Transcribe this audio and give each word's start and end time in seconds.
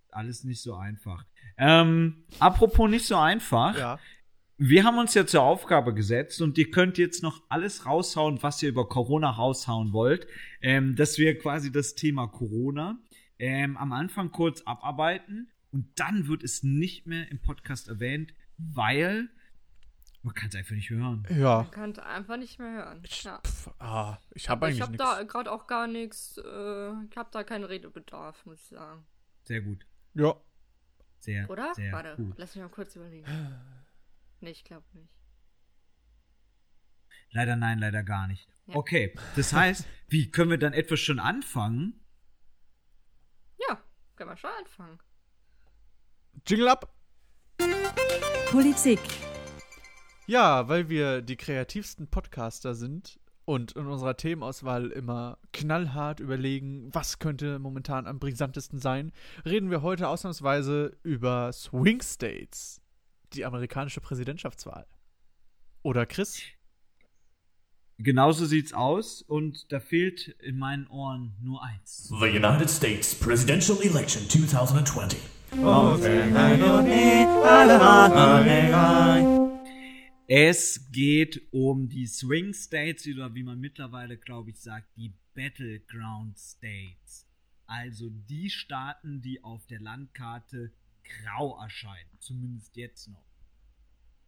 Alles 0.10 0.44
nicht 0.44 0.64
so 0.64 0.76
einfach. 0.76 1.26
Ähm, 1.58 2.26
apropos 2.40 2.90
nicht 2.90 3.06
so 3.06 3.18
einfach. 3.18 3.78
Ja. 3.78 4.00
Wir 4.58 4.86
haben 4.86 4.98
uns 4.98 5.14
ja 5.14 5.26
zur 5.26 5.44
Aufgabe 5.44 5.94
gesetzt 5.94 6.42
und 6.42 6.58
ihr 6.58 6.72
könnt 6.72 6.98
jetzt 6.98 7.22
noch 7.22 7.44
alles 7.50 7.86
raushauen, 7.86 8.42
was 8.42 8.64
ihr 8.64 8.70
über 8.70 8.88
Corona 8.88 9.30
raushauen 9.30 9.92
wollt. 9.92 10.28
Ähm, 10.62 10.96
dass 10.96 11.18
wir 11.18 11.38
quasi 11.38 11.74
das 11.74 11.96
Thema 11.96 12.28
Corona 12.28 12.98
ähm, 13.38 13.76
am 13.76 13.92
Anfang 13.92 14.32
kurz 14.32 14.62
abarbeiten 14.62 15.52
und 15.72 16.00
dann 16.00 16.30
wird 16.30 16.42
es 16.42 16.64
nicht 16.64 17.06
mehr 17.06 17.30
im 17.32 17.42
Podcast 17.42 17.90
erwähnt, 17.90 18.34
weil 18.58 19.30
man 20.24 20.34
kann 20.34 20.48
es 20.48 20.56
einfach 20.56 20.74
nicht 20.74 20.90
hören. 20.90 21.28
Ja. 21.30 21.64
Man 21.64 21.72
kann 21.72 21.92
es 21.92 22.00
einfach 22.00 22.38
nicht 22.38 22.58
mehr 22.58 22.72
hören. 22.72 23.02
Ich, 23.06 23.24
ja. 23.24 23.42
ah, 23.80 24.18
ich 24.34 24.48
habe 24.48 24.68
eigentlich 24.68 24.78
Ich 24.78 24.82
habe 24.82 24.96
da 24.96 25.22
gerade 25.24 25.52
auch 25.52 25.68
gar 25.68 25.88
nichts, 25.88 26.38
äh, 26.38 26.92
ich 27.10 27.18
habe 27.18 27.30
da 27.32 27.44
keinen 27.44 27.66
Redebedarf, 27.66 28.46
muss 28.46 28.62
ich 28.62 28.68
sagen. 28.70 29.06
Sehr 29.44 29.62
gut. 29.62 29.86
Ja. 30.14 30.34
Sehr, 31.20 31.50
Oder? 31.50 31.74
Sehr 31.76 31.92
Warte, 31.92 32.16
gut. 32.16 32.36
lass 32.38 32.56
mich 32.56 32.64
mal 32.64 32.70
kurz 32.70 32.96
überlegen. 32.96 33.26
nee, 34.46 34.52
ich 34.52 34.64
glaube 34.64 34.86
nicht. 34.94 35.14
Leider 37.32 37.56
nein, 37.56 37.80
leider 37.80 38.04
gar 38.04 38.28
nicht. 38.28 38.48
Ja. 38.68 38.76
Okay, 38.76 39.14
das 39.36 39.54
heißt, 39.54 39.86
wie 40.08 40.32
können 40.32 40.52
wir 40.52 40.58
dann 40.58 40.74
etwas 40.74 41.00
schon 41.00 41.20
anfangen? 41.20 42.00
Können 44.16 44.30
wir 44.30 44.38
schon 44.38 44.52
anfangen. 44.58 45.00
Jingle 46.48 46.70
up! 46.70 46.96
Politik. 48.50 49.00
Ja, 50.26 50.70
weil 50.70 50.88
wir 50.88 51.22
die 51.22 51.36
kreativsten 51.36 52.10
Podcaster 52.10 52.76
sind 52.76 53.20
und 53.44 53.74
in 53.74 53.88
unserer 53.88 54.16
Themenauswahl 54.16 54.90
immer 54.92 55.38
knallhart 55.52 56.22
überlegen, 56.22 56.90
was 56.94 57.20
könnte 57.20 57.60
momentan 57.60 58.08
am 58.08 58.20
brisantesten 58.20 58.80
sein, 58.80 59.12
reden 59.44 59.70
wir 59.70 59.82
heute 59.82 60.08
ausnahmsweise 60.08 60.98
über 61.04 61.52
Swing 61.52 62.02
States, 62.02 62.82
die 63.36 63.46
amerikanische 63.46 64.02
Präsidentschaftswahl. 64.02 64.88
Oder 65.84 66.06
Chris? 66.06 66.42
Genauso 67.98 68.46
sieht's 68.46 68.74
aus 68.74 69.22
und 69.22 69.72
da 69.72 69.80
fehlt 69.80 70.28
in 70.42 70.58
meinen 70.58 70.88
Ohren 70.88 71.34
nur 71.42 71.64
eins. 71.64 72.10
The 72.10 72.28
United 72.28 72.70
States 72.70 73.16
Presidential 73.16 73.78
Election 73.82 74.28
2020. 74.28 75.20
Es 80.28 80.92
geht 80.92 81.42
um 81.52 81.88
die 81.88 82.08
Swing 82.08 82.54
States 82.54 83.08
oder 83.08 83.34
wie 83.34 83.44
man 83.44 83.60
mittlerweile, 83.60 84.18
glaube 84.18 84.50
ich, 84.50 84.60
sagt, 84.60 84.88
die 84.98 85.14
Battleground 85.34 86.38
States. 86.38 87.28
Also 87.68 88.10
die 88.10 88.50
Staaten, 88.50 89.22
die 89.22 89.44
auf 89.44 89.66
der 89.68 89.80
Landkarte 89.80 90.72
grau 91.24 91.60
erscheinen. 91.62 92.10
Zumindest 92.20 92.76
jetzt 92.76 93.08
noch 93.08 93.26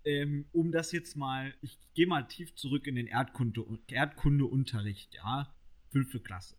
ähm, 0.08 0.46
um 0.54 0.72
das 0.72 0.94
jetzt 0.94 1.18
mal, 1.18 1.54
ich 1.62 1.78
gehe 1.94 2.08
mal 2.08 2.24
tief 2.24 2.56
zurück 2.56 2.88
in 2.88 2.96
den 2.96 3.08
Erdkunde, 3.08 3.66
Erdkundeunterricht, 3.88 5.14
ja, 5.14 5.54
fünfte 5.90 6.22
Klasse. 6.22 6.56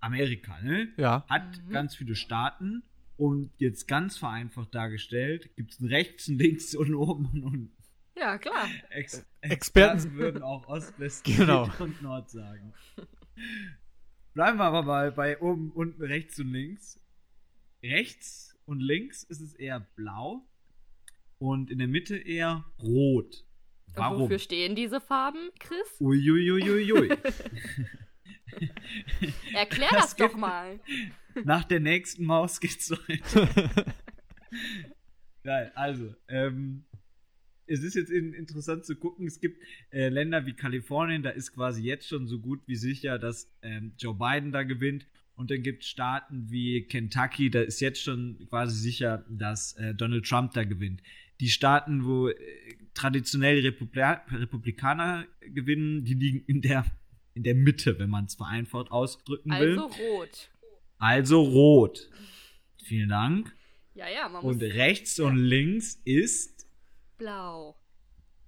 Amerika, 0.00 0.60
ne? 0.60 0.92
Ja. 0.96 1.24
Hat 1.28 1.62
mhm. 1.64 1.70
ganz 1.70 1.94
viele 1.94 2.16
Staaten 2.16 2.82
und 3.16 3.52
jetzt 3.58 3.86
ganz 3.86 4.18
vereinfacht 4.18 4.74
dargestellt, 4.74 5.54
gibt 5.54 5.72
es 5.72 5.80
ein 5.80 5.86
rechts, 5.86 6.26
ein 6.26 6.38
links 6.38 6.74
und 6.74 6.92
oben 6.94 7.26
und 7.26 7.44
unten. 7.44 7.76
Ja, 8.18 8.36
klar. 8.36 8.68
Ex 8.90 9.24
Experten 9.42 10.14
würden 10.14 10.42
auch 10.42 10.66
Ost, 10.66 10.98
West 10.98 11.24
genau. 11.36 11.70
und 11.78 12.02
Nord 12.02 12.30
sagen. 12.30 12.74
Bleiben 14.34 14.58
wir 14.58 14.64
aber 14.64 14.82
mal 14.82 15.12
bei 15.12 15.40
oben, 15.40 15.70
unten, 15.70 16.02
rechts 16.02 16.40
und 16.40 16.50
links. 16.52 17.00
Rechts 17.82 18.55
und 18.66 18.80
links 18.80 19.22
ist 19.22 19.40
es 19.40 19.54
eher 19.54 19.80
blau 19.96 20.46
und 21.38 21.70
in 21.70 21.78
der 21.78 21.88
Mitte 21.88 22.16
eher 22.16 22.64
rot. 22.80 23.44
Warum? 23.94 24.16
Und 24.16 24.22
wofür 24.24 24.38
stehen 24.38 24.74
diese 24.74 25.00
Farben, 25.00 25.50
Chris? 25.58 26.00
Uiuiuiui. 26.00 27.16
Erklär 29.54 29.88
das, 29.90 30.14
das 30.14 30.16
doch 30.16 30.36
mal. 30.36 30.80
Nach 31.44 31.64
der 31.64 31.80
nächsten 31.80 32.24
Maus 32.24 32.60
geht's 32.60 32.90
weiter. 32.90 33.48
Geil, 35.44 35.72
also, 35.74 36.14
ähm, 36.28 36.84
es 37.66 37.82
ist 37.82 37.94
jetzt 37.94 38.10
in, 38.10 38.32
interessant 38.32 38.84
zu 38.84 38.96
gucken, 38.96 39.26
es 39.26 39.40
gibt 39.40 39.60
äh, 39.90 40.08
Länder 40.08 40.46
wie 40.46 40.54
Kalifornien, 40.54 41.22
da 41.22 41.30
ist 41.30 41.52
quasi 41.52 41.82
jetzt 41.82 42.08
schon 42.08 42.26
so 42.26 42.38
gut 42.38 42.62
wie 42.66 42.76
sicher, 42.76 43.18
dass 43.18 43.50
ähm, 43.62 43.92
Joe 43.98 44.14
Biden 44.14 44.52
da 44.52 44.62
gewinnt. 44.62 45.06
Und 45.36 45.50
dann 45.50 45.62
gibt 45.62 45.82
es 45.82 45.88
Staaten 45.88 46.50
wie 46.50 46.82
Kentucky, 46.82 47.50
da 47.50 47.60
ist 47.60 47.80
jetzt 47.80 48.02
schon 48.02 48.46
quasi 48.48 48.76
sicher, 48.76 49.24
dass 49.28 49.74
äh, 49.74 49.94
Donald 49.94 50.26
Trump 50.26 50.54
da 50.54 50.64
gewinnt 50.64 51.02
die 51.40 51.48
Staaten, 51.48 52.04
wo 52.04 52.28
äh, 52.28 52.34
traditionell 52.94 53.60
Republika 53.60 54.24
Republikaner 54.30 55.26
gewinnen, 55.40 56.04
die 56.04 56.14
liegen 56.14 56.44
in 56.46 56.62
der, 56.62 56.84
in 57.34 57.42
der 57.42 57.54
Mitte, 57.54 57.98
wenn 57.98 58.10
man 58.10 58.24
es 58.24 58.34
vereinfacht 58.34 58.90
ausdrücken 58.90 59.50
will. 59.50 59.78
Also 59.78 59.86
rot. 59.86 60.50
Also 60.98 61.42
rot. 61.42 62.10
Vielen 62.82 63.08
Dank. 63.08 63.54
Ja, 63.94 64.08
ja, 64.08 64.28
man 64.28 64.42
muss. 64.42 64.54
Und 64.54 64.62
rechts 64.62 65.16
ja. 65.18 65.26
und 65.26 65.36
links 65.36 66.00
ist 66.04 66.68
blau. 67.18 67.76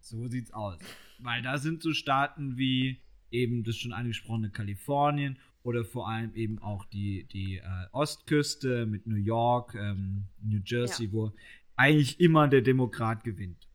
So 0.01 0.27
sieht's 0.29 0.53
aus. 0.53 0.79
Weil 1.19 1.43
da 1.43 1.59
sind 1.59 1.83
so 1.83 1.93
Staaten 1.93 2.57
wie 2.57 3.01
eben 3.31 3.65
das 3.65 3.77
schon 3.77 3.93
angesprochene 3.93 4.51
Kalifornien 4.51 5.39
oder 5.63 5.85
vor 5.85 6.09
allem 6.09 6.35
eben 6.35 6.59
auch 6.59 6.85
die, 6.87 7.25
die 7.25 7.57
äh, 7.57 7.63
Ostküste 7.93 8.87
mit 8.87 9.07
New 9.07 9.17
York, 9.17 9.75
ähm, 9.75 10.25
New 10.43 10.61
Jersey, 10.65 11.07
ja. 11.07 11.13
wo 11.13 11.33
eigentlich 11.77 12.21
immer 12.21 12.49
der 12.49 12.63
Demokrat 12.63 13.25
gewinnt. 13.25 13.69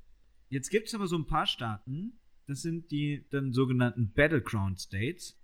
Jetzt 0.49 0.69
gibt 0.69 0.87
es 0.87 0.95
aber 0.95 1.07
so 1.07 1.17
ein 1.17 1.25
paar 1.25 1.47
Staaten, 1.47 2.19
Das 2.45 2.61
sind 2.61 2.91
die 2.91 3.25
dann 3.29 3.53
sogenannten 3.53 4.11
Battleground 4.11 4.79
States. 4.79 5.39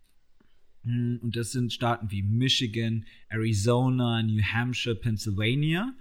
Hm, 0.84 1.20
Und 1.22 1.36
das 1.36 1.52
sind 1.52 1.74
Staaten 1.74 2.12
wie 2.12 2.22
Michigan, 2.22 3.06
Arizona, 3.30 4.22
New 4.22 4.42
Hampshire, 4.42 4.96
Pennsylvania, 4.96 5.96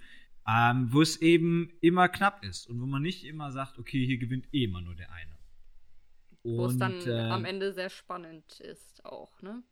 ähm, 0.46 0.92
wo 0.92 1.02
es 1.02 1.20
eben 1.20 1.70
immer 1.80 2.08
knapp 2.08 2.44
ist 2.44 2.68
und 2.68 2.80
wo 2.80 2.86
man 2.86 3.02
nicht 3.02 3.24
immer 3.24 3.52
sagt, 3.52 3.78
okay, 3.78 4.04
hier 4.04 4.18
gewinnt 4.18 4.46
eh 4.52 4.64
immer 4.64 4.80
nur 4.80 4.94
der 4.94 5.12
eine. 5.12 5.38
Wo 6.42 6.66
es 6.66 6.78
dann 6.78 7.00
äh, 7.06 7.28
am 7.30 7.44
Ende 7.44 7.72
sehr 7.72 7.90
spannend 7.90 8.60
ist 8.60 9.04
auch, 9.04 9.42
ne? 9.42 9.62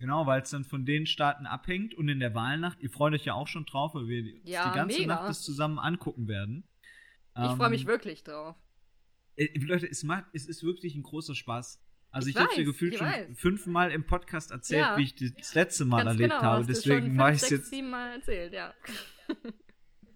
Genau, 0.00 0.26
weil 0.26 0.40
es 0.42 0.50
dann 0.50 0.64
von 0.64 0.84
den 0.86 1.06
Staaten 1.06 1.46
abhängt 1.46 1.94
und 1.94 2.08
in 2.08 2.18
der 2.20 2.34
Wahlnacht, 2.34 2.80
ihr 2.80 2.90
freut 2.90 3.12
euch 3.12 3.26
ja 3.26 3.34
auch 3.34 3.46
schon 3.46 3.66
drauf, 3.66 3.94
weil 3.94 4.08
wir 4.08 4.34
uns 4.34 4.48
Ja, 4.48 4.70
die 4.70 4.76
ganze 4.76 4.98
mega. 4.98 5.14
Nacht 5.14 5.28
das 5.28 5.42
zusammen 5.42 5.78
angucken 5.78 6.26
werden. 6.26 6.64
Ich 7.36 7.50
freue 7.52 7.70
mich 7.70 7.82
Ähm, 7.82 7.86
wirklich 7.88 8.24
drauf. 8.24 8.56
Äh, 9.36 9.56
Leute, 9.60 9.86
es, 9.88 10.02
macht, 10.02 10.24
es 10.32 10.46
ist 10.48 10.64
wirklich 10.64 10.94
ein 10.96 11.02
großer 11.02 11.34
Spaß. 11.34 11.80
Also 12.10 12.28
ich, 12.28 12.34
Ich 12.34 12.40
habe 12.42 12.52
dir 12.54 12.64
gefühlt 12.64 12.96
schon 12.96 13.06
weiß. 13.06 13.28
fünfmal 13.38 13.92
im 13.92 14.04
Podcast 14.04 14.50
erzählt, 14.50 14.80
Ja. 14.80 14.96
wie 14.96 15.02
ich 15.04 15.14
das 15.14 15.54
letzte 15.54 15.84
Mal 15.84 15.98
Ganz 16.04 16.14
erlebt 16.18 16.32
genau, 16.32 16.42
habe. 16.42 16.64
Deswegen 16.66 17.14
mache 17.14 17.32
ich 17.34 17.42
es 17.42 17.50
jetzt. 17.50 17.70
sieben 17.70 17.90
Mal 17.90 18.14
erzählt, 18.16 18.52
ja. 18.54 18.74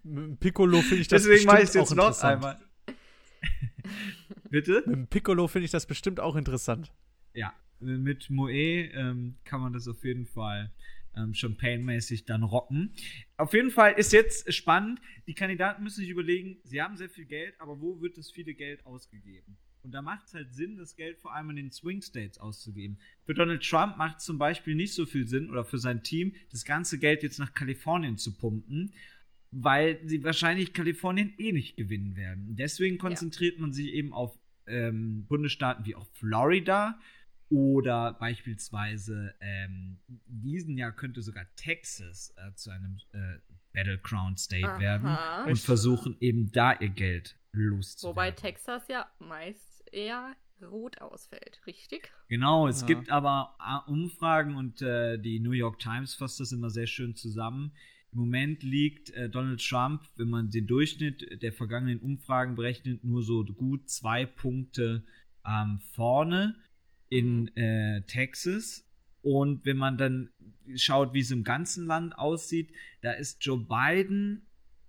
Mit 0.03 0.23
dem 0.25 0.37
Piccolo 0.37 0.81
finde 0.81 1.01
ich 1.01 1.07
das 1.07 1.23
Deswegen 1.23 1.45
mache 1.45 1.57
ich 1.61 1.63
es 1.69 1.73
bestimmt 1.73 1.89
jetzt 1.89 1.91
auch 1.91 1.95
noch 1.95 2.05
interessant. 2.07 2.43
einmal. 2.43 2.59
Bitte? 4.49 4.83
Mit 4.87 4.95
dem 4.95 5.07
Piccolo 5.07 5.47
finde 5.47 5.65
ich 5.65 5.71
das 5.71 5.85
bestimmt 5.85 6.19
auch 6.19 6.35
interessant. 6.35 6.91
Ja, 7.33 7.53
mit 7.85 8.29
Moe 8.29 8.51
ähm, 8.51 9.35
kann 9.43 9.61
man 9.61 9.73
das 9.73 9.87
auf 9.87 10.03
jeden 10.03 10.25
Fall 10.25 10.71
ähm, 11.15 11.33
Champagne-mäßig 11.33 12.25
dann 12.25 12.43
rocken. 12.43 12.91
Auf 13.37 13.53
jeden 13.53 13.71
Fall 13.71 13.93
ist 13.93 14.13
jetzt 14.13 14.53
spannend. 14.53 14.99
Die 15.27 15.33
Kandidaten 15.33 15.83
müssen 15.83 16.01
sich 16.01 16.09
überlegen, 16.09 16.57
sie 16.63 16.81
haben 16.81 16.97
sehr 16.97 17.09
viel 17.09 17.25
Geld, 17.25 17.59
aber 17.59 17.79
wo 17.79 18.01
wird 18.01 18.17
das 18.17 18.31
viele 18.31 18.53
Geld 18.53 18.85
ausgegeben? 18.85 19.57
Und 19.83 19.91
da 19.91 20.01
macht 20.01 20.25
es 20.25 20.33
halt 20.33 20.51
Sinn, 20.51 20.77
das 20.77 20.95
Geld 20.95 21.19
vor 21.19 21.35
allem 21.35 21.51
in 21.51 21.57
den 21.57 21.71
Swing 21.71 22.01
States 22.01 22.39
auszugeben. 22.39 22.97
Für 23.23 23.35
Donald 23.35 23.61
Trump 23.63 23.97
macht 23.97 24.17
es 24.17 24.25
zum 24.25 24.39
Beispiel 24.39 24.73
nicht 24.73 24.93
so 24.93 25.05
viel 25.05 25.27
Sinn 25.27 25.49
oder 25.51 25.63
für 25.63 25.77
sein 25.77 26.01
Team, 26.01 26.33
das 26.49 26.65
ganze 26.65 26.97
Geld 26.97 27.21
jetzt 27.21 27.37
nach 27.37 27.53
Kalifornien 27.53 28.17
zu 28.17 28.35
pumpen, 28.35 28.93
weil 29.51 29.99
sie 30.05 30.23
wahrscheinlich 30.23 30.73
Kalifornien 30.73 31.33
eh 31.37 31.51
nicht 31.51 31.77
gewinnen 31.77 32.15
werden. 32.15 32.55
Deswegen 32.55 32.97
konzentriert 32.97 33.59
man 33.59 33.73
sich 33.73 33.93
eben 33.93 34.11
auf 34.11 34.35
ähm, 34.65 35.25
Bundesstaaten 35.27 35.85
wie 35.85 35.93
auch 35.93 36.07
Florida 36.13 36.99
oder 37.49 38.13
beispielsweise 38.13 39.33
ähm, 39.39 39.97
diesen 40.07 40.77
Jahr 40.77 40.91
könnte 40.91 41.21
sogar 41.21 41.45
Texas 41.55 42.33
äh, 42.37 42.53
zu 42.55 42.71
einem 42.71 42.97
äh, 43.13 43.37
Battleground 43.73 44.39
State 44.39 44.67
Aha. 44.67 44.79
werden 44.79 45.17
und 45.49 45.59
versuchen 45.59 46.17
eben 46.19 46.51
da 46.51 46.73
ihr 46.73 46.89
Geld 46.89 47.37
loszuwerden. 47.51 48.15
Wobei 48.15 48.31
Texas 48.31 48.87
ja 48.87 49.07
meist 49.19 49.83
eher 49.91 50.35
rot 50.61 51.01
ausfällt, 51.01 51.61
richtig? 51.67 52.11
Genau, 52.29 52.67
es 52.67 52.81
Ja. 52.81 52.87
gibt 52.87 53.09
aber 53.09 53.55
äh, 53.59 53.91
Umfragen 53.91 54.55
und 54.55 54.81
äh, 54.81 55.17
die 55.19 55.39
New 55.39 55.51
York 55.51 55.79
Times 55.79 56.15
fasst 56.15 56.39
das 56.39 56.51
immer 56.51 56.69
sehr 56.69 56.87
schön 56.87 57.15
zusammen. 57.15 57.73
Im 58.13 58.19
Moment 58.19 58.63
liegt 58.63 59.09
äh, 59.11 59.29
Donald 59.29 59.61
Trump, 59.61 60.03
wenn 60.15 60.29
man 60.29 60.49
den 60.49 60.67
Durchschnitt 60.67 61.41
der 61.41 61.51
vergangenen 61.51 61.99
Umfragen 61.99 62.55
berechnet, 62.55 63.03
nur 63.03 63.21
so 63.21 63.43
gut 63.43 63.89
zwei 63.89 64.25
Punkte 64.25 65.03
ähm, 65.45 65.79
vorne 65.91 66.55
in 67.09 67.55
äh, 67.55 68.01
Texas. 68.03 68.85
Und 69.21 69.65
wenn 69.65 69.77
man 69.77 69.97
dann 69.97 70.29
schaut, 70.75 71.13
wie 71.13 71.19
es 71.19 71.31
im 71.31 71.43
ganzen 71.43 71.85
Land 71.85 72.17
aussieht, 72.17 72.71
da 73.01 73.11
ist 73.11 73.43
Joe 73.43 73.59
Biden, 73.59 74.45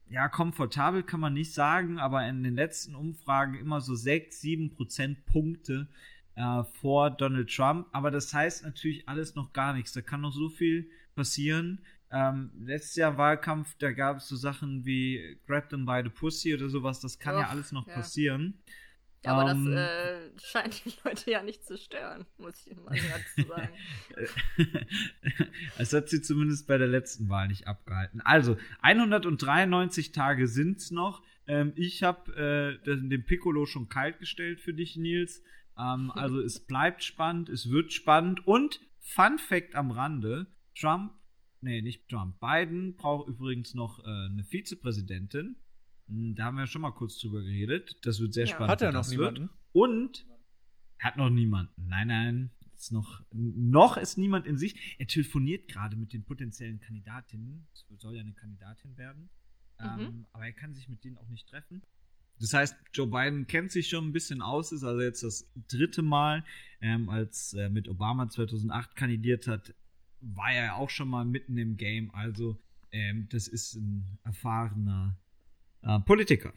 ja, 0.09 0.29
komfortabel 0.29 1.03
kann 1.03 1.21
man 1.21 1.35
nicht 1.35 1.53
sagen, 1.53 1.99
aber 1.99 2.27
in 2.29 2.43
den 2.43 2.55
letzten 2.55 2.95
Umfragen 2.95 3.55
immer 3.55 3.81
so 3.81 3.95
sechs, 3.95 4.41
sieben 4.41 4.71
Prozentpunkte 4.71 5.89
äh, 6.37 6.63
vor 6.81 7.11
Donald 7.11 7.53
Trump. 7.53 7.89
Aber 7.93 8.11
das 8.11 8.33
heißt 8.33 8.65
natürlich 8.65 9.09
alles 9.09 9.35
noch 9.35 9.53
gar 9.53 9.75
nichts. 9.75 9.93
Da 9.93 10.03
kann 10.03 10.21
noch 10.21 10.33
so 10.33 10.49
viel 10.49 10.89
passieren. 11.17 11.81
Ähm, 12.13 12.53
letztes 12.61 12.97
Jahr 12.97 13.19
Wahlkampf, 13.19 13.75
da 13.79 13.91
gab 13.91 14.19
es 14.19 14.29
so 14.29 14.37
Sachen 14.37 14.85
wie 14.85 15.39
Grab 15.47 15.69
them 15.71 15.87
by 15.87 16.03
the 16.05 16.11
Pussy 16.11 16.55
oder 16.55 16.69
sowas. 16.69 17.01
Das 17.01 17.19
kann 17.19 17.35
ja 17.35 17.47
Och, 17.47 17.51
alles 17.51 17.73
noch 17.73 17.89
ja. 17.89 17.95
passieren. 17.95 18.55
Ja, 19.26 19.32
aber 19.32 19.50
Ähm, 19.50 19.73
das 19.73 19.75
äh, 19.75 20.31
scheint 20.40 20.84
die 20.84 20.93
Leute 21.05 21.31
ja 21.31 21.43
nicht 21.43 21.67
zu 21.67 21.76
stören, 21.76 22.26
muss 22.38 22.67
ich 22.67 22.76
mal 22.76 22.96
dazu 22.96 23.49
sagen. 23.49 23.69
Es 25.78 25.93
hat 25.93 26.08
sie 26.08 26.23
zumindest 26.23 26.67
bei 26.67 26.78
der 26.78 26.87
letzten 26.87 27.28
Wahl 27.28 27.49
nicht 27.49 27.67
abgehalten. 27.67 28.20
Also, 28.20 28.56
193 28.82 30.12
Tage 30.12 30.46
sind's 30.46 30.90
noch. 30.90 31.23
Ähm, 31.46 31.73
ich 31.75 32.02
habe 32.02 32.32
äh, 32.37 32.84
den 32.84 33.11
den 33.11 33.25
Piccolo 33.25 33.67
schon 33.67 33.88
kalt 33.88 34.20
gestellt 34.20 34.61
für 34.61 34.73
dich, 34.73 34.96
Nils. 34.96 35.43
Ähm, 35.76 36.11
also, 36.14 36.40
es 36.40 36.61
bleibt 36.61 37.02
spannend, 37.02 37.49
es 37.49 37.70
wird 37.70 37.93
spannend. 37.93 38.46
Und 38.46 38.81
Fun 39.00 39.38
Fact 39.38 39.75
am 39.75 39.90
Rande: 39.90 40.46
Trump, 40.79 41.12
nee, 41.61 41.82
nicht 41.82 42.08
Trump, 42.08 42.38
Biden 42.38 42.94
braucht 42.96 43.29
übrigens 43.29 43.75
noch 43.75 43.99
äh, 44.05 44.05
eine 44.05 44.44
Vizepräsidentin. 44.44 45.56
Hm, 46.08 46.35
Da 46.35 46.44
haben 46.47 46.56
wir 46.56 46.67
schon 46.67 46.82
mal 46.82 46.93
kurz 46.93 47.19
drüber 47.19 47.41
geredet. 47.43 47.97
Das 48.03 48.20
wird 48.20 48.35
sehr 48.35 48.47
Ja. 48.47 48.55
spannend. 48.55 48.70
Hat 48.70 48.82
er 48.82 48.93
noch 48.93 49.08
niemanden? 49.08 49.41
Wird. 49.43 49.50
Und 49.73 50.26
hat 50.99 51.17
noch 51.17 51.31
niemanden. 51.31 51.87
Nein, 51.88 52.08
nein. 52.08 52.50
Ist 52.75 52.93
noch, 52.93 53.23
noch 53.32 53.97
ist 53.97 54.19
niemand 54.19 54.47
in 54.47 54.58
sich. 54.58 54.97
Er 54.99 55.06
telefoniert 55.06 55.67
gerade 55.69 55.97
mit 55.97 56.12
den 56.12 56.25
potenziellen 56.25 56.79
Kandidatinnen. 56.79 57.67
Es 57.73 57.85
soll 58.00 58.14
ja 58.14 58.20
eine 58.20 58.35
Kandidatin 58.35 58.97
werden. 58.97 59.31
Ähm, 59.81 60.26
aber 60.32 60.44
er 60.47 60.53
kann 60.53 60.75
sich 60.75 60.88
mit 60.88 61.05
denen 61.05 61.17
auch 61.19 61.29
nicht 61.29 61.49
treffen. 61.49 61.82
Das 62.38 62.53
heißt, 62.53 62.76
Joe 62.93 63.06
Biden 63.06 63.47
kennt 63.47 63.73
sich 63.73 63.88
schon 63.88 64.06
ein 64.08 64.12
bisschen 64.12 64.43
aus, 64.43 64.73
ist 64.73 64.85
also 64.85 65.00
jetzt 65.00 65.23
das 65.23 65.50
dritte 65.69 66.03
Mal, 66.03 66.44
ähm, 66.82 67.08
als 67.08 67.55
er 67.55 67.70
mit 67.70 67.88
Obama 67.88 68.29
2008 68.29 68.94
kandidiert 68.94 69.47
hat, 69.47 69.75
war 70.20 70.53
er 70.53 70.76
auch 70.76 70.91
schon 70.91 71.08
mal 71.08 71.25
mitten 71.25 71.56
im 71.56 71.76
Game. 71.79 72.11
Also, 72.14 72.58
ähm, 72.93 73.26
das 73.31 73.49
ist 73.49 73.75
ein 73.75 74.19
erfahrener 74.23 75.17
äh, 75.87 75.99
Politiker. 76.00 76.53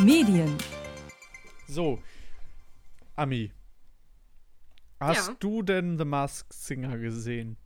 Medien, 0.00 0.56
So, 1.68 2.02
Ami. 3.16 3.52
Hast 4.98 5.28
Ja. 5.28 5.34
du 5.40 5.62
denn 5.62 5.98
The 5.98 6.04
Masked 6.04 6.52
Singer 6.52 6.96
gesehen? 6.98 7.56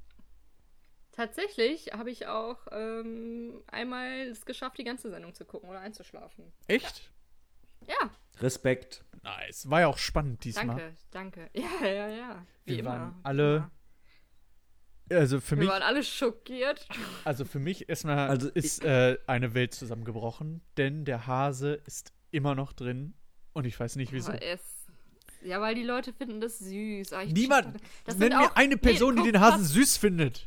Tatsächlich 1.13 1.93
habe 1.93 2.11
ich 2.11 2.27
auch 2.27 2.59
ähm, 2.73 3.63
einmal 3.69 4.09
es 4.29 4.45
geschafft, 4.47 4.79
die 4.79 4.85
ganze 4.85 5.11
Sendung 5.11 5.33
zu 5.35 5.45
gucken 5.45 5.69
oder 5.71 5.81
einzuschlafen. 5.81 6.53
Echt? 6.67 7.13
Ja, 7.87 8.11
Respekt. 8.41 9.05
Nice. 9.23 9.71
War 9.71 9.81
ja 9.83 9.87
auch 9.87 9.99
spannend 9.99 10.43
diesmal. 10.45 10.67
danke, 10.67 10.95
danke. 11.13 11.51
Ja, 11.55 11.87
ja, 11.87 12.09
ja. 12.09 12.47
Wie 12.65 12.73
Wir 12.73 12.79
immer. 12.81 12.91
waren 12.91 13.21
alle- 13.23 13.71
Also 15.11 15.41
für 15.41 15.57
Wir 15.57 15.65
mich, 15.65 15.69
waren 15.69 15.83
alle 15.83 16.03
schockiert. 16.03 16.87
also 17.25 17.45
für 17.45 17.59
mich 17.59 17.89
erstmal 17.89 18.29
Also 18.29 18.49
ist 18.49 18.83
äh, 18.85 19.19
eine 19.27 19.53
Welt 19.55 19.75
zusammengebrochen, 19.75 20.63
denn 20.77 21.05
der 21.05 21.27
Hase 21.27 21.75
ist 21.87 22.13
immer 22.31 22.55
noch 22.55 22.73
drin 22.73 23.15
und 23.53 23.67
ich 23.67 23.79
weiß 23.79 23.97
nicht 23.97 24.13
wieso. 24.13 24.33
Es, 24.33 24.61
ja, 25.43 25.61
weil 25.61 25.75
die 25.75 25.83
Leute 25.83 26.13
finden 26.13 26.41
das 26.41 26.59
süß. 26.59 27.13
Aber 27.13 27.23
ich 27.25 27.33
Niemand, 27.33 27.77
das. 28.05 28.17
nenn 28.17 28.31
mir 28.31 28.57
eine 28.57 28.77
Person, 28.79 29.15
nee, 29.15 29.21
die 29.23 29.27
guck, 29.29 29.33
den 29.35 29.41
Hasen 29.43 29.65
süß 29.65 29.99
findet. 29.99 30.47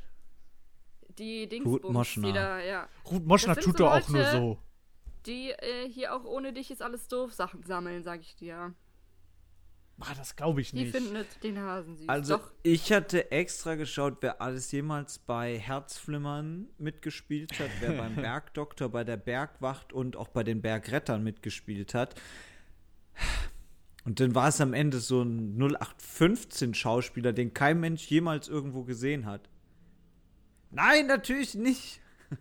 Die 1.18 1.48
Dingsbums, 1.48 1.94
Moschner. 1.94 2.28
die 2.28 2.34
da, 2.34 2.60
ja. 2.60 2.88
Ruth 3.10 3.26
Moschner 3.26 3.56
tut 3.56 3.78
so 3.78 3.86
doch 3.86 3.92
auch 3.94 4.10
nur 4.10 4.26
so. 4.26 4.58
Die 5.26 5.50
äh, 5.52 5.90
hier 5.90 6.16
auch 6.16 6.24
ohne 6.26 6.54
dich 6.54 6.72
ist 6.72 6.82
alles 6.82 7.08
doof 7.08 7.34
Sachen 7.34 7.64
sammeln, 7.64 8.04
sag 8.04 8.22
ich 8.22 8.36
dir. 8.36 8.74
Ah, 10.00 10.14
das 10.16 10.36
glaube 10.36 10.62
ich 10.62 10.72
Die 10.72 10.78
nicht. 10.84 10.96
finden 10.96 11.26
den 11.42 11.60
Hasen 11.60 11.98
süß. 11.98 12.08
Also, 12.08 12.38
Doch, 12.38 12.52
ich 12.62 12.94
hatte 12.94 13.32
extra 13.32 13.74
geschaut, 13.76 14.18
wer 14.22 14.42
alles 14.42 14.72
jemals 14.72 15.18
bei 15.18 15.58
Herzflimmern 15.58 16.68
mitgespielt 16.78 17.58
hat, 17.60 17.70
wer 17.80 17.94
beim 17.94 18.16
Bergdoktor, 18.16 18.90
bei 18.90 19.04
der 19.04 19.18
Bergwacht 19.18 19.94
und 19.94 20.16
auch 20.16 20.28
bei 20.28 20.44
den 20.44 20.62
Bergrettern 20.62 21.24
mitgespielt 21.24 21.96
hat. 21.96 22.14
Und 24.06 24.20
dann 24.20 24.36
war 24.36 24.50
es 24.50 24.62
am 24.62 24.74
Ende 24.74 25.00
so 25.00 25.24
ein 25.24 25.58
0815-Schauspieler, 25.60 27.34
den 27.34 27.54
kein 27.56 27.80
Mensch 27.80 28.06
jemals 28.06 28.48
irgendwo 28.48 28.84
gesehen 28.84 29.26
hat. 29.26 29.50
Nein, 30.72 31.08
natürlich 31.08 31.56
nicht. 31.56 32.02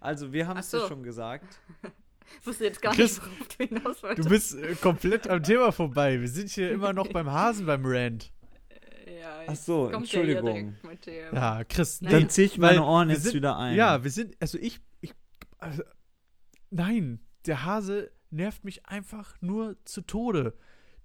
Also, 0.00 0.32
wir 0.32 0.48
haben 0.48 0.58
es 0.58 0.70
so. 0.72 0.78
ja 0.80 0.88
schon 0.88 1.04
gesagt. 1.04 1.60
ich 2.40 2.46
wusste 2.46 2.64
jetzt 2.64 2.82
gar 2.82 2.94
Chris, 2.94 3.20
nicht, 3.20 3.30
worauf 3.38 3.48
du 3.48 3.64
hinaus 3.64 4.02
wolltest. 4.02 4.26
Du 4.26 4.30
bist 4.30 4.54
äh, 4.56 4.74
komplett 4.74 5.28
am 5.28 5.42
Thema 5.42 5.72
vorbei. 5.72 6.20
Wir 6.20 6.28
sind 6.28 6.50
hier 6.50 6.70
immer 6.72 6.92
noch 6.92 7.08
beim 7.08 7.30
Hasen 7.30 7.66
beim 7.66 7.82
Rand. 7.84 8.32
ja, 9.06 9.42
Ach 9.46 9.56
so, 9.56 9.90
kommt 9.90 10.12
ja 10.12 10.20
hier 10.22 10.36
Entschuldigung. 10.36 10.74
direkt 10.82 10.84
mit 10.84 11.06
dem- 11.06 11.34
Ja, 11.34 11.64
Chris, 11.64 12.00
Nein. 12.00 12.12
Dann 12.12 12.28
zieh 12.30 12.42
ich 12.42 12.58
meine 12.58 12.84
Ohren 12.84 13.10
jetzt 13.10 13.24
sind- 13.24 13.34
wieder 13.34 13.56
ein. 13.56 13.76
Ja, 13.76 14.02
wir 14.04 14.10
sind, 14.10 14.36
also 14.40 14.58
ich, 14.58 14.80
ich 15.00 15.12
also, 15.58 15.82
nein, 16.70 17.20
der 17.46 17.64
Hase 17.64 18.10
nervt 18.30 18.64
mich 18.64 18.86
einfach 18.86 19.36
nur 19.40 19.76
zu 19.84 20.00
Tode. 20.02 20.54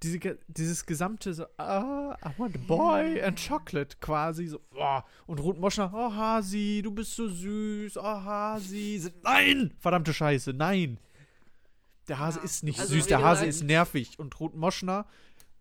Diese, 0.04 0.20
dieses 0.48 0.86
gesamte 0.86 1.34
so, 1.34 1.46
ah, 1.58 2.16
I 2.24 2.30
want 2.38 2.56
a 2.56 2.60
boy 2.68 3.20
and 3.24 3.36
chocolate 3.44 3.98
quasi 4.00 4.46
so, 4.46 4.60
oh. 4.76 5.00
und 5.26 5.40
Ruth 5.40 5.60
Moschner, 5.60 5.92
oh 5.92 6.14
Hasi, 6.14 6.82
du 6.84 6.92
bist 6.92 7.16
so 7.16 7.28
süß, 7.28 7.98
oh 7.98 8.04
Hasi, 8.04 9.02
nein, 9.24 9.74
verdammte 9.80 10.14
Scheiße, 10.14 10.54
nein. 10.54 11.00
Der 12.08 12.20
Hase 12.20 12.40
Ja. 12.40 12.46
ist 12.46 12.64
nicht 12.64 12.80
Also, 12.80 12.94
süß, 12.94 13.08
der 13.08 13.22
Hase 13.22 13.46
ist 13.46 13.64
nervig. 13.64 14.18
Und 14.20 14.40
Ruth 14.40 14.56
Moschner 14.56 15.06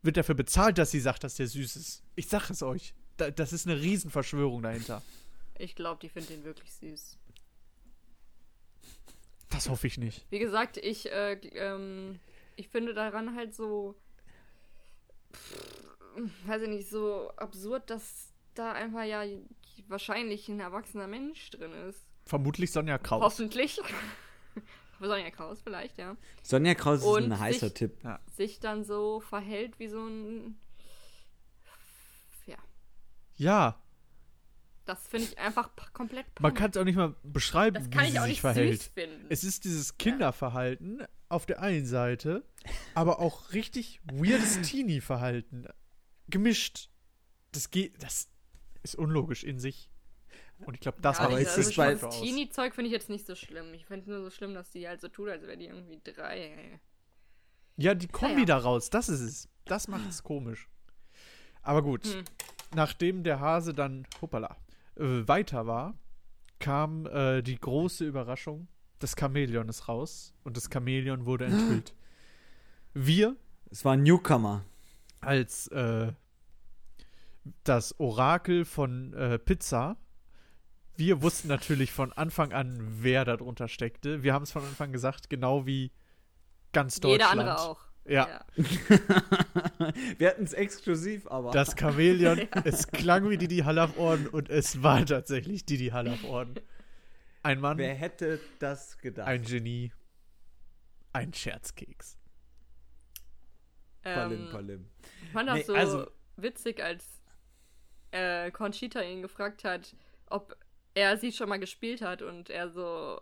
wird 0.02 0.16
dafür 0.16 0.34
bezahlt, 0.34 0.78
dass 0.78 0.90
sie 0.90 1.00
sagt, 1.00 1.24
dass 1.24 1.34
der 1.34 1.46
süß 1.48 1.76
ist. 1.76 2.02
Ich 2.14 2.28
sag 2.28 2.50
es 2.50 2.62
euch. 2.62 2.94
Da, 3.16 3.30
das 3.30 3.52
ist 3.52 3.66
eine 3.66 3.80
Riesenverschwörung 3.80 4.62
dahinter. 4.62 5.02
Ich 5.58 5.74
glaube, 5.74 5.98
die 6.00 6.08
findet 6.08 6.30
ihn 6.30 6.44
wirklich 6.44 6.72
süß. 6.74 7.18
Das 9.50 9.68
hoffe 9.68 9.86
ich 9.86 9.96
nicht. 9.98 10.26
Wie 10.30 10.38
gesagt, 10.38 10.76
ich, 10.76 11.10
äh, 11.10 11.32
ähm, 11.54 12.18
ich 12.56 12.68
finde 12.68 12.94
daran 12.94 13.34
halt 13.36 13.54
so, 13.54 13.94
weiß 16.46 16.62
ich 16.62 16.68
nicht, 16.68 16.88
so 16.90 17.30
absurd, 17.36 17.88
dass 17.90 18.32
da 18.54 18.72
einfach 18.72 19.04
ja 19.04 19.24
wahrscheinlich 19.88 20.48
ein 20.48 20.60
erwachsener 20.60 21.06
Mensch 21.06 21.50
drin 21.50 21.72
ist. 21.88 22.06
Vermutlich 22.24 22.72
Sonja 22.72 22.98
Kraus. 22.98 23.22
Hoffentlich. 23.22 23.78
Sonja 25.00 25.30
Kraus 25.30 25.60
vielleicht, 25.62 25.98
ja. 25.98 26.16
Sonja 26.42 26.74
Kraus 26.74 27.00
ist 27.00 27.04
Und 27.06 27.24
ein 27.32 27.38
heißer 27.40 27.66
sich- 27.68 27.74
Tipp. 27.74 27.98
Sich 28.34 28.60
dann 28.60 28.84
so 28.84 29.20
verhält 29.20 29.78
wie 29.78 29.88
so 29.88 30.04
ein. 30.06 30.58
Ja, 32.46 32.56
Ja, 33.36 33.82
das 34.84 35.06
finde 35.08 35.26
ich 35.26 35.38
einfach 35.38 35.70
komplett. 35.92 36.26
man 36.40 36.52
Pommes. 36.52 36.54
kann 36.58 36.70
es 36.70 36.76
auch 36.76 36.84
nicht 36.84 36.96
mal 36.96 37.14
beschreiben, 37.24 37.74
das 37.74 37.90
kann 37.90 38.02
wie 38.04 38.06
ich 38.06 38.12
sie 38.12 38.18
auch 38.18 38.22
sich 38.22 38.30
nicht 38.32 38.40
verhält. 38.40 38.82
süß 38.82 38.92
finden. 38.94 39.26
Es 39.28 39.44
ist 39.44 39.64
dieses 39.64 39.98
Kinderverhalten 39.98 41.04
auf 41.28 41.44
der 41.44 41.60
einen 41.60 41.86
Seite, 41.86 42.44
aber 42.94 43.18
auch 43.18 43.52
richtig 43.52 44.00
weirdes 44.04 44.60
Teenie-Verhalten. 44.62 45.66
Gemischt. 46.28 46.88
Das 47.52 47.70
geht, 47.70 48.02
das 48.02 48.28
ist 48.82 48.94
unlogisch 48.96 49.42
in 49.44 49.58
sich. 49.58 49.90
Und 50.64 50.74
ich 50.74 50.80
glaube, 50.80 50.98
das 51.02 51.18
ja, 51.18 51.26
ist 51.28 51.48
also 51.48 51.60
es 51.60 51.74
Film 51.74 51.76
bei- 51.76 51.94
so 51.96 52.06
das 52.06 52.14
aus. 52.16 52.22
Teenie-Zeug 52.22 52.74
finde 52.74 52.86
ich 52.88 52.92
jetzt 52.92 53.10
nicht 53.10 53.26
so 53.26 53.34
schlimm. 53.34 53.74
Ich 53.74 53.86
finde 53.86 54.10
nur 54.10 54.22
so 54.22 54.30
schlimm, 54.30 54.54
dass 54.54 54.70
die 54.70 54.88
halt 54.88 55.00
so 55.00 55.08
tut, 55.08 55.28
als 55.28 55.42
wäre 55.46 55.56
die 55.58 55.66
irgendwie 55.66 56.00
drei. 56.02 56.38
Ey. 56.38 56.80
Ja, 57.76 57.94
die 57.94 58.08
Kombi 58.08 58.32
Ja, 58.34 58.38
ja. 58.40 58.44
daraus, 58.46 58.88
das 58.90 59.08
ist 59.10 59.20
es. 59.20 59.48
Das 59.66 59.86
macht 59.88 60.08
es 60.08 60.22
komisch. 60.22 60.68
Aber 61.62 61.82
gut, 61.82 62.06
Hm. 62.06 62.24
nachdem 62.74 63.22
der 63.22 63.40
Hase 63.40 63.74
dann, 63.74 64.06
hoppala, 64.22 64.56
äh, 64.96 65.02
weiter 65.28 65.66
war, 65.66 65.94
kam 66.58 67.04
äh, 67.06 67.42
die 67.42 67.58
große 67.60 68.04
Überraschung. 68.06 68.68
Das 68.98 69.14
Chamäleon 69.18 69.68
ist 69.68 69.88
raus 69.88 70.32
und 70.44 70.56
das 70.56 70.70
Chamäleon 70.72 71.26
wurde 71.26 71.44
enthüllt. 71.84 71.94
Wir 72.94 73.36
Es 73.70 73.84
war 73.84 73.92
ein 73.92 74.04
Newcomer. 74.04 74.64
als 75.20 75.66
äh, 75.68 76.12
das 77.64 77.98
Orakel 78.00 78.64
von 78.64 79.12
äh, 79.12 79.38
Pizza. 79.38 79.96
Wir 80.96 81.22
wussten 81.22 81.48
natürlich 81.48 81.92
von 81.92 82.12
Anfang 82.12 82.52
an, 82.52 82.76
wer 83.02 83.24
darunter 83.24 83.68
steckte. 83.68 84.22
Wir 84.22 84.32
haben 84.32 84.42
es 84.44 84.52
von 84.52 84.62
Anfang 84.64 84.92
gesagt, 84.92 85.28
genau 85.30 85.66
wie 85.66 85.92
ganz 86.72 86.96
Jeder 86.96 87.08
Deutschland. 87.10 87.40
andere 87.40 87.58
auch. 87.60 87.80
Ja, 88.08 88.44
Wir 90.18 90.28
hatten 90.30 90.44
es 90.44 90.52
exklusiv, 90.52 91.26
aber. 91.26 91.50
das 91.50 91.74
Chamäleon, 91.76 92.38
es 92.64 92.86
klang 92.86 93.28
wie 93.28 93.36
Didi 93.36 93.58
Hallervorden 93.58 94.28
und 94.28 94.48
es 94.48 94.80
war 94.82 95.04
tatsächlich 95.04 95.66
Didi 95.66 95.88
Hallervorden. 95.88 96.54
Ein 97.42 97.60
Mann, 97.60 97.78
Wer 97.78 97.94
hätte 97.94 98.38
das 98.60 98.98
gedacht? 98.98 99.26
ein 99.26 99.42
Genie, 99.42 99.92
ein 101.12 101.34
Scherzkeks. 101.34 102.16
Palim, 104.02 104.46
Ähm, 104.46 104.48
Palim. 104.52 104.90
ich 105.24 105.30
fand 105.30 105.48
das 105.48 105.56
Nee, 105.56 105.62
so 105.64 105.74
also- 105.74 106.10
witzig, 106.36 106.82
als 106.82 107.04
äh, 108.12 108.52
Conchita 108.52 109.02
ihn 109.02 109.20
gefragt 109.22 109.64
hat, 109.64 109.96
ob 110.26 110.56
er 110.96 111.18
sie 111.18 111.30
schon 111.30 111.48
mal 111.50 111.58
gespielt 111.58 112.00
hat 112.00 112.22
und 112.22 112.48
er 112.48 112.70
so, 112.70 113.20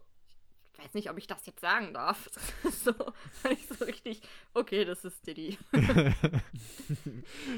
ich 0.72 0.78
weiß 0.78 0.94
nicht, 0.94 1.10
ob 1.10 1.18
ich 1.18 1.26
das 1.26 1.44
jetzt 1.44 1.60
sagen 1.60 1.92
darf. 1.92 2.30
so, 2.84 2.92
fand 2.92 3.58
ich 3.58 3.66
so 3.66 3.84
richtig, 3.84 4.22
okay, 4.54 4.84
das 4.84 5.04
ist 5.04 5.26
Diddy. 5.26 5.58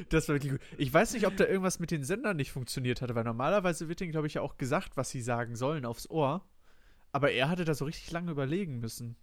Das 0.08 0.28
war 0.28 0.37
wirklich 0.37 0.52
gut. 0.52 0.61
Ich 0.78 0.92
weiß 0.92 1.12
nicht, 1.12 1.26
ob 1.26 1.37
da 1.37 1.44
irgendwas 1.44 1.80
mit 1.80 1.90
den 1.90 2.04
Sendern 2.04 2.37
nicht 2.37 2.52
funktioniert 2.52 3.02
hatte, 3.02 3.14
weil 3.14 3.25
normalerweise 3.25 3.88
wird 3.88 4.00
denen, 4.00 4.12
glaube 4.12 4.26
ich, 4.26 4.35
ja 4.35 4.42
auch 4.42 4.56
gesagt, 4.56 4.96
was 4.96 5.11
sie 5.11 5.20
sagen 5.20 5.56
sollen 5.56 5.85
aufs 5.85 6.08
Ohr. 6.08 6.49
Aber 7.12 7.30
er 7.32 7.49
hatte 7.49 7.64
da 7.64 7.75
so 7.75 7.85
richtig 7.85 8.11
lange 8.11 8.30
überlegen 8.30 8.78
müssen. 8.78 9.16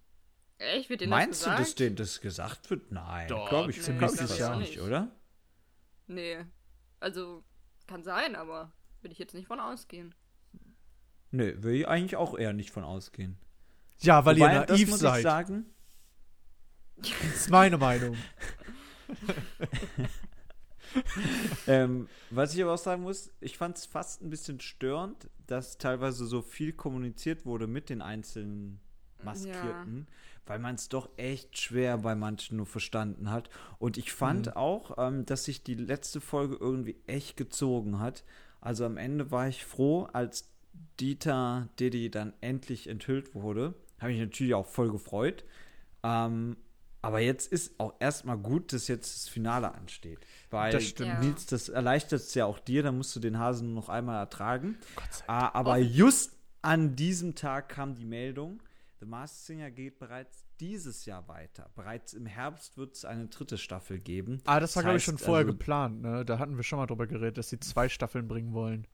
Echt, 0.58 0.90
wird 0.90 1.00
denen 1.00 1.10
Meinst 1.10 1.46
das 1.46 1.56
du, 1.56 1.58
dass 1.62 1.74
denen 1.74 1.96
das 1.96 2.20
gesagt 2.20 2.70
wird? 2.70 2.92
Nein, 2.92 3.28
Doch, 3.28 3.48
glaube 3.48 3.70
ich, 3.70 3.82
ziemlich 3.82 4.00
glaub 4.00 4.12
ich 4.12 4.30
sicher. 4.30 4.56
nicht, 4.56 4.80
oder? 4.80 5.10
Nee. 6.06 6.44
Also, 7.00 7.42
kann 7.86 8.04
sein, 8.04 8.36
aber 8.36 8.72
will 9.02 9.10
ich 9.10 9.18
jetzt 9.18 9.34
nicht 9.34 9.48
von 9.48 9.60
ausgehen. 9.60 10.14
Nee, 11.34 11.54
will 11.62 11.74
ich 11.74 11.88
eigentlich 11.88 12.14
auch 12.14 12.38
eher 12.38 12.52
nicht 12.52 12.70
von 12.70 12.84
ausgehen. 12.84 13.36
Ja, 13.98 14.24
weil 14.24 14.36
Wobei, 14.36 14.54
ihr 14.54 14.60
das 14.60 14.70
naiv 14.70 14.88
muss 14.88 14.96
ich 14.98 15.02
seid. 15.02 15.22
sagen. 15.24 15.66
Das 16.96 17.34
ist 17.34 17.50
meine 17.50 17.76
Meinung. 17.76 18.16
Ähm, 21.66 22.06
was 22.30 22.54
ich 22.54 22.62
aber 22.62 22.74
auch 22.74 22.78
sagen 22.78 23.02
muss, 23.02 23.32
ich 23.40 23.58
fand 23.58 23.76
es 23.76 23.84
fast 23.84 24.22
ein 24.22 24.30
bisschen 24.30 24.60
störend, 24.60 25.28
dass 25.48 25.76
teilweise 25.76 26.24
so 26.24 26.40
viel 26.40 26.72
kommuniziert 26.72 27.44
wurde 27.44 27.66
mit 27.66 27.90
den 27.90 28.00
einzelnen 28.00 28.78
Maskierten, 29.24 30.06
weil 30.46 30.60
man 30.60 30.76
es 30.76 30.88
doch 30.88 31.08
echt 31.16 31.58
schwer 31.58 31.98
bei 31.98 32.14
manchen 32.14 32.58
nur 32.58 32.66
verstanden 32.66 33.32
hat. 33.32 33.50
Und 33.80 33.96
ich 33.96 34.12
fand 34.12 34.54
auch, 34.54 34.96
ähm, 34.96 35.26
dass 35.26 35.46
sich 35.46 35.64
die 35.64 35.74
letzte 35.74 36.20
Folge 36.20 36.56
irgendwie 36.60 36.96
echt 37.08 37.36
gezogen 37.36 37.98
hat. 37.98 38.22
Also 38.60 38.84
am 38.84 38.96
Ende 38.96 39.32
war 39.32 39.48
ich 39.48 39.64
froh, 39.64 40.04
als 40.12 40.53
Dieter 41.00 41.68
Diddy 41.80 42.10
dann 42.10 42.32
endlich 42.40 42.88
enthüllt 42.88 43.34
wurde. 43.34 43.74
Habe 44.00 44.12
ich 44.12 44.20
natürlich 44.20 44.54
auch 44.54 44.66
voll 44.66 44.90
gefreut. 44.90 45.44
Ähm, 46.02 46.56
aber 47.02 47.20
jetzt 47.20 47.52
ist 47.52 47.78
auch 47.78 47.94
erstmal 48.00 48.38
gut, 48.38 48.72
dass 48.72 48.88
jetzt 48.88 49.14
das 49.14 49.28
Finale 49.28 49.74
ansteht. 49.74 50.20
Weil 50.50 50.72
Das 50.72 50.84
stimmt. 50.84 51.20
Nils, 51.20 51.46
das 51.46 51.68
erleichtert 51.68 52.20
es 52.20 52.34
ja 52.34 52.46
auch 52.46 52.58
dir, 52.58 52.82
dann 52.82 52.96
musst 52.96 53.14
du 53.14 53.20
den 53.20 53.38
Hasen 53.38 53.68
nur 53.68 53.82
noch 53.82 53.88
einmal 53.88 54.16
ertragen. 54.20 54.78
Gott 54.96 55.12
sei 55.12 55.24
Ah, 55.26 55.50
aber 55.54 55.78
just 55.78 56.32
an 56.62 56.96
diesem 56.96 57.34
Tag 57.34 57.68
kam 57.68 57.94
die 57.94 58.06
Meldung, 58.06 58.62
The 59.00 59.06
Masked 59.06 59.44
Singer 59.44 59.70
geht 59.70 59.98
bereits 59.98 60.44
dieses 60.60 61.04
Jahr 61.04 61.28
weiter. 61.28 61.68
Bereits 61.74 62.14
im 62.14 62.24
Herbst 62.24 62.78
wird 62.78 62.94
es 62.96 63.04
eine 63.04 63.26
dritte 63.26 63.58
Staffel 63.58 63.98
geben. 63.98 64.40
Ah, 64.46 64.60
das 64.60 64.74
war, 64.76 64.82
glaube 64.82 64.96
ich, 64.96 65.02
heißt 65.02 65.04
schon 65.06 65.18
vorher 65.18 65.44
also- 65.44 65.52
geplant, 65.52 66.00
ne? 66.00 66.24
Da 66.24 66.38
hatten 66.38 66.56
wir 66.56 66.62
schon 66.62 66.78
mal 66.78 66.86
drüber 66.86 67.06
geredet, 67.06 67.36
dass 67.36 67.50
sie 67.50 67.60
zwei 67.60 67.90
Staffeln 67.90 68.28
bringen 68.28 68.54
wollen. 68.54 68.86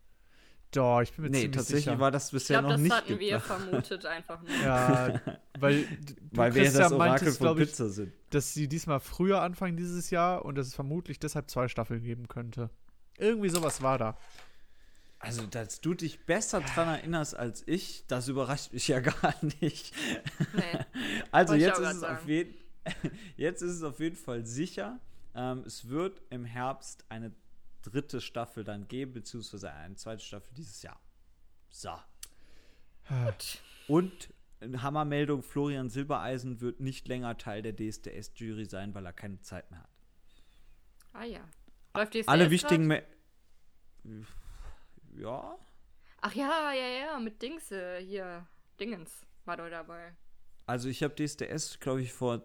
Doch, 0.72 1.00
ich 1.00 1.12
bin 1.12 1.24
mir 1.24 1.30
Nee, 1.30 1.38
ziemlich 1.40 1.56
tatsächlich 1.56 1.84
sicher. 1.84 1.98
war 1.98 2.10
das 2.12 2.26
Ich 2.26 2.32
bisher 2.32 2.60
glaube, 2.60 2.68
noch 2.68 2.72
das 2.74 2.80
nicht 2.82 2.94
hatten 2.94 3.18
wir 3.18 3.38
geplant. 3.38 3.62
vermutet 3.62 4.06
einfach 4.06 4.40
nur. 4.42 4.50
Ja, 4.62 5.20
weil 5.58 5.82
du, 5.82 6.14
Weil 6.30 6.54
wir 6.54 6.62
Christian, 6.62 6.82
das 6.84 6.92
Orakel 6.92 7.10
meintest, 7.12 7.38
von 7.38 7.44
glaub 7.46 7.58
ich, 7.58 7.68
Pizza 7.68 7.88
sind. 7.88 8.12
dass 8.30 8.54
sie 8.54 8.68
diesmal 8.68 9.00
früher 9.00 9.42
anfangen 9.42 9.76
dieses 9.76 10.10
Jahr 10.10 10.44
und 10.44 10.54
dass 10.56 10.68
es 10.68 10.74
vermutlich 10.74 11.18
deshalb 11.18 11.50
zwei 11.50 11.66
Staffeln 11.68 12.02
geben 12.04 12.28
könnte. 12.28 12.70
Irgendwie 13.18 13.48
sowas 13.48 13.82
war 13.82 13.98
da. 13.98 14.16
Also, 15.18 15.44
dass 15.46 15.80
du 15.82 15.92
dich 15.92 16.24
besser 16.24 16.60
dran 16.62 16.88
erinnerst 16.88 17.36
als 17.36 17.62
ich, 17.66 18.04
das 18.06 18.28
überrascht 18.28 18.72
mich 18.72 18.88
ja 18.88 19.00
gar 19.00 19.34
nicht. 19.60 19.92
Nee. 20.54 20.62
Also 21.32 21.54
ich 21.54 21.62
jetzt 21.62 21.78
ist, 21.80 21.96
es 21.96 22.02
auf 22.04 22.26
jeden, 22.26 22.54
jetzt 23.36 23.60
ist 23.62 23.72
es 23.72 23.82
auf 23.82 24.00
jeden 24.00 24.16
Fall 24.16 24.46
sicher. 24.46 24.98
Ähm, 25.34 25.62
es 25.66 25.88
wird 25.88 26.22
im 26.30 26.44
Herbst 26.44 27.04
eine 27.10 27.32
dritte 27.82 28.20
Staffel 28.20 28.64
dann 28.64 28.88
geben, 28.88 29.12
beziehungsweise 29.12 29.72
eine 29.72 29.96
zweite 29.96 30.22
Staffel 30.22 30.52
dieses 30.54 30.82
Jahr. 30.82 31.00
So. 31.70 31.90
Und 33.88 34.32
eine 34.60 34.82
Hammermeldung, 34.82 35.42
Florian 35.42 35.88
Silbereisen 35.88 36.60
wird 36.60 36.80
nicht 36.80 37.08
länger 37.08 37.38
Teil 37.38 37.62
der 37.62 37.74
DSDS-Jury 37.74 38.66
sein, 38.66 38.94
weil 38.94 39.06
er 39.06 39.12
keine 39.12 39.40
Zeit 39.40 39.70
mehr 39.70 39.80
hat. 39.80 39.90
Ah 41.12 41.24
ja. 41.24 41.48
Läuft 41.94 42.14
DSDS 42.14 42.28
Alle 42.28 42.50
wichtigen 42.50 42.86
Me 42.86 43.02
Ja. 45.16 45.58
Ach 46.20 46.34
ja, 46.34 46.72
ja, 46.72 46.86
ja, 46.86 47.18
mit 47.18 47.40
Dings 47.40 47.72
äh, 47.72 48.04
hier. 48.04 48.46
Dingens 48.78 49.26
war 49.44 49.56
doch 49.56 49.68
dabei. 49.68 50.14
Also 50.66 50.88
ich 50.88 51.02
habe 51.02 51.14
DSDS, 51.14 51.80
glaube 51.80 52.02
ich, 52.02 52.12
vor 52.12 52.44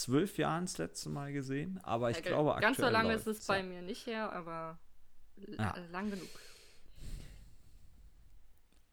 zwölf 0.00 0.38
Jahren 0.38 0.64
das 0.64 0.78
letzte 0.78 1.08
Mal 1.08 1.32
gesehen, 1.32 1.78
aber 1.82 2.10
ich 2.10 2.16
Ja, 2.18 2.22
glaube 2.22 2.60
Ganz 2.60 2.76
so 2.78 2.84
aktuell 2.84 2.92
lange 2.92 3.14
ist 3.14 3.26
es 3.26 3.46
bei 3.46 3.58
ja. 3.58 3.62
mir 3.64 3.82
nicht 3.82 4.06
her, 4.06 4.32
aber 4.32 4.78
Ja. 5.36 5.74
lang 5.90 6.10
genug. 6.10 6.28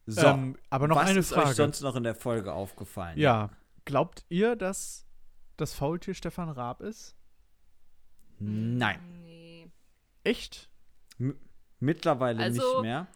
So, 0.05 0.25
Ähm, 0.25 0.57
aber 0.69 0.87
noch 0.87 0.95
was 0.95 1.09
eine 1.09 1.19
ist 1.19 1.33
Frage. 1.33 1.49
euch 1.49 1.55
sonst 1.55 1.81
noch 1.81 1.95
in 1.95 2.03
der 2.03 2.15
Folge 2.15 2.51
aufgefallen? 2.53 3.17
Ja, 3.19 3.49
glaubt 3.85 4.25
ihr, 4.29 4.55
dass 4.55 5.05
das 5.57 5.73
Faultier 5.73 6.13
Stefan 6.15 6.49
Raab 6.49 6.81
ist? 6.81 7.15
Nein, 8.39 8.99
Nee. 9.23 9.69
Echt? 10.23 10.69
mittlerweile 11.79 12.41
Also- 12.43 12.61
nicht 12.73 12.81
mehr. 12.83 13.07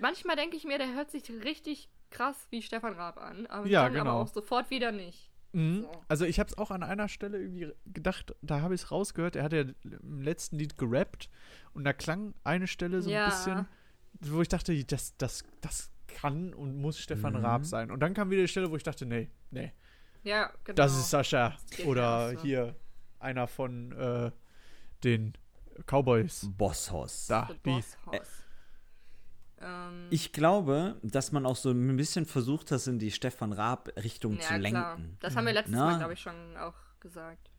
Manchmal 0.00 0.36
denke 0.36 0.56
ich 0.56 0.64
mir, 0.64 0.76
der 0.78 0.92
hört 0.94 1.10
sich 1.10 1.28
richtig 1.30 1.88
krass 2.10 2.46
wie 2.50 2.62
Stefan 2.62 2.94
Raab 2.94 3.16
an, 3.18 3.46
aber 3.46 3.66
Ja, 3.66 3.82
dann 3.84 3.92
aber 3.92 3.98
genau. 4.04 4.20
auch 4.22 4.28
sofort 4.28 4.70
wieder 4.70 4.92
nicht. 4.92 5.30
Mhm. 5.54 5.82
So. 5.82 5.92
Also 6.08 6.24
ich 6.24 6.38
habe 6.40 6.48
es 6.50 6.58
auch 6.58 6.70
an 6.70 6.82
einer 6.82 7.08
Stelle 7.08 7.38
irgendwie 7.40 7.72
gedacht, 7.86 8.34
da 8.42 8.60
habe 8.60 8.74
ich 8.74 8.82
es 8.82 8.90
rausgehört, 8.90 9.36
er 9.36 9.44
hat 9.44 9.52
ja 9.52 9.62
im 9.84 10.20
letzten 10.22 10.56
Lied 10.56 10.76
gerappt 10.76 11.30
und 11.72 11.84
da 11.84 11.92
klang 11.92 12.34
eine 12.44 12.66
Stelle 12.66 13.00
so 13.02 13.10
Ja. 13.10 13.24
ein 13.24 13.30
bisschen, 13.30 13.66
wo 14.32 14.42
ich 14.42 14.48
dachte, 14.48 14.84
das, 14.84 15.16
das, 15.16 15.44
das 15.60 15.90
kann 16.08 16.52
und 16.54 16.76
muss 16.76 16.98
Stefan 16.98 17.34
Mhm. 17.34 17.44
Raab 17.44 17.64
sein. 17.64 17.90
Und 17.90 18.00
dann 18.00 18.14
kam 18.14 18.30
wieder 18.30 18.42
die 18.42 18.48
Stelle, 18.48 18.70
wo 18.70 18.76
ich 18.76 18.82
dachte, 18.82 19.06
nee, 19.06 19.30
nee. 19.50 19.72
Ja, 20.22 20.50
genau. 20.64 20.76
Das 20.76 20.96
ist 20.96 21.10
Sascha. 21.10 21.56
geht 21.76 21.86
Oder 21.86 22.30
so. 22.32 22.42
hier 22.42 22.74
einer 23.18 23.46
von 23.46 23.92
äh, 23.92 24.30
den 25.02 25.34
Cowboys. 25.86 26.48
Bosshaus. 26.56 27.26
Da, 27.26 27.48
die. 27.64 27.70
Boss 27.70 27.96
House. 28.06 28.43
Ähm, 29.64 30.06
Ich 30.10 30.32
glaube, 30.32 30.96
dass 31.02 31.32
man 31.32 31.46
auch 31.46 31.56
so 31.56 31.70
ein 31.70 31.96
bisschen 31.96 32.26
versucht, 32.26 32.70
das 32.70 32.86
in 32.86 32.98
die 32.98 33.10
Stefan 33.10 33.52
Raab-Richtung 33.52 34.40
zu 34.40 34.52
ja, 34.52 34.58
lenken. 34.58 34.80
klar. 34.80 34.98
Das 35.20 35.36
haben 35.36 35.46
wir 35.46 35.52
letztes 35.52 35.74
Na? 35.74 35.86
Mal, 35.86 35.98
glaube 35.98 36.12
ich, 36.12 36.20
schon 36.20 36.56
auch 36.56 36.74
gesagt. 37.00 37.50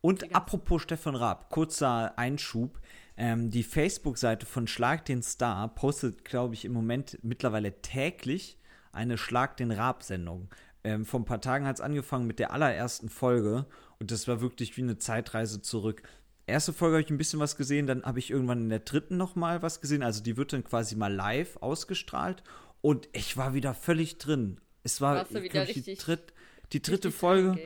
Und 0.00 0.34
apropos 0.34 0.82
Stefan 0.82 1.14
Raab, 1.14 1.48
kurzer 1.48 2.18
Einschub. 2.18 2.78
Ähm, 3.16 3.50
die 3.50 3.62
Facebook-Seite 3.62 4.44
von 4.44 4.66
Schlag 4.66 5.04
den 5.04 5.22
Star 5.22 5.68
postet, 5.68 6.24
glaube 6.24 6.54
ich, 6.54 6.64
im 6.64 6.72
Moment 6.72 7.18
mittlerweile 7.22 7.80
täglich 7.80 8.58
eine 8.92 9.16
Schlag 9.16 9.56
den 9.56 9.70
Raab-Sendung. 9.70 10.50
Ähm, 10.82 11.06
vor 11.06 11.20
ein 11.20 11.24
paar 11.24 11.40
Tagen 11.40 11.66
hat 11.66 11.76
es 11.76 11.80
angefangen 11.80 12.26
mit 12.26 12.38
der 12.38 12.52
allerersten 12.52 13.08
Folge 13.08 13.66
und 13.98 14.10
das 14.10 14.28
war 14.28 14.40
wirklich 14.40 14.76
wie 14.76 14.82
eine 14.82 14.98
Zeitreise 14.98 15.62
zurück. 15.62 16.02
Erste 16.46 16.72
Folge 16.72 16.96
habe 16.96 17.02
ich 17.04 17.10
ein 17.10 17.16
bisschen 17.18 17.40
was 17.40 17.56
gesehen, 17.56 17.86
dann 17.86 18.02
habe 18.04 18.18
ich 18.18 18.30
irgendwann 18.30 18.60
in 18.62 18.68
der 18.68 18.80
dritten 18.80 19.16
noch 19.16 19.34
mal 19.34 19.62
was 19.62 19.80
gesehen. 19.80 20.02
Also 20.02 20.22
die 20.22 20.36
wird 20.36 20.52
dann 20.52 20.64
quasi 20.64 20.94
mal 20.94 21.12
live 21.12 21.56
ausgestrahlt 21.62 22.42
und 22.82 23.08
ich 23.12 23.36
war 23.36 23.54
wieder 23.54 23.72
völlig 23.74 24.18
drin. 24.18 24.60
Es 24.82 25.00
war, 25.00 25.28
wieder 25.30 25.68
ich, 25.68 25.82
die, 25.82 25.94
dritt, 25.94 26.34
die 26.72 26.82
dritte 26.82 27.10
Folge. 27.10 27.58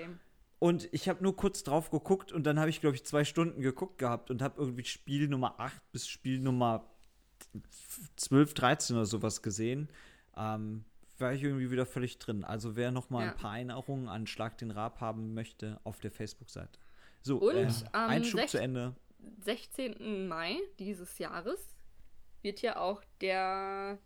Und 0.61 0.89
ich 0.93 1.09
habe 1.09 1.23
nur 1.23 1.37
kurz 1.37 1.63
drauf 1.63 1.91
geguckt 1.91 2.33
und 2.33 2.45
dann 2.45 2.59
habe 2.59 2.71
ich, 2.71 2.81
glaube 2.81 2.97
ich, 2.97 3.05
zwei 3.05 3.25
Stunden 3.25 3.61
geguckt 3.63 3.99
gehabt 3.99 4.31
und 4.31 4.43
habe 4.43 4.61
irgendwie 4.61 4.85
Spiel 4.85 5.29
Nummer 5.29 5.59
8 5.59 5.93
bis 5.93 6.09
Spiel 6.09 6.41
Nummer 6.41 6.85
12, 8.17 8.55
13 8.55 8.97
oder 8.97 9.07
sowas 9.07 9.43
gesehen. 9.43 9.89
Ähm, 10.37 10.85
war 11.19 11.33
ich 11.33 11.43
irgendwie 11.43 11.71
wieder 11.71 11.87
völlig 11.87 12.19
drin. 12.19 12.45
Also 12.45 12.77
wer 12.77 12.91
noch 12.91 13.11
mal 13.11 13.25
Ja. 13.25 13.31
ein 13.33 13.37
paar 13.37 13.57
Erinnerungen 13.57 14.09
an 14.09 14.27
Schlag 14.27 14.59
den 14.59 14.71
Raab 14.71 15.01
haben 15.01 15.35
möchte, 15.35 15.81
auf 15.85 15.99
der 16.01 16.11
Facebook-Seite. 16.13 16.79
So, 17.23 17.39
Und 17.39 17.57
äh, 17.57 17.69
am 17.93 18.11
Einschub 18.11 18.41
sech- 18.41 18.51
zu 18.51 18.59
Ende. 18.61 18.95
16. 19.45 20.27
Mai 20.29 20.57
dieses 20.79 21.19
Jahres 21.19 21.59
wird 22.43 22.63
ja 22.63 22.77
auch 22.77 23.03
der 23.21 23.99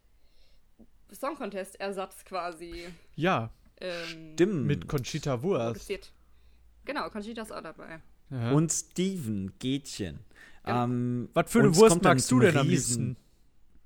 Song 1.13 1.37
Contest 1.37 1.79
Ersatz 1.81 2.25
quasi 2.25 2.87
Ja, 3.15 3.51
ähm, 3.81 4.33
Stimmt. 4.35 4.67
mit 4.67 4.89
Conchita 4.89 5.43
Wurst. 5.43 5.91
Genau, 6.85 7.09
Conchita 7.11 7.43
ist 7.43 7.53
auch 7.53 7.63
dabei. 7.63 8.01
Ja. 8.31 8.53
Und 8.53 8.73
Steven 8.73 9.53
Gätchen. 9.59 10.21
Genau. 10.65 10.85
Ähm, 10.85 11.29
Was 11.35 11.51
für 11.53 11.59
eine 11.61 11.77
Wurst 11.77 12.03
magst 12.03 12.31
du 12.31 12.41
denn 12.41 12.57
am 12.57 12.67
liebsten? 12.69 13.17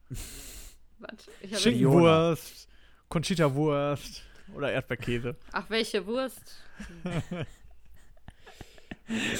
Was? 0.98 1.10
Ich 1.40 1.52
hab 1.52 1.60
Schinkenwurst, 1.60 2.68
Conchita 3.08 3.52
Wurst 3.54 4.22
oder 4.54 4.72
Erdbeerkäse. 4.72 5.36
Ach, 5.52 5.68
welche 5.68 6.06
Wurst? 6.06 6.40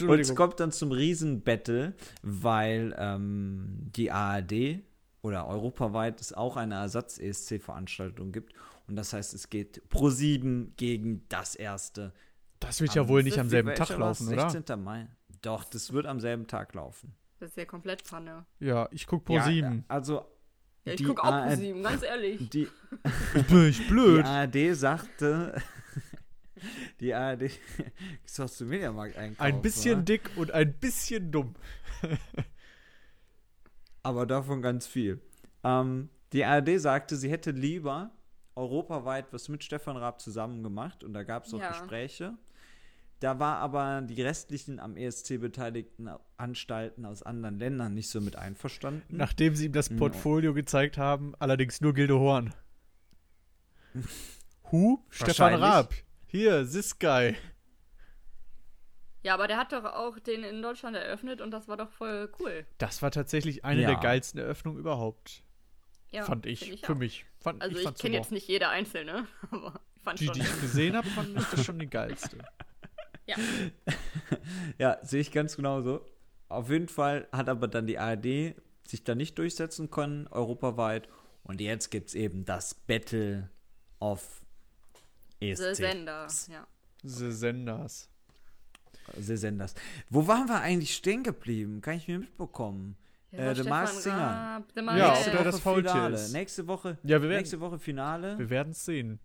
Und 0.07 0.21
es 0.21 0.35
kommt 0.35 0.61
dann 0.61 0.71
zum 0.73 0.93
Riesenbattle, 0.93 1.95
weil 2.23 2.95
ähm, 2.99 3.91
die 3.97 4.11
ARD 4.11 4.81
oder 5.23 5.47
europaweit 5.49 6.21
es 6.21 6.33
auch 6.33 6.57
eine 6.57 6.77
Ersatz-ESC-Veranstaltung 6.77 8.33
gibt. 8.33 8.53
Und 8.87 8.97
das 8.97 9.13
heißt, 9.13 9.35
es 9.35 9.51
geht 9.51 9.89
pro 9.89 10.11
7 10.11 10.75
gegen 10.77 11.25
das 11.29 11.55
erste. 11.57 12.13
Das 12.61 12.81
wird 12.81 12.95
ja 12.95 13.09
wohl 13.09 13.23
nicht 13.23 13.39
am 13.39 13.49
selben 13.49 13.75
Tag 13.75 13.91
laufen, 13.99 14.29
oder? 14.29 14.49
16. 14.51 14.83
Mai. 14.83 15.09
Doch, 15.43 15.65
das 15.65 15.93
wird 15.93 16.07
am 16.07 16.21
selben 16.21 16.47
Tag 16.47 16.75
laufen. 16.75 17.13
Das 17.39 17.51
ist 17.51 17.57
ja 17.57 17.65
komplett 17.65 18.05
Panne. 18.09 18.47
Ja, 18.61 18.89
ich 18.93 19.07
guck 19.07 19.25
pro 19.25 19.35
Ja, 19.35 19.43
sieben. 19.45 19.85
also 19.89 20.25
Ja, 20.85 20.93
ich 20.93 20.97
Die 20.99 21.05
gucke 21.05 21.23
auch 21.25 21.49
pro 21.49 21.55
sieben, 21.57 21.83
ganz 21.83 22.03
ehrlich. 22.03 22.49
die, 22.49 22.69
Ich 23.35 23.47
bin 23.47 23.67
nicht 23.67 23.81
die 23.85 23.89
blöd. 23.89 24.25
ARD 24.25 24.75
sagte, 24.75 25.61
die 27.01 27.15
ARD, 27.15 27.51
hast 28.39 28.61
du 28.61 28.65
Mediamarkt 28.65 29.17
einkaufen, 29.17 29.41
Ein 29.43 29.63
bisschen 29.63 29.99
wa? 29.99 30.03
dick 30.03 30.31
und 30.37 30.51
ein 30.51 30.73
bisschen 30.75 31.31
dumm. 31.31 31.55
aber 34.03 34.27
davon 34.27 34.63
ganz 34.63 34.87
viel. 34.87 35.21
Ähm, 35.65 36.09
die 36.33 36.45
ARD 36.45 36.81
sagte, 36.81 37.17
sie 37.17 37.31
hätte 37.31 37.51
lieber 37.51 38.11
europaweit 38.55 39.33
was 39.33 39.49
mit 39.49 39.63
Stefan 39.65 39.97
Raab 39.97 40.21
zusammen 40.21 40.63
gemacht 40.63 41.05
und 41.05 41.13
da 41.13 41.23
gab 41.25 41.45
es 41.45 41.55
auch 41.55 41.61
Ja. 41.61 41.69
Gespräche. 41.71 42.35
Da 43.21 43.39
war 43.39 43.57
aber 43.59 44.03
die 44.03 44.21
restlichen 44.21 44.79
am 44.79 44.97
ESC 44.97 45.39
beteiligten 45.41 46.11
Anstalten 46.37 47.07
aus 47.07 47.23
anderen 47.23 47.59
Ländern 47.59 47.95
nicht 47.95 48.11
so 48.11 48.21
mit 48.21 48.37
einverstanden. 48.37 49.17
Nachdem 49.17 49.57
sie 49.57 49.67
ihm 49.67 49.73
das 49.73 49.89
Portfolio 49.89 50.53
gezeigt 50.53 50.99
haben, 50.99 51.35
allerdings 51.39 51.81
nur 51.81 51.95
Gilde 51.95 52.19
Horn. 52.19 52.53
Who? 54.71 55.03
Stefan. 55.09 55.55
Raab. 55.55 55.95
Hier, 56.37 56.67
this 56.71 56.99
guy. 56.99 57.35
Ja, 59.23 59.33
aber 59.33 59.49
der 59.49 59.57
hat 59.57 59.73
doch 59.73 59.85
auch 59.85 60.19
den 60.19 60.45
in 60.45 60.61
Deutschland 60.61 60.95
eröffnet 60.95 61.41
und 61.41 61.51
das 61.51 61.67
war 61.67 61.79
doch 61.79 61.91
voll 61.91 62.31
cool. 62.39 62.67
Das 62.77 63.01
war 63.01 63.11
tatsächlich 63.11 63.65
eine 63.65 63.81
Ja. 63.81 63.89
der 63.89 63.97
geilsten 64.01 64.39
Eröffnungen 64.39 64.79
überhaupt. 64.79 65.43
Ja, 66.11 66.25
fand 66.25 66.45
ich. 66.45 66.61
find 66.61 66.85
für 66.85 66.93
auch. 66.93 66.97
mich. 66.99 67.25
Fand, 67.41 67.63
Also 67.63 67.79
ich, 67.79 67.83
fand's 67.85 68.01
kenne 68.03 68.17
jetzt 68.17 68.33
nicht 68.33 68.47
jede 68.49 68.69
einzelne, 68.69 69.27
aber 69.51 69.81
ich 69.97 70.03
fand 70.03 70.21
Die, 70.21 70.27
schon. 70.27 70.35
die 70.35 70.41
ich 70.43 70.61
gesehen 70.61 70.95
habe, 70.95 71.09
fand 71.09 71.39
ich 71.39 71.45
das 71.47 71.65
schon 71.65 71.79
die 71.79 71.89
geilste. 71.89 72.37
ja. 73.25 73.37
Ja, 74.79 74.99
sehe 75.03 75.23
ich 75.23 75.33
ganz 75.33 75.57
genauso. 75.57 76.05
Auf 76.49 76.69
jeden 76.71 76.89
Fall 76.89 77.29
hat 77.33 77.49
aber 77.49 77.67
dann 77.67 77.87
die 77.87 77.99
ARD 77.99 78.55
sich 78.87 79.05
da 79.05 79.15
nicht 79.15 79.39
durchsetzen 79.39 79.91
können, 79.91 80.27
europaweit. 80.29 81.09
Und 81.45 81.63
jetzt 81.63 81.91
gibt 81.91 82.09
es 82.11 82.15
eben 82.15 82.45
das 82.45 82.75
Battle 82.75 83.49
of 84.01 84.43
ESC. 85.41 85.63
The 85.63 85.75
Sender, 85.75 86.27
ja. 86.51 86.67
The 87.03 87.31
Senders. 87.33 88.09
The 89.17 89.37
Senders. 89.37 89.75
Wo 90.11 90.27
waren 90.27 90.49
wir 90.49 90.61
eigentlich 90.61 90.95
stehen 90.95 91.23
geblieben? 91.23 91.81
Kann 91.81 91.97
ich 91.97 92.09
mir 92.09 92.19
mitbekommen? 92.19 92.97
Ja, 93.31 93.51
Äh, 93.51 93.55
The 93.55 93.69
Masked 93.69 94.03
Singer. 94.03 94.65
The 94.75 94.81
Ja, 94.81 94.83
Masked. 94.83 95.35
oder 95.35 95.45
das 95.45 95.61
Faultier 95.61 95.91
Finale. 95.91 96.15
ist. 96.15 96.33
Nächste 96.33 96.67
Woche, 96.67 96.99
Ja, 97.03 97.21
wir 97.23 97.29
werden- 97.29 97.39
nächste 97.39 97.61
Woche 97.61 97.79
Finale. 97.79 98.39
Wir 98.39 98.51
werden 98.51 98.71
es 98.71 98.85
sehen. 98.85 99.21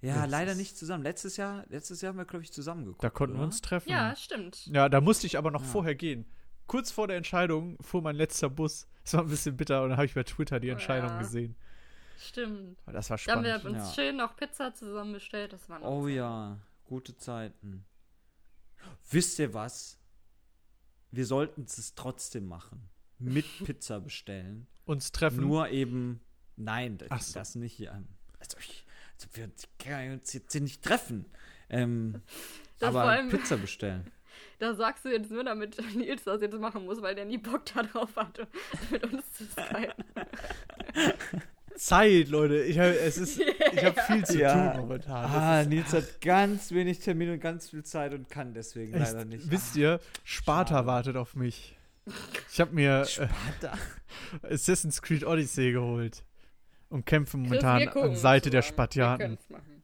Ja, 0.00 0.22
das 0.22 0.30
leider 0.30 0.54
nicht 0.54 0.76
zusammen. 0.76 1.02
Letztes 1.02 1.36
Jahr, 1.38 1.64
letztes 1.70 2.00
Jahr 2.02 2.10
haben 2.10 2.18
wir, 2.18 2.24
glaube 2.26 2.44
ich, 2.44 2.52
zusammen 2.52 2.84
geguckt. 2.84 3.02
Da 3.02 3.10
konnten 3.10 3.34
wir 3.34 3.38
oder? 3.40 3.46
uns 3.46 3.60
treffen. 3.62 3.88
Ja, 3.90 4.14
stimmt. 4.14 4.66
Ja, 4.66 4.88
da 4.90 5.00
musste 5.00 5.26
ich 5.26 5.38
aber 5.38 5.50
noch 5.50 5.64
vorher 5.64 5.94
gehen. 5.94 6.26
Kurz 6.66 6.90
vor 6.90 7.08
der 7.08 7.16
Entscheidung 7.16 7.76
fuhr 7.82 8.02
mein 8.02 8.16
letzter 8.16 8.50
Bus. 8.50 8.86
Das 9.02 9.14
war 9.14 9.20
ein 9.22 9.28
bisschen 9.28 9.56
bitter 9.56 9.82
und 9.82 9.90
dann 9.90 9.96
habe 9.98 10.06
ich 10.06 10.14
bei 10.14 10.22
Twitter 10.22 10.60
die 10.60 10.68
Oh, 10.68 10.72
Entscheidung 10.72 11.10
ja. 11.10 11.18
gesehen. 11.18 11.56
Stimmt. 12.16 12.78
Das 12.86 13.10
war 13.10 13.18
Da 13.18 13.32
haben 13.32 13.44
wir 13.44 13.58
spannend. 13.58 13.78
uns 13.80 13.88
Ja. 13.88 13.94
schön 14.04 14.16
noch 14.16 14.36
Pizza 14.36 14.74
zusammen 14.74 15.12
bestellt. 15.12 15.52
Das 15.52 15.68
war 15.68 15.82
Oh 15.82 16.02
so. 16.02 16.08
ja, 16.08 16.58
gute 16.84 17.16
Zeiten. 17.16 17.84
Wisst 19.10 19.38
ihr 19.38 19.52
was? 19.54 19.98
Wir 21.10 21.26
sollten 21.26 21.62
es 21.64 21.94
trotzdem 21.94 22.46
machen. 22.46 22.88
Mit 23.18 23.46
Pizza 23.64 24.00
bestellen. 24.00 24.66
Uns 24.84 25.12
treffen. 25.12 25.40
Nur 25.40 25.68
eben, 25.70 26.20
nein, 26.56 26.98
das, 26.98 27.32
so. 27.32 27.38
das 27.38 27.54
nicht. 27.54 27.80
Ähm, 27.80 28.08
also 28.38 28.58
ich, 28.58 28.84
also 29.14 29.28
wir 29.32 29.50
können 29.78 30.14
uns 30.20 30.32
jetzt 30.32 30.52
hier 30.52 30.60
nicht 30.60 30.82
treffen. 30.84 31.24
Ähm, 31.70 32.22
aber 32.80 33.04
allem- 33.04 33.28
Pizza 33.30 33.56
bestellen. 33.56 34.10
Da 34.58 34.74
sagst 34.74 35.04
du 35.04 35.10
jetzt 35.12 35.30
nur, 35.30 35.44
damit 35.44 35.78
Nils 35.94 36.24
das 36.24 36.40
jetzt 36.42 36.58
machen 36.58 36.84
muss, 36.86 37.00
weil 37.00 37.14
der 37.14 37.24
nie 37.24 37.38
Bock 37.38 37.64
darauf 37.66 38.16
hatte, 38.16 38.48
mit 38.90 39.04
uns 39.04 39.32
zu 39.32 39.44
skypen. 39.44 40.04
Zeit, 41.76 42.28
Leute. 42.28 42.62
Ich 42.62 42.78
habe 42.78 42.94
habe 43.84 44.00
viel 44.06 44.24
zu 44.24 44.38
Ja. 44.38 44.70
tun 44.72 44.80
momentan. 44.82 45.24
Ah, 45.30 45.60
ist, 45.62 45.68
Nils 45.68 45.92
hat 45.92 46.20
ganz 46.20 46.70
wenig 46.72 47.00
Termin 47.00 47.30
und 47.30 47.40
ganz 47.40 47.70
viel 47.70 47.82
Zeit 47.84 48.12
und 48.14 48.28
kann 48.28 48.54
deswegen 48.54 48.94
echt, 48.94 49.12
leider 49.12 49.24
nicht. 49.24 49.50
Wisst 49.50 49.76
ihr, 49.76 50.00
Sparta 50.22 50.74
schade. 50.76 50.86
wartet 50.86 51.16
auf 51.16 51.34
mich. 51.36 51.76
Ich 52.52 52.60
habe 52.60 52.74
mir 52.74 53.04
Sparta. 53.06 53.76
äh, 54.42 54.54
Assassin's 54.54 55.00
Creed 55.02 55.24
Odyssey 55.24 55.72
geholt 55.72 56.22
und 56.90 57.06
kämpfe 57.06 57.38
Chris, 57.38 57.48
momentan 57.48 57.86
gucken 57.86 58.10
an 58.10 58.16
Seite 58.16 58.50
der 58.50 58.60
an. 58.60 58.64
Wir 58.64 58.68
Spartiaten. 58.68 59.18
können's 59.24 59.50
machen. 59.50 59.82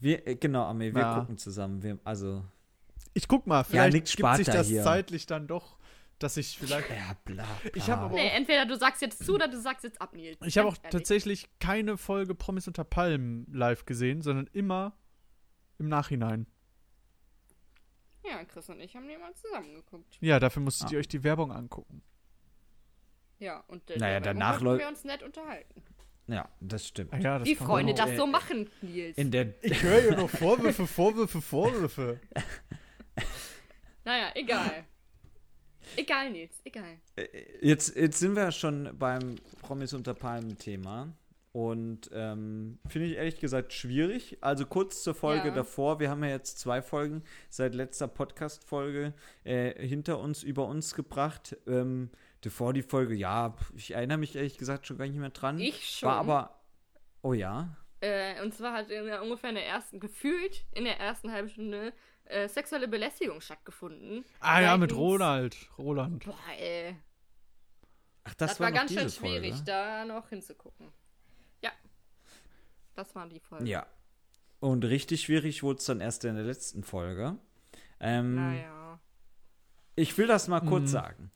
Wir, 0.00 0.26
äh, 0.28 0.34
genau, 0.36 0.64
Armee, 0.64 0.92
wir 0.94 1.00
Ja. 1.00 1.18
gucken 1.20 1.38
zusammen. 1.38 1.82
Wir, 1.82 1.98
also, 2.04 2.44
Ich 3.14 3.26
guck 3.26 3.46
mal, 3.46 3.64
vielleicht 3.64 3.94
nix 3.94 4.14
gibt 4.16 4.34
sich 4.36 4.44
Sparta 4.46 4.58
das 4.58 4.66
hier. 4.68 4.82
zeitlich 4.82 5.26
dann 5.26 5.46
doch, 5.46 5.76
dass 6.18 6.36
ich 6.36 6.58
vielleicht. 6.58 6.88
ja, 6.90 7.16
bla. 7.24 7.46
Ich 7.74 7.90
habe 7.90 8.02
aber 8.02 8.14
Nee, 8.14 8.28
auch, 8.30 8.34
entweder 8.34 8.66
du 8.66 8.76
sagst 8.76 9.02
jetzt 9.02 9.24
zu 9.24 9.34
oder 9.34 9.48
du 9.48 9.60
sagst 9.60 9.84
jetzt 9.84 10.00
ab, 10.00 10.14
Nils. 10.14 10.38
ich 10.44 10.56
habe 10.58 10.68
auch 10.68 10.76
ehrlich. 10.76 10.90
tatsächlich 10.90 11.48
keine 11.58 11.96
Folge 11.96 12.34
Promis 12.34 12.66
unter 12.68 12.84
Palmen 12.84 13.46
live 13.52 13.84
gesehen, 13.86 14.22
sondern 14.22 14.48
immer 14.52 14.96
im 15.78 15.88
Nachhinein. 15.88 16.46
Ja, 18.24 18.42
Chris 18.44 18.68
und 18.70 18.80
ich 18.80 18.96
haben 18.96 19.06
die 19.06 19.16
mal 19.18 19.34
zusammengeguckt. 19.34 20.16
Ja, 20.20 20.40
dafür 20.40 20.62
musstet 20.62 20.88
Ah. 20.88 20.92
ihr 20.92 20.98
euch 21.00 21.08
die 21.08 21.22
Werbung 21.24 21.52
angucken. 21.52 22.02
Ja, 23.38 23.60
und 23.68 23.90
äh, 23.90 23.98
Naja, 23.98 24.20
danach 24.20 24.52
konnten 24.52 24.64
läuft- 24.64 24.80
wir 24.80 24.88
uns 24.88 25.04
nett 25.04 25.22
unterhalten. 25.22 25.82
Ja, 26.26 26.48
das 26.60 26.88
stimmt. 26.88 27.12
Ah 27.12 27.18
ja, 27.18 27.38
das 27.38 27.46
Wie 27.46 27.54
Freunde 27.54 27.92
auch. 27.92 27.96
das 27.98 28.16
so 28.16 28.26
machen, 28.26 28.70
Nils. 28.80 29.18
In 29.18 29.30
der, 29.30 29.52
Ich 29.62 29.82
höre 29.82 30.00
hier 30.00 30.16
noch 30.16 30.30
Vorwürfe, 30.30 30.86
Vorwürfe, 30.86 31.42
Vorwürfe. 31.42 32.18
Naja, 34.04 34.30
egal. 34.34 34.86
egal, 35.96 36.30
Nils, 36.30 36.60
egal. 36.64 36.98
jetzt, 37.60 37.96
jetzt 37.96 38.18
sind 38.18 38.34
wir 38.36 38.50
schon 38.52 38.90
beim 38.98 39.36
Promis 39.62 39.92
unter 39.94 40.14
Palmen 40.14 40.58
Thema. 40.58 41.12
Und 41.52 42.10
ähm, 42.12 42.80
finde 42.88 43.06
ich 43.06 43.14
ehrlich 43.14 43.38
gesagt 43.38 43.72
schwierig. 43.72 44.38
Also 44.40 44.66
kurz 44.66 45.04
zur 45.04 45.14
Folge 45.14 45.48
Ja. 45.48 45.54
davor. 45.54 46.00
Wir 46.00 46.10
haben 46.10 46.24
ja 46.24 46.30
jetzt 46.30 46.58
zwei 46.58 46.82
Folgen 46.82 47.22
seit 47.48 47.76
letzter 47.76 48.08
Podcast-Folge 48.08 49.14
äh, 49.44 49.86
hinter 49.86 50.18
uns, 50.18 50.42
über 50.42 50.66
uns 50.66 50.96
gebracht. 50.96 51.56
Ähm, 51.68 52.10
davor 52.40 52.72
die 52.72 52.82
Folge, 52.82 53.14
ja, 53.14 53.54
ich 53.76 53.92
erinnere 53.92 54.18
mich 54.18 54.34
ehrlich 54.34 54.58
gesagt 54.58 54.86
schon 54.88 54.98
gar 54.98 55.06
nicht 55.06 55.14
mehr 55.16 55.30
dran. 55.30 55.60
Ich 55.60 55.88
schon. 55.88 56.08
War 56.08 56.16
aber, 56.18 56.60
oh 57.22 57.34
ja, 57.34 57.76
Äh, 58.00 58.42
und 58.42 58.52
zwar 58.52 58.72
hat 58.72 58.90
in 58.90 59.04
der, 59.06 59.22
ungefähr 59.22 59.50
in 59.50 59.54
der 59.56 59.66
ersten, 59.66 60.00
gefühlt 60.00 60.64
in 60.72 60.82
der 60.84 60.98
ersten 60.98 61.30
halben 61.30 61.48
Stunde 61.48 61.92
äh, 62.26 62.48
sexuelle 62.48 62.88
Belästigung 62.88 63.40
stattgefunden. 63.40 64.24
Ah 64.40 64.60
ja, 64.60 64.76
mit 64.76 64.94
Ronald. 64.94 65.56
Roland. 65.78 66.24
Boah, 66.24 66.34
ey. 66.58 66.96
ach, 68.24 68.34
Das, 68.34 68.52
das, 68.52 68.60
war 68.60 68.70
noch 68.70 68.76
ganz 68.76 68.92
schön 68.92 69.10
schwierig, 69.10 69.50
Folge. 69.54 69.64
da 69.66 70.04
noch 70.04 70.28
hinzugucken. 70.28 70.88
Ja. 71.62 71.70
Das 72.94 73.14
waren 73.14 73.30
die 73.30 73.40
Folgen. 73.40 73.66
Ja. 73.66 73.86
Und 74.60 74.84
richtig 74.84 75.22
schwierig 75.22 75.62
wurde 75.62 75.78
es 75.78 75.84
dann 75.84 76.00
erst 76.00 76.24
in 76.24 76.34
der 76.34 76.44
letzten 76.44 76.82
Folge. 76.84 77.36
Ähm, 78.00 78.34
Naja. 78.36 78.98
Ich 79.96 80.16
will 80.18 80.26
das 80.26 80.48
mal 80.48 80.60
kurz 80.60 80.84
Mhm. 80.84 80.88
sagen. 80.88 81.30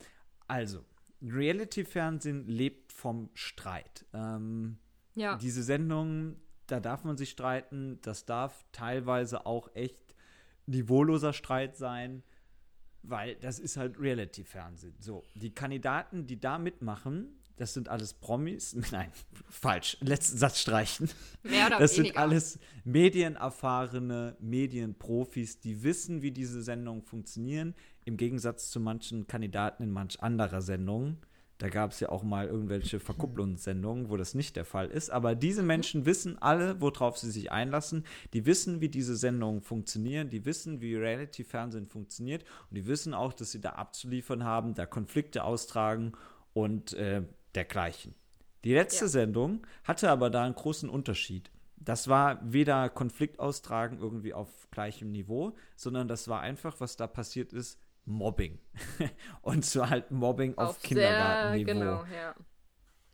Also, 0.48 0.84
Reality-Fernsehen 1.22 2.46
lebt 2.48 2.92
vom 2.92 3.30
Streit. 3.34 4.04
Ähm, 4.12 4.78
Ja. 5.14 5.36
Diese 5.36 5.62
Sendung, 5.62 6.36
da 6.68 6.78
darf 6.80 7.04
man 7.04 7.16
sich 7.16 7.30
streiten. 7.30 7.98
Das 8.02 8.24
darf 8.24 8.64
teilweise 8.72 9.46
auch 9.46 9.68
echt 9.74 10.07
niveauloser 10.68 11.32
Streit 11.32 11.76
sein, 11.76 12.22
weil 13.02 13.36
das 13.36 13.58
ist 13.58 13.76
halt 13.76 13.98
Reality-Fernsehen. 13.98 14.94
So, 15.00 15.24
die 15.34 15.50
Kandidaten, 15.54 16.26
die 16.26 16.38
da 16.38 16.58
mitmachen, 16.58 17.38
das 17.56 17.74
sind 17.74 17.88
alles 17.88 18.14
Promis. 18.14 18.74
Nein, 18.92 19.10
falsch. 19.48 19.96
Letzten 20.00 20.38
Satz 20.38 20.60
streichen. 20.60 21.08
Mehr 21.42 21.66
oder 21.66 21.78
Das 21.78 21.94
sind 21.94 22.04
weniger. 22.04 22.20
alles 22.20 22.58
medienerfahrene 22.84 24.36
Medienprofis, 24.40 25.60
die 25.60 25.82
wissen, 25.82 26.22
wie 26.22 26.30
diese 26.30 26.62
Sendungen 26.62 27.02
funktionieren, 27.02 27.74
im 28.04 28.16
Gegensatz 28.16 28.70
zu 28.70 28.80
manchen 28.80 29.26
Kandidaten 29.26 29.82
in 29.82 29.90
manch 29.90 30.22
anderer 30.22 30.62
Sendungen. 30.62 31.18
Da 31.58 31.68
gab 31.68 31.90
es 31.90 31.98
ja 31.98 32.08
auch 32.08 32.22
mal 32.22 32.46
irgendwelche 32.46 33.00
Verkupplungssendungen, 33.00 34.10
wo 34.10 34.16
das 34.16 34.34
nicht 34.34 34.54
der 34.54 34.64
Fall 34.64 34.88
ist. 34.88 35.10
Aber 35.10 35.34
diese 35.34 35.64
Menschen 35.64 36.06
wissen 36.06 36.40
alle, 36.40 36.80
worauf 36.80 37.18
sie 37.18 37.30
sich 37.32 37.50
einlassen. 37.50 38.04
Die 38.32 38.46
wissen, 38.46 38.80
wie 38.80 38.88
diese 38.88 39.16
Sendungen 39.16 39.60
funktionieren. 39.60 40.30
Die 40.30 40.44
wissen, 40.44 40.80
wie 40.80 40.94
Reality-Fernsehen 40.94 41.86
funktioniert. 41.86 42.44
Und 42.70 42.76
die 42.76 42.86
wissen 42.86 43.12
auch, 43.12 43.32
dass 43.32 43.50
sie 43.50 43.60
da 43.60 43.70
abzuliefern 43.70 44.44
haben, 44.44 44.74
da 44.74 44.86
Konflikte 44.86 45.42
austragen 45.42 46.12
und 46.52 46.92
äh, 46.94 47.22
dergleichen. 47.56 48.14
Die 48.64 48.74
letzte 48.74 49.06
Ja. 49.06 49.08
Sendung 49.08 49.66
hatte 49.82 50.10
aber 50.10 50.30
da 50.30 50.44
einen 50.44 50.54
großen 50.54 50.88
Unterschied. 50.88 51.50
Das 51.76 52.06
war 52.08 52.40
weder 52.42 52.88
Konflikt 52.88 53.40
austragen 53.40 53.98
irgendwie 53.98 54.34
auf 54.34 54.68
gleichem 54.70 55.10
Niveau, 55.10 55.56
sondern 55.76 56.06
das 56.06 56.28
war 56.28 56.40
einfach, 56.40 56.80
was 56.80 56.96
da 56.96 57.06
passiert 57.06 57.52
ist, 57.52 57.78
Mobbing. 58.08 58.58
Und 59.42 59.64
zwar 59.64 59.90
halt 59.90 60.10
Mobbing 60.10 60.56
auf, 60.58 60.70
Auf 60.70 60.82
Kindergartenniveau. 60.82 61.72
genau, 61.72 62.04
ja. 62.12 62.34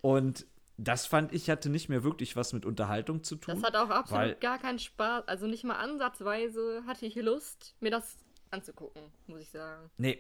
Und 0.01 0.47
das 0.77 1.07
fand 1.07 1.33
ich 1.33 1.51
hatte 1.51 1.69
nicht 1.69 1.89
mehr 1.89 2.03
wirklich 2.05 2.37
was 2.37 2.53
mit 2.53 2.65
Unterhaltung 2.67 3.23
zu 3.23 3.37
tun. 3.37 3.55
Das 3.55 3.65
hat 3.65 3.77
auch 3.77 3.91
absolut 3.91 4.23
weil- 4.23 4.35
gar 4.37 4.59
keinen 4.59 4.79
Spaß. 4.79 5.29
Also 5.29 5.47
nicht 5.47 5.65
mal 5.65 5.77
ansatzweise 5.77 6.83
hatte 6.87 7.07
ich 7.07 7.15
Lust, 7.17 7.77
mir 7.81 7.91
das 7.91 8.17
anzugucken, 8.51 9.03
muss 9.27 9.41
ich 9.41 9.51
sagen. 9.51 9.91
Nee, 9.99 10.19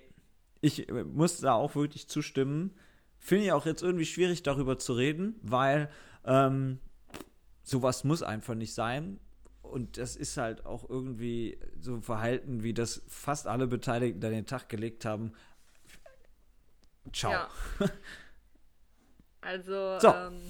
ich 0.61 0.89
äh, 0.89 1.05
muss 1.05 1.41
da 1.41 1.55
auch 1.55 1.75
wirklich 1.75 2.09
zustimmen. 2.09 2.75
Finde 3.19 3.45
ich 3.47 3.53
auch 3.53 3.67
jetzt 3.67 3.83
irgendwie 3.83 4.07
schwierig, 4.07 4.43
darüber 4.43 4.79
zu 4.79 4.93
reden, 4.95 5.37
weil 5.43 5.91
ähm, 6.25 6.79
sowas 7.63 8.05
muss 8.05 8.23
einfach 8.23 8.55
nicht 8.55 8.75
sein. 8.75 9.19
Und 9.65 9.97
das 9.99 10.15
ist 10.17 10.37
halt 10.37 10.65
auch 10.67 10.89
irgendwie 10.89 11.59
so 11.81 11.95
ein 11.95 12.03
Verhalten, 12.03 12.63
wie 12.63 12.75
das 12.75 13.03
fast 13.09 13.47
alle 13.47 13.67
Beteiligten 13.67 14.25
an 14.25 14.33
den 14.33 14.47
Tag 14.47 14.69
gelegt 14.69 15.05
haben. 15.05 15.33
Ciao. 17.13 17.33
Ja. 17.33 17.49
Also, 19.41 19.99
So. 20.01 20.09
ähm, 20.09 20.41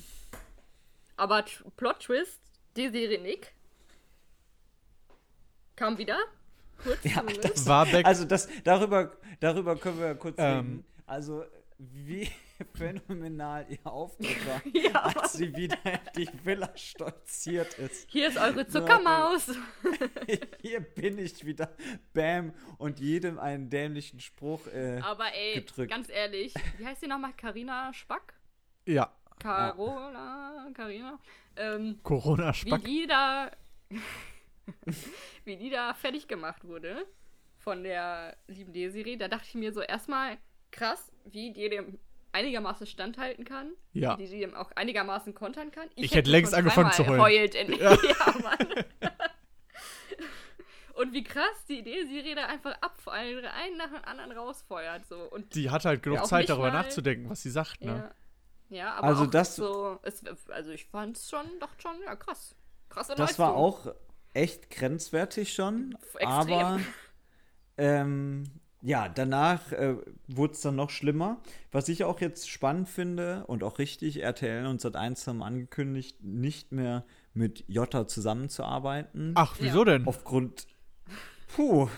aber 1.17 1.45
Plot-Twist, 1.77 2.39
Desiree 2.77 3.19
Nick 3.19 3.53
kam 5.75 5.99
wieder. 5.99 6.17
Kurz 6.81 6.99
Ja, 7.03 7.17
zumindest. 7.19 7.67
War 7.67 7.87
back. 7.87 8.07
Also 8.07 8.25
das, 8.25 8.49
darüber, 8.63 9.11
darüber 9.41 9.75
können 9.77 9.99
wir 9.99 10.15
kurz 10.15 10.37
Ähm. 10.39 10.57
reden. 10.59 10.85
Also 11.07 11.45
wie 11.79 12.31
phänomenal 12.75 13.67
ihr 13.69 13.87
Auftritt 13.87 14.47
war, 14.47 14.63
Ja, 14.75 15.03
als 15.03 15.35
sie 15.35 15.55
wieder 15.55 15.77
in 15.85 16.01
die 16.17 16.29
Villa 16.45 16.71
stolziert 16.77 17.79
ist. 17.79 18.09
Hier 18.11 18.29
ist 18.29 18.37
eure 18.37 18.67
Zuckermaus. 18.67 19.51
Hier 20.63 20.81
bin 20.81 21.19
ich 21.19 21.45
wieder. 21.45 21.75
Bam. 22.13 22.53
Und 22.79 23.01
jedem 23.01 23.39
einen 23.39 23.71
dämlichen 23.71 24.21
Spruch. 24.21 24.67
Äh, 24.69 25.01
Aber 25.03 25.33
ey, 25.35 25.55
gedrückt. 25.55 25.91
ganz 25.91 26.09
ehrlich, 26.09 26.55
wie 26.79 26.87
heißt 26.87 27.03
die 27.03 27.09
nochmal? 27.09 27.33
Carina 27.37 27.93
Spack? 27.93 28.35
ja. 28.87 29.13
Carola, 29.41 30.69
Carina? 30.75 31.19
Ähm, 31.57 31.97
wie 31.97 32.03
Corona-Spack. 32.03 32.85
die 32.85 33.07
da 33.09 33.51
wie 35.45 35.57
die 35.57 35.71
da 35.71 35.93
fertig 35.95 36.29
gemacht 36.29 36.65
wurde 36.65 37.07
von 37.59 37.83
der 37.83 38.37
lieben 38.47 38.73
Desiree, 38.73 39.17
da 39.17 39.29
dachte 39.29 39.47
ich 39.49 39.55
mir 39.55 39.73
so 39.73 39.81
erstmal 39.81 40.39
krass, 40.71 41.11
wie 41.25 41.53
die 41.53 41.69
dem 41.69 41.99
einigermaßen 42.35 42.87
standhalten 42.87 43.45
kann, 43.45 43.73
Ja. 43.93 44.17
die 44.17 44.27
dem 44.29 44.55
auch 44.55 44.71
einigermaßen 44.73 45.35
kontern 45.35 45.71
kann. 45.71 45.89
Ich 45.95 46.15
hätte 46.15 46.31
längst 46.31 46.51
schon 46.51 46.59
angefangen 46.61 46.93
zu 46.93 47.07
heulen. 47.07 47.21
Heult 47.23 47.55
in, 47.55 47.73
ja. 47.73 47.97
Mann. 48.43 48.59
Und 50.95 51.13
wie 51.13 51.25
krass 51.25 51.65
die 51.69 51.83
Desiree 51.83 52.35
da 52.37 52.47
einfach 52.47 52.77
abfallen, 52.81 53.45
einen 53.47 53.77
nach 53.77 53.89
dem 53.89 54.05
anderen 54.05 54.31
rausfeuert 54.33 55.05
so 55.07 55.23
und 55.23 55.53
Die 55.57 55.69
hat 55.71 55.85
halt 55.85 56.05
genug 56.05 56.19
Ja, 56.19 56.25
Zeit, 56.25 56.49
darüber 56.49 56.69
mal- 56.71 56.83
nachzudenken, 56.83 57.29
was 57.29 57.43
sie 57.43 57.51
sagt, 57.51 57.81
ne? 57.81 58.11
ja. 58.71 58.77
Ja, 58.77 58.95
aber 58.95 59.09
Also 59.09 59.25
auch 59.25 59.31
das- 59.31 59.57
so, 59.57 59.99
es, 60.03 60.23
also 60.49 60.71
ich 60.71 60.87
fand's 60.87 61.29
schon, 61.29 61.47
doch 61.61 61.71
schon, 61.79 62.01
ja 62.05 62.15
krass. 62.17 62.55
Krasse 62.89 63.15
das 63.17 63.39
war 63.41 63.55
auch 63.57 63.93
echt 64.35 64.71
grenzwertig 64.71 65.53
schon. 65.53 65.97
Extrem. 66.15 66.29
Aber 66.29 66.81
ähm, 67.77 68.45
ja, 68.87 69.09
danach 69.09 69.73
äh, 69.73 69.97
wurde 70.29 70.53
es 70.53 70.61
dann 70.61 70.77
noch 70.77 70.91
schlimmer. 70.91 71.39
Was 71.73 71.89
ich 71.89 72.05
auch 72.05 72.21
jetzt 72.21 72.51
spannend 72.51 72.89
finde 72.89 73.45
und 73.47 73.63
auch 73.65 73.79
richtig, 73.79 74.23
RTL 74.23 74.67
und 74.67 74.81
Sat1 74.83 75.27
haben 75.27 75.43
angekündigt, 75.43 76.23
nicht 76.23 76.71
mehr 76.71 77.05
mit 77.33 77.65
Jota 77.67 78.07
zusammenzuarbeiten. 78.07 79.33
Ach, 79.37 79.57
wieso 79.59 79.85
denn? 79.85 80.07
Aufgrund, 80.07 80.67
puh, 81.57 81.89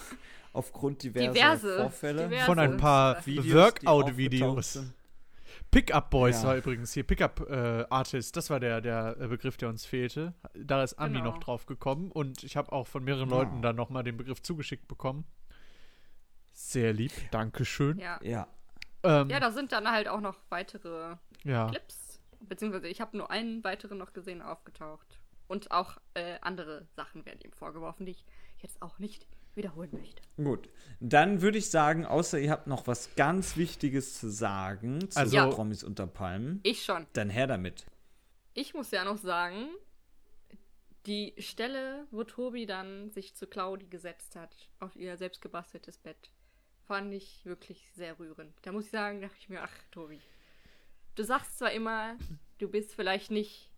aufgrund 0.52 1.02
diverser 1.02 1.32
Diverse, 1.32 1.76
Vorfälle. 1.76 2.28
diverse. 2.28 2.46
Von 2.46 2.58
ein 2.60 2.76
paar 2.76 3.16
Workout-Videos. 3.26 4.78
Pickup 5.70 6.10
Boys 6.10 6.42
Ja. 6.42 6.48
war 6.48 6.56
übrigens 6.56 6.92
hier. 6.92 7.02
Pickup 7.02 7.40
äh, 7.50 7.84
Artist, 7.90 8.36
das 8.36 8.48
war 8.50 8.60
der, 8.60 8.80
der 8.80 9.16
äh, 9.20 9.26
Begriff, 9.26 9.56
der 9.56 9.68
uns 9.68 9.84
fehlte. 9.84 10.34
Da 10.54 10.82
ist 10.82 10.94
Andi 10.94 11.18
Genau. 11.18 11.32
noch 11.32 11.38
drauf 11.40 11.66
gekommen 11.66 12.10
und 12.12 12.44
ich 12.44 12.56
habe 12.56 12.70
auch 12.72 12.86
von 12.86 13.02
mehreren 13.04 13.28
Ja. 13.28 13.36
Leuten 13.38 13.62
dann 13.62 13.74
nochmal 13.76 14.04
den 14.04 14.16
Begriff 14.16 14.40
zugeschickt 14.42 14.86
bekommen. 14.86 15.24
Sehr 16.58 16.94
lieb, 16.94 17.12
Dankeschön. 17.32 17.98
Ja. 17.98 18.18
Ja, 18.22 18.48
Ähm, 19.02 19.28
ja, 19.28 19.38
da 19.40 19.50
sind 19.50 19.72
dann 19.72 19.90
halt 19.90 20.08
auch 20.08 20.20
noch 20.22 20.38
weitere 20.48 21.16
ja. 21.44 21.68
Clips, 21.68 22.18
beziehungsweise 22.40 22.88
ich 22.88 23.00
habe 23.02 23.14
nur 23.16 23.30
einen 23.30 23.62
weiteren 23.62 23.98
noch 23.98 24.14
gesehen, 24.14 24.40
aufgetaucht. 24.40 25.20
Und 25.48 25.70
auch 25.70 25.98
äh, 26.14 26.38
andere 26.40 26.86
Sachen 26.96 27.26
werden 27.26 27.40
ihm 27.44 27.52
vorgeworfen, 27.52 28.06
die 28.06 28.12
ich 28.12 28.24
jetzt 28.62 28.80
auch 28.80 28.98
nicht 28.98 29.26
wiederholen 29.54 29.90
möchte. 29.92 30.22
gut. 30.36 30.68
Dann 30.98 31.40
würde 31.42 31.58
ich 31.58 31.68
sagen, 31.70 32.04
außer 32.06 32.38
ihr 32.38 32.50
habt 32.50 32.66
noch 32.66 32.86
was 32.86 33.14
ganz 33.16 33.56
Wichtiges 33.58 34.18
zu 34.18 34.30
sagen 34.30 35.10
zu 35.10 35.18
Also- 35.20 35.36
Ja. 35.36 35.46
Promis 35.48 35.84
unter 35.84 36.06
Palmen, 36.06 36.60
Ich 36.62 36.84
schon. 36.84 37.06
dann 37.12 37.28
her 37.30 37.46
damit. 37.46 37.84
Ich 38.54 38.72
muss 38.74 38.90
ja 38.92 39.04
noch 39.04 39.18
sagen, 39.18 39.68
die 41.06 41.34
Stelle, 41.38 42.06
wo 42.10 42.24
Tobi 42.24 42.66
dann 42.66 43.10
sich 43.10 43.34
zu 43.36 43.46
Claudi 43.46 43.86
gesetzt 43.86 44.34
hat, 44.36 44.54
auf 44.80 44.96
ihr 44.96 45.16
selbst 45.16 45.40
gebasteltes 45.42 45.98
Bett, 45.98 46.30
fand 46.86 47.12
ich 47.12 47.44
wirklich 47.44 47.86
sehr 47.94 48.18
rührend. 48.18 48.54
Da 48.62 48.72
muss 48.72 48.86
ich 48.86 48.90
sagen, 48.90 49.20
dachte 49.20 49.36
ich 49.38 49.48
mir, 49.48 49.62
ach, 49.62 49.72
Tobi, 49.90 50.20
du 51.14 51.24
sagst 51.24 51.58
zwar 51.58 51.72
immer, 51.72 52.16
du 52.58 52.68
bist 52.68 52.94
vielleicht 52.94 53.30
nicht 53.30 53.70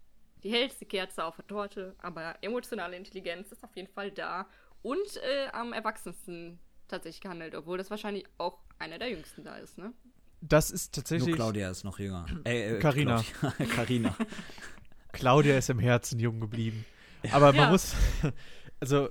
die 0.45 0.51
hellste 0.53 0.87
Kerze 0.87 1.25
auf 1.25 1.37
der 1.37 1.47
Torte, 1.47 1.95
aber 1.99 2.37
emotionale 2.43 2.97
Intelligenz 2.97 3.51
ist 3.51 3.65
auf 3.65 3.75
jeden 3.75 3.89
Fall 3.93 4.11
da 4.11 4.47
und 4.83 5.17
äh, 5.17 5.49
am 5.53 5.73
erwachsensten 5.73 6.61
tatsächlich 6.87 7.21
gehandelt, 7.21 7.55
obwohl 7.55 7.77
das 7.79 7.91
wahrscheinlich 7.91 8.25
auch 8.39 8.59
einer 8.79 8.99
der 8.99 9.11
jüngsten 9.11 9.43
da 9.45 9.57
ist, 9.57 9.79
ne? 9.79 9.93
Das 10.41 10.71
ist 10.71 10.95
Nur 10.97 11.03
tatsächlich. 11.03 11.35
Claudia 11.35 11.69
ist 11.69 11.83
noch 11.83 11.99
jünger. 11.99 12.25
Äh, 12.45 12.77
äh, 12.77 12.79
Carina. 12.79 13.25
Claudia. 13.41 13.67
Carina. 13.75 14.17
Claudia 15.13 15.59
ist 15.59 15.69
im 15.69 15.81
Herzen 15.81 16.21
jung 16.21 16.39
geblieben. 16.39 16.85
Aber 17.33 17.47
man 17.47 17.57
Ja. 17.57 17.71
muss, 17.71 17.95
also 18.81 19.09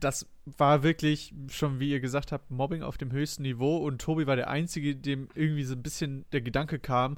das 0.00 0.26
war 0.44 0.82
wirklich 0.82 1.34
schon, 1.50 1.80
wie 1.80 1.90
ihr 1.90 2.00
gesagt 2.00 2.32
habt, 2.32 2.50
Mobbing 2.50 2.82
auf 2.82 2.98
dem 2.98 3.12
höchsten 3.12 3.42
Niveau 3.42 3.78
und 3.78 4.00
Tobi 4.00 4.26
war 4.26 4.36
der 4.36 4.48
Einzige, 4.48 4.94
dem 4.96 5.28
irgendwie 5.34 5.64
so 5.64 5.74
ein 5.74 5.82
bisschen 5.82 6.24
der 6.32 6.40
Gedanke 6.40 6.78
kam, 6.78 7.16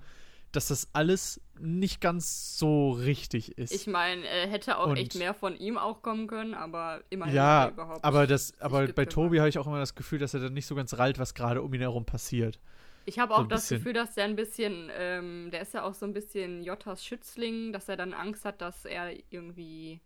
dass 0.53 0.69
das 0.69 0.89
alles 0.95 1.41
nicht 1.61 2.01
ganz 2.01 2.57
so 2.59 2.91
richtig 2.93 3.59
ist. 3.59 3.73
Ich 3.73 3.87
meine, 3.87 4.27
er 4.27 4.49
hätte 4.49 4.79
auch 4.79 4.87
Und- 4.89 4.97
echt 4.97 5.15
mehr 5.17 5.35
von 5.35 5.55
ihm 5.57 5.77
auch 5.77 6.01
kommen 6.03 6.27
können, 6.27 6.55
aber 6.55 7.03
immerhin 7.11 7.35
ja, 7.35 7.65
er 7.67 7.71
überhaupt 7.73 8.05
aber 8.05 8.27
das, 8.27 8.59
aber 8.61 8.87
bei. 8.89 9.05
Tobi 9.05 9.39
habe 9.41 9.49
ich 9.51 9.59
auch 9.59 9.67
immer 9.67 9.79
das 9.79 9.95
Gefühl, 9.95 10.19
dass 10.19 10.33
er 10.35 10.41
dann 10.41 10.55
nicht 10.55 10.67
so 10.67 10.75
ganz 10.75 10.97
rallt, 10.97 11.19
was 11.19 11.35
gerade 11.35 11.61
um 11.63 11.73
ihn 11.75 11.81
herum 11.81 12.07
passiert. 12.07 12.59
Ich 13.05 13.19
habe 13.19 13.33
so 13.33 13.37
auch 13.41 13.43
ein 13.43 13.49
das 13.49 13.63
bisschen. 13.63 13.79
Gefühl, 13.79 13.93
dass 13.95 14.15
der 14.15 14.25
ein 14.25 14.37
bisschen, 14.37 14.91
ähm, 14.97 15.51
der 15.51 15.63
ist 15.63 15.75
ja 15.75 15.83
auch 15.83 15.95
so 15.95 16.07
ein 16.07 16.13
bisschen 16.15 16.63
Jottas 16.63 17.05
Schützling, 17.05 17.73
dass 17.73 17.89
er 17.89 17.97
dann 17.97 18.13
Angst 18.15 18.45
hat, 18.45 18.61
dass 18.63 18.85
er 18.85 19.13
irgendwie 19.31 20.01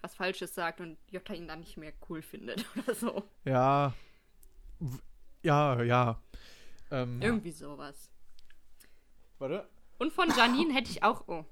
was 0.00 0.14
Falsches 0.14 0.54
sagt 0.54 0.80
und 0.80 0.96
Jotta 1.10 1.34
ihn 1.34 1.48
dann 1.48 1.60
nicht 1.60 1.76
mehr 1.76 1.92
cool 2.08 2.22
findet 2.22 2.64
oder 2.76 2.94
so. 2.94 3.22
Ja, 3.44 3.92
ja, 5.42 5.82
ja. 5.82 6.20
Ähm, 6.90 7.20
Irgendwie 7.20 7.50
sowas. 7.52 8.10
Warte. 9.38 9.68
Und 9.98 10.12
von 10.12 10.28
Janine 10.36 10.72
hätte 10.74 10.90
ich 10.90 11.02
auch, 11.02 11.24
oh, 11.28 11.44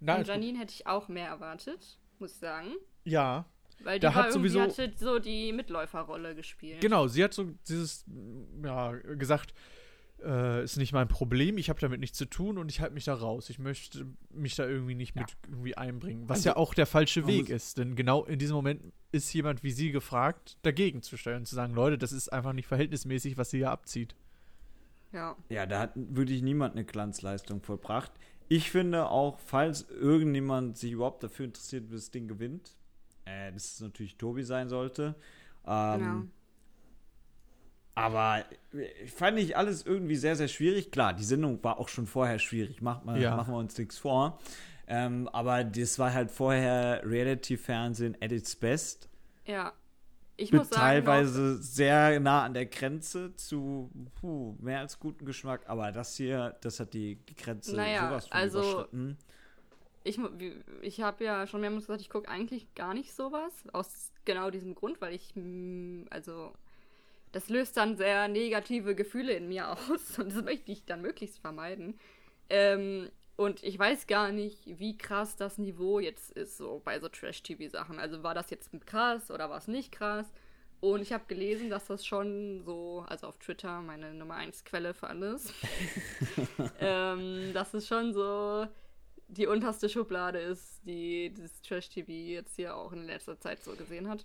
Nein, 0.00 0.18
von 0.24 0.26
Janine 0.34 0.58
hätte 0.58 0.72
ich 0.74 0.86
auch 0.86 1.08
mehr 1.08 1.28
erwartet, 1.28 1.98
muss 2.18 2.32
ich 2.32 2.38
sagen. 2.38 2.72
ja, 3.04 3.44
Weil 3.82 3.98
die 3.98 4.02
Da 4.06 4.14
hat 4.14 4.32
sowieso- 4.32 4.60
hatte 4.60 4.92
so 4.96 5.18
die 5.18 5.52
Mitläuferrolle 5.52 6.34
gespielt. 6.34 6.80
genau. 6.80 7.06
Sie 7.08 7.24
hat 7.24 7.32
so 7.34 7.44
dieses, 7.68 8.04
ja, 8.62 8.92
gesagt, 8.92 9.54
äh, 10.24 10.64
ist 10.64 10.76
nicht 10.76 10.92
mein 10.92 11.08
Problem, 11.08 11.58
ich 11.58 11.68
habe 11.68 11.80
damit 11.80 12.00
nichts 12.00 12.18
zu 12.18 12.24
tun 12.24 12.58
und 12.58 12.70
ich 12.70 12.80
halte 12.80 12.94
mich 12.94 13.04
da 13.04 13.14
raus. 13.14 13.50
Ich 13.50 13.58
möchte 13.58 14.06
mich 14.30 14.56
da 14.56 14.66
irgendwie 14.66 14.94
nicht 14.94 15.14
mit 15.14 15.36
irgendwie 15.48 15.76
einbringen. 15.76 16.28
Was 16.28 16.38
Also, 16.38 16.48
ja 16.50 16.56
auch 16.56 16.74
der 16.74 16.86
falsche 16.86 17.26
Weg 17.26 17.48
ist, 17.50 17.78
denn 17.78 17.94
genau 17.94 18.24
in 18.24 18.38
diesem 18.38 18.56
Moment 18.56 18.80
ist 19.12 19.32
jemand 19.32 19.62
wie 19.62 19.70
sie 19.70 19.92
gefragt, 19.92 20.58
dagegen 20.62 21.02
zu 21.02 21.16
stellen, 21.16 21.44
zu 21.44 21.54
sagen, 21.54 21.74
Leute, 21.74 21.98
das 21.98 22.12
ist 22.12 22.30
einfach 22.32 22.52
nicht 22.52 22.66
verhältnismäßig, 22.66 23.36
was 23.36 23.50
sie 23.50 23.58
hier 23.58 23.70
abzieht. 23.70 24.14
Ja. 25.12 25.36
Ja, 25.48 25.66
da 25.66 25.78
hat 25.80 25.92
wirklich 25.94 26.42
niemand 26.42 26.74
eine 26.74 26.84
Glanzleistung 26.84 27.62
vollbracht. 27.62 28.12
Ich 28.48 28.70
finde 28.70 29.08
auch, 29.08 29.38
falls 29.38 29.88
irgendjemand 29.88 30.76
sich 30.76 30.92
überhaupt 30.92 31.22
dafür 31.22 31.46
interessiert, 31.46 31.88
wie 31.90 31.94
das 31.94 32.10
Ding 32.10 32.26
gewinnt, 32.28 32.76
äh, 33.24 33.52
dass 33.52 33.74
es 33.74 33.80
natürlich 33.80 34.16
Tobi 34.16 34.42
sein 34.42 34.68
sollte. 34.68 35.14
Ähm, 35.66 35.98
Genau. 35.98 36.22
Aber 37.94 38.44
äh, 38.72 39.06
fand 39.06 39.38
ich 39.38 39.56
alles 39.56 39.84
irgendwie 39.86 40.16
sehr, 40.16 40.36
sehr 40.36 40.48
schwierig. 40.48 40.90
Klar, 40.90 41.12
die 41.14 41.24
Sendung 41.24 41.62
war 41.62 41.78
auch 41.78 41.88
schon 41.88 42.06
vorher 42.06 42.38
schwierig, 42.38 42.82
Mach, 42.82 43.04
mal, 43.04 43.20
Ja. 43.20 43.36
machen 43.36 43.54
wir 43.54 43.58
uns 43.58 43.76
nichts 43.78 43.98
vor. 43.98 44.38
Ähm, 44.86 45.28
aber 45.32 45.64
das 45.64 45.98
war 45.98 46.12
halt 46.12 46.30
vorher 46.30 47.02
Reality-Fernsehen 47.04 48.16
at 48.20 48.32
its 48.32 48.56
best. 48.56 49.08
Ja. 49.46 49.72
Ich 50.36 50.52
muss 50.52 50.68
sagen, 50.68 50.80
teilweise 50.80 51.62
sehr 51.62 52.18
nah 52.18 52.42
an 52.42 52.54
der 52.54 52.66
Grenze 52.66 53.36
zu 53.36 53.88
puh, 54.20 54.56
mehr 54.60 54.80
als 54.80 54.98
guten 54.98 55.24
Geschmack. 55.24 55.62
Aber 55.68 55.92
das 55.92 56.16
hier, 56.16 56.56
das 56.60 56.80
hat 56.80 56.92
die, 56.92 57.16
die 57.28 57.36
Grenze 57.36 57.76
Naja, 57.76 58.08
sowas 58.08 58.26
von 58.28 58.36
also- 58.36 58.58
überschritten. 58.62 59.18
Ich, 60.06 60.20
ich 60.82 61.00
habe 61.00 61.24
ja 61.24 61.46
schon 61.46 61.62
mehrmals 61.62 61.86
gesagt, 61.86 62.02
ich 62.02 62.10
gucke 62.10 62.28
eigentlich 62.28 62.74
gar 62.74 62.92
nicht 62.92 63.14
sowas. 63.14 63.52
Aus 63.72 64.12
genau 64.26 64.50
diesem 64.50 64.74
Grund, 64.74 65.00
weil 65.00 65.14
ich, 65.14 65.30
mm, 65.34 66.02
also, 66.10 66.52
das 67.34 67.48
löst 67.48 67.76
dann 67.76 67.96
sehr 67.96 68.28
negative 68.28 68.94
Gefühle 68.94 69.32
in 69.32 69.48
mir 69.48 69.70
aus 69.70 70.18
und 70.18 70.34
das 70.34 70.42
möchte 70.42 70.72
ich 70.72 70.84
dann 70.84 71.02
möglichst 71.02 71.38
vermeiden. 71.40 71.98
Ähm, 72.48 73.10
und 73.36 73.64
ich 73.64 73.76
weiß 73.76 74.06
gar 74.06 74.30
nicht, 74.30 74.60
wie 74.78 74.96
krass 74.96 75.34
das 75.36 75.58
Niveau 75.58 75.98
jetzt 75.98 76.30
ist, 76.32 76.56
so 76.56 76.80
bei 76.84 77.00
so 77.00 77.08
Trash-TV-Sachen. 77.08 77.98
Also 77.98 78.22
war 78.22 78.34
das 78.34 78.50
jetzt 78.50 78.70
krass 78.86 79.30
oder 79.32 79.50
war 79.50 79.58
es 79.58 79.66
nicht 79.66 79.90
krass? 79.90 80.32
Und 80.80 81.00
ich 81.00 81.12
habe 81.12 81.24
gelesen, 81.26 81.70
dass 81.70 81.86
das 81.86 82.06
schon 82.06 82.62
so, 82.62 83.04
also 83.08 83.26
auf 83.26 83.38
Twitter, 83.38 83.80
meine 83.80 84.14
Nummer 84.14 84.34
1 84.34 84.64
Quelle 84.64 84.94
für 84.94 85.08
alles, 85.08 85.52
ähm, 86.80 87.52
dass 87.54 87.74
es 87.74 87.88
schon 87.88 88.12
so 88.12 88.66
die 89.26 89.46
unterste 89.46 89.88
Schublade 89.88 90.38
ist, 90.38 90.86
die 90.86 91.32
das 91.34 91.60
Trash-TV 91.62 92.12
jetzt 92.12 92.54
hier 92.54 92.76
auch 92.76 92.92
in 92.92 93.04
letzter 93.04 93.40
Zeit 93.40 93.64
so 93.64 93.74
gesehen 93.74 94.08
hat. 94.08 94.24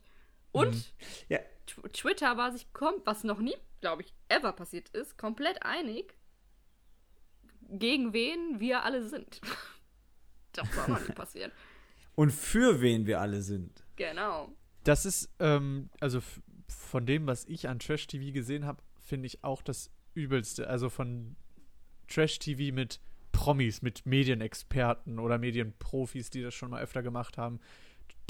Und 0.51 0.93
Ja. 1.27 1.39
Tw- 1.67 1.87
Twitter 1.93 2.35
war 2.37 2.51
sich, 2.51 2.67
kom- 2.73 3.01
was 3.05 3.23
noch 3.23 3.39
nie, 3.39 3.55
glaube 3.81 4.01
ich, 4.01 4.13
ever 4.27 4.51
passiert 4.53 4.89
ist, 4.89 5.17
komplett 5.17 5.63
einig, 5.63 6.15
gegen 7.69 8.13
wen 8.13 8.59
wir 8.59 8.83
alle 8.83 9.07
sind. 9.07 9.41
Das 10.53 10.75
war 10.75 10.89
noch 10.89 11.07
nie 11.07 11.13
passiert. 11.13 11.51
Und 12.15 12.31
für 12.31 12.81
wen 12.81 13.05
wir 13.05 13.21
alle 13.21 13.43
sind. 13.43 13.83
Genau. 13.97 14.51
Das 14.83 15.05
ist, 15.05 15.29
ähm, 15.39 15.91
also 15.99 16.21
von 16.67 17.05
dem, 17.05 17.27
was 17.27 17.45
ich 17.45 17.69
an 17.69 17.77
Trash-TV 17.77 18.33
gesehen 18.33 18.65
habe, 18.65 18.81
finde 18.99 19.27
ich 19.27 19.43
auch 19.43 19.61
das 19.61 19.91
Übelste. 20.15 20.67
Also 20.67 20.89
von 20.89 21.35
Trash-TV 22.07 22.73
mit 22.73 22.99
Promis, 23.31 23.83
mit 23.83 24.07
Medienexperten 24.07 25.19
oder 25.19 25.37
Medienprofis, 25.37 26.31
die 26.31 26.41
das 26.41 26.55
schon 26.55 26.71
mal 26.71 26.81
öfter 26.81 27.03
gemacht 27.03 27.37
haben. 27.37 27.59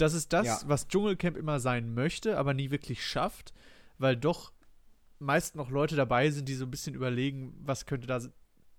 Das 0.01 0.13
ist 0.13 0.33
das, 0.33 0.45
Ja. 0.47 0.59
was 0.65 0.87
Dschungelcamp 0.87 1.37
immer 1.37 1.59
sein 1.59 1.93
möchte, 1.93 2.37
aber 2.37 2.53
nie 2.53 2.71
wirklich 2.71 3.05
schafft, 3.05 3.53
weil 3.97 4.15
doch 4.15 4.51
meist 5.19 5.55
noch 5.55 5.69
Leute 5.69 5.95
dabei 5.95 6.29
sind, 6.31 6.47
die 6.47 6.55
so 6.55 6.65
ein 6.65 6.71
bisschen 6.71 6.95
überlegen, 6.95 7.53
was 7.61 7.85
könnte 7.85 8.07
da, 8.07 8.21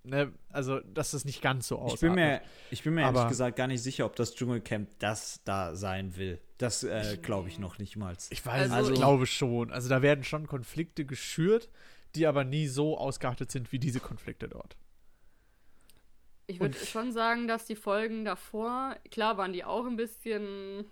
ne, 0.05 0.33
also 0.49 0.81
dass 0.81 1.11
das 1.11 1.25
nicht 1.27 1.43
ganz 1.43 1.69
so 1.69 1.79
aussieht. 1.79 1.97
Ich 1.97 2.01
bin 2.01 2.15
mir, 2.15 2.41
ich 2.71 2.83
bin 2.83 2.95
mir 2.95 3.03
ehrlich 3.03 3.19
Aber- 3.21 3.29
gesagt 3.29 3.57
gar 3.57 3.67
nicht 3.67 3.83
sicher, 3.83 4.07
ob 4.07 4.17
das 4.17 4.35
Dschungelcamp 4.35 4.89
das 4.99 5.41
da 5.45 5.75
sein 5.77 6.17
will. 6.17 6.41
Das 6.57 6.83
äh, 6.83 7.19
glaube 7.21 7.49
ich 7.49 7.59
noch 7.59 7.79
nicht 7.79 7.97
mal. 7.97 8.17
Ich 8.31 8.45
weiß, 8.45 8.71
Also- 8.71 8.93
ich 8.93 8.99
glaube 8.99 9.27
schon. 9.27 9.71
Also 9.71 9.89
da 9.91 10.01
werden 10.03 10.25
schon 10.25 10.47
Konflikte 10.47 11.05
geschürt, 11.05 11.69
die 12.15 12.27
aber 12.27 12.45
nie 12.45 12.67
so 12.67 12.97
ausgeartet 12.99 13.51
sind 13.51 13.71
wie 13.73 13.79
diese 13.79 14.01
Konflikte 14.01 14.49
dort. 14.49 14.77
Ich 16.47 16.59
würde 16.59 16.77
schon 16.79 17.13
sagen, 17.13 17.47
dass 17.47 17.67
die 17.67 17.77
Folgen 17.77 18.25
davor, 18.25 18.97
klar 19.11 19.37
waren 19.39 19.53
die 19.53 19.63
auch 19.65 19.87
ein 19.87 19.97
bisschen 19.97 20.85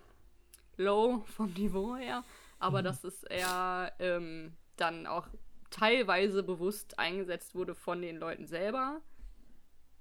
low 0.79 1.23
vom 1.35 1.53
Niveau 1.53 1.95
her, 1.95 2.23
aber 2.57 2.81
dass 2.81 3.03
es 3.03 3.23
eher 3.23 3.93
ähm, 3.99 4.53
dann 4.77 5.05
auch 5.05 5.27
teilweise 5.69 6.41
bewusst 6.43 6.97
eingesetzt 6.97 7.53
wurde 7.53 7.75
von 7.75 8.01
den 8.01 8.17
Leuten 8.17 8.45
selber. 8.47 9.01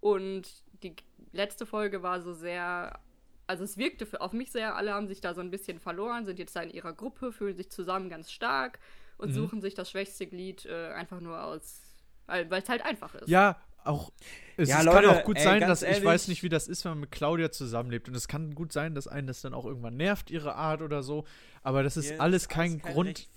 Und 0.01 0.49
die 0.83 0.95
letzte 1.33 1.67
Folge 1.67 2.03
war 2.03 2.23
so 2.23 2.33
sehr, 2.33 3.01
also 3.47 3.65
es 3.65 3.77
wirkte 3.77 4.07
für, 4.07 4.21
auf 4.21 4.33
mich 4.33 4.51
sehr, 4.53 4.77
alle 4.77 4.95
haben 4.95 5.09
sich 5.09 5.21
da 5.21 5.35
so 5.35 5.41
ein 5.41 5.51
bisschen 5.51 5.79
verloren, 5.79 6.25
sind 6.25 6.39
jetzt 6.39 6.55
da 6.57 6.63
in 6.63 6.71
ihrer 6.71 6.93
Gruppe, 6.93 7.33
fühlen 7.33 7.57
sich 7.57 7.71
zusammen 7.71 8.09
ganz 8.09 8.31
stark 8.31 8.79
und 9.19 9.33
suchen 9.33 9.61
sich 9.61 9.75
das 9.75 9.91
schwächste 9.91 10.27
Glied 10.27 10.65
äh, 10.65 10.93
einfach 10.93 11.21
nur 11.21 11.43
aus, 11.43 11.83
weil 12.27 12.53
es 12.53 12.69
halt 12.69 12.85
einfach 12.85 13.15
ist. 13.17 13.29
Ja, 13.29 13.61
auch. 13.89 14.13
Es 14.57 14.69
Ja, 14.69 14.79
es 14.81 14.85
Leute, 14.85 15.07
kann 15.09 15.17
auch 15.17 15.25
gut 15.25 15.37
ey, 15.37 15.45
sein, 15.45 15.61
dass 15.61 15.83
ich 15.83 15.89
weiß 15.89 16.05
ehrlich- 16.05 16.29
nicht, 16.29 16.43
wie 16.43 16.49
das 16.49 16.67
ist, 16.69 16.85
wenn 16.85 16.93
man 16.93 17.01
mit 17.01 17.11
Claudia 17.13 17.51
zusammenlebt. 17.51 18.09
Und 18.09 18.15
es 18.17 18.27
kann 18.29 18.55
gut 18.55 18.73
sein, 18.73 18.95
dass 18.95 19.07
einen 19.09 19.27
das 19.27 19.41
dann 19.41 19.55
auch 19.55 19.65
irgendwann 19.65 19.97
nervt, 19.97 20.31
ihre 20.31 20.55
Art 20.55 20.83
oder 20.83 21.03
so. 21.03 21.25
Aber 21.63 21.83
das 21.83 21.97
ist 21.97 22.19
alles 22.21 22.49
kein 22.49 22.81
keine 22.81 22.95
Grund. 22.95 23.29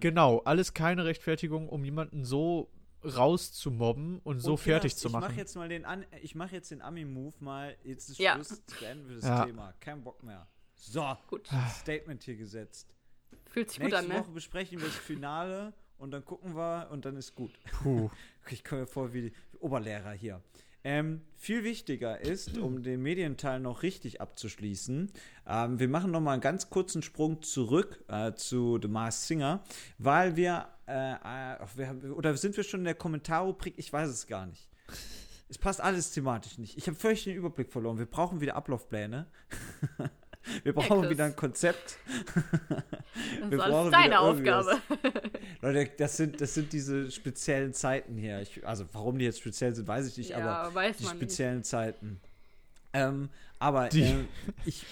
Genau, 0.00 0.40
alles 0.40 0.72
keine 0.74 1.04
Rechtfertigung, 1.04 1.68
um 1.68 1.84
jemanden 1.84 2.24
so 2.24 2.70
rauszumobben 3.04 4.20
und 4.20 4.40
so 4.40 4.52
Und 4.52 4.58
fertig 4.58 4.92
Kinders, 4.92 5.00
zu 5.00 5.08
Ich 5.08 5.12
mache 5.12 5.24
machen. 5.24 5.38
jetzt 5.38 5.56
mal 5.56 5.68
den, 5.68 5.84
An 5.84 6.04
ich 6.22 6.34
mache 6.34 6.54
jetzt 6.54 6.70
den 6.70 6.82
Ami-Move 6.82 7.34
mal. 7.40 7.76
Jetzt 7.84 8.10
ist 8.10 8.18
Ja. 8.18 8.34
Schluss, 8.34 8.48
zu 8.64 8.78
beenden 8.80 9.08
wir 9.08 9.16
das 9.16 9.24
Ja. 9.24 9.44
Thema. 9.44 9.74
Kein 9.80 10.02
Bock 10.02 10.22
mehr. 10.22 10.46
So, 10.76 11.16
Gut. 11.28 11.48
Statement 11.80 12.22
hier 12.22 12.36
gesetzt. 12.36 12.94
Fühlt 13.46 13.70
sich 13.70 13.78
gut 13.80 13.90
Nächste 13.90 13.98
an, 13.98 14.08
ne? 14.08 14.20
Woche 14.24 14.30
besprechen 14.32 14.78
wir 14.80 14.86
das 14.86 14.96
Finale 14.96 15.72
und 16.02 16.10
dann 16.10 16.24
gucken 16.24 16.56
wir 16.56 16.88
und 16.90 17.04
dann 17.04 17.16
ist 17.16 17.34
gut. 17.34 17.52
Puh. 17.70 18.10
Ich 18.50 18.64
komme 18.64 18.80
mir 18.80 18.86
vor 18.88 19.14
wie 19.14 19.32
Oberlehrer 19.60 20.10
hier. 20.10 20.42
Ähm, 20.82 21.20
viel 21.36 21.62
wichtiger 21.62 22.20
ist, 22.20 22.58
um 22.58 22.82
den 22.82 23.00
Medienteil 23.00 23.60
noch 23.60 23.84
richtig 23.84 24.20
abzuschließen, 24.20 25.12
ähm, 25.46 25.78
wir 25.78 25.86
machen 25.86 26.10
noch 26.10 26.20
mal 26.20 26.32
einen 26.32 26.40
ganz 26.40 26.70
kurzen 26.70 27.02
Sprung 27.02 27.40
zurück 27.42 28.02
äh, 28.08 28.32
zu 28.32 28.80
The 28.82 28.88
Mars 28.88 29.28
Singer, 29.28 29.62
weil 29.98 30.34
wir, 30.34 30.66
äh, 30.88 31.12
äh, 31.12 31.66
wir 31.76 31.86
haben, 31.86 32.12
oder 32.14 32.36
sind 32.36 32.56
wir 32.56 32.64
schon 32.64 32.80
in 32.80 32.84
der 32.84 32.96
Kommentarrubrik? 32.96 33.74
Ich 33.76 33.92
weiß 33.92 34.10
es 34.10 34.26
gar 34.26 34.46
nicht. 34.46 34.68
Es 35.48 35.56
passt 35.56 35.80
alles 35.80 36.10
thematisch 36.10 36.58
nicht. 36.58 36.76
Ich 36.76 36.88
habe 36.88 36.96
völlig 36.96 37.22
den 37.22 37.36
Überblick 37.36 37.70
verloren. 37.70 37.98
Wir 37.98 38.06
brauchen 38.06 38.40
wieder 38.40 38.56
Ablaufpläne. 38.56 39.28
wir 40.64 40.72
brauchen 40.72 41.00
Chris. 41.02 41.10
wieder 41.10 41.24
ein 41.26 41.36
Konzept. 41.36 41.98
Das 43.40 43.50
Wir 43.50 43.58
ist 43.58 43.64
alles 43.64 43.90
deine. 43.90 44.20
Aufgabe. 44.20 44.80
Leute, 45.62 45.90
das 45.98 46.16
sind, 46.16 46.40
das 46.40 46.54
sind 46.54 46.72
diese 46.72 47.10
speziellen 47.10 47.72
Zeiten 47.72 48.16
hier. 48.16 48.40
Ich, 48.40 48.66
also, 48.66 48.84
warum 48.92 49.18
die 49.18 49.24
jetzt 49.24 49.38
speziell 49.40 49.74
sind, 49.74 49.86
weiß 49.88 50.06
ich 50.08 50.16
nicht, 50.18 50.30
Ja, 50.30 50.38
aber 50.38 50.74
weiß 50.74 50.96
die 50.98 51.04
man 51.04 51.12
nicht. 51.16 51.22
speziellen 51.22 51.64
Zeiten. 51.64 52.20
Ähm, 52.92 53.28
aber 53.58 53.88
Die- 53.88 54.02
ähm, 54.02 54.28
ich. 54.64 54.84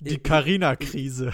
Die 0.00 0.18
Carina-Krise. 0.18 1.32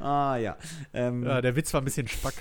ah, 0.00 0.36
ja. 0.36 0.56
Ähm, 0.92 1.24
Ja, 1.24 1.40
der 1.40 1.56
Witz 1.56 1.72
war 1.74 1.80
ein 1.80 1.84
bisschen 1.84 2.08
spack. 2.08 2.34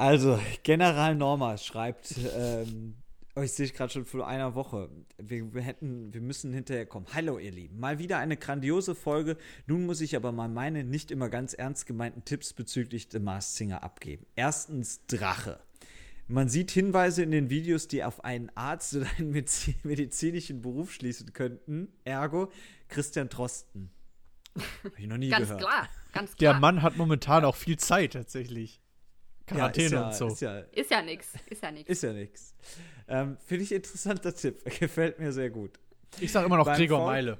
Also, 0.00 0.40
General 0.62 1.14
Norma 1.14 1.58
schreibt, 1.58 2.14
ähm, 2.34 2.94
Oh, 3.36 3.42
ich 3.42 3.52
sehe 3.52 3.68
gerade 3.68 3.92
schon 3.92 4.06
vor 4.06 4.26
einer 4.26 4.54
Woche. 4.54 4.88
Wir, 5.18 5.52
wir, 5.52 5.60
hätten, 5.60 6.12
wir 6.14 6.22
müssen 6.22 6.54
hinterher 6.54 6.86
kommen. 6.86 7.06
Hallo, 7.12 7.38
ihr 7.38 7.52
Lieben. 7.52 7.78
Mal 7.78 7.98
wieder 7.98 8.16
eine 8.16 8.38
grandiose 8.38 8.94
Folge. 8.94 9.36
Nun 9.66 9.84
muss 9.84 10.00
ich 10.00 10.16
aber 10.16 10.32
mal 10.32 10.48
meine 10.48 10.84
nicht 10.84 11.10
immer 11.10 11.28
ganz 11.28 11.52
ernst 11.52 11.86
gemeinten 11.86 12.24
Tipps 12.24 12.54
bezüglich 12.54 13.08
The 13.12 13.18
Masked 13.18 13.56
Singer 13.56 13.82
abgeben. 13.82 14.24
Erstens 14.36 15.06
Drache. 15.06 15.60
Man 16.28 16.48
sieht 16.48 16.70
Hinweise 16.70 17.22
in 17.22 17.30
den 17.30 17.50
Videos, 17.50 17.86
die 17.86 18.02
auf 18.02 18.24
einen 18.24 18.50
Arzt 18.56 18.96
oder 18.96 19.06
einen 19.18 19.30
medizinischen 19.84 20.62
Beruf 20.62 20.92
schließen 20.92 21.34
könnten. 21.34 21.88
Ergo 22.04 22.50
Christian 22.88 23.28
Drosten. 23.28 23.90
Hab 24.82 24.98
ich 24.98 25.06
noch 25.06 25.18
nie 25.18 25.28
ganz 25.28 25.48
gehört. 25.48 25.60
Klar, 25.60 25.88
ganz 26.14 26.34
klar. 26.36 26.54
Der 26.54 26.60
Mann 26.60 26.80
hat 26.80 26.96
momentan 26.96 27.44
auch 27.44 27.56
viel 27.56 27.78
Zeit 27.78 28.14
tatsächlich. 28.14 28.79
Quarantäne 29.50 29.90
ja, 29.90 30.00
ja, 30.00 30.06
und 30.06 30.14
so. 30.14 30.28
Ist 30.28 30.40
ja, 30.40 30.58
ist 30.58 30.90
ja 30.90 31.02
nix. 31.02 31.32
Ist 31.46 31.62
ja 31.62 31.70
nix. 31.70 31.90
Ist 31.90 32.02
ja 32.02 32.12
nix. 32.12 32.54
Ähm, 33.08 33.36
Finde 33.44 33.64
ich 33.64 33.72
interessanter 33.72 34.34
Tipp. 34.34 34.64
Gefällt 34.80 35.18
mir 35.18 35.32
sehr 35.32 35.50
gut. 35.50 35.78
Ich 36.20 36.30
sage 36.30 36.46
immer 36.46 36.56
noch 36.56 36.64
Beim 36.64 36.76
Gregor 36.76 37.04
Meile. 37.04 37.38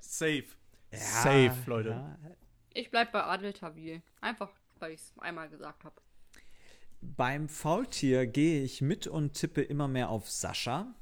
Safe. 0.00 0.44
Ja, 0.92 0.98
Safe, 0.98 1.56
Leute. 1.66 2.16
Ich 2.72 2.90
bleib 2.90 3.12
bei 3.12 3.22
Adel 3.22 3.52
Tawil. 3.52 4.02
Einfach, 4.20 4.50
weil 4.78 4.92
ich 4.92 5.00
es 5.00 5.12
einmal 5.18 5.48
gesagt 5.48 5.84
habe. 5.84 5.94
Beim 7.00 7.48
Faultier 7.48 8.26
gehe 8.26 8.62
ich 8.62 8.80
mit 8.80 9.06
und 9.06 9.34
tippe 9.34 9.62
immer 9.62 9.88
mehr 9.88 10.08
auf 10.08 10.30
Sascha. 10.30 10.94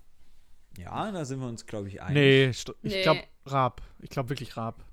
Ja, 0.79 1.13
da 1.13 1.25
sind 1.25 1.41
wir 1.41 1.49
uns, 1.49 1.67
glaube 1.67 1.89
ich, 1.89 2.03
einig. 2.03 2.15
Nee, 2.15 2.49
ich 2.49 2.65
nee. 2.83 3.03
glaube 3.03 3.23
Raab. 3.47 3.83
Ich 4.01 4.11
glaube 4.11 4.31
wirklich 4.31 4.57
Raab. 4.57 4.85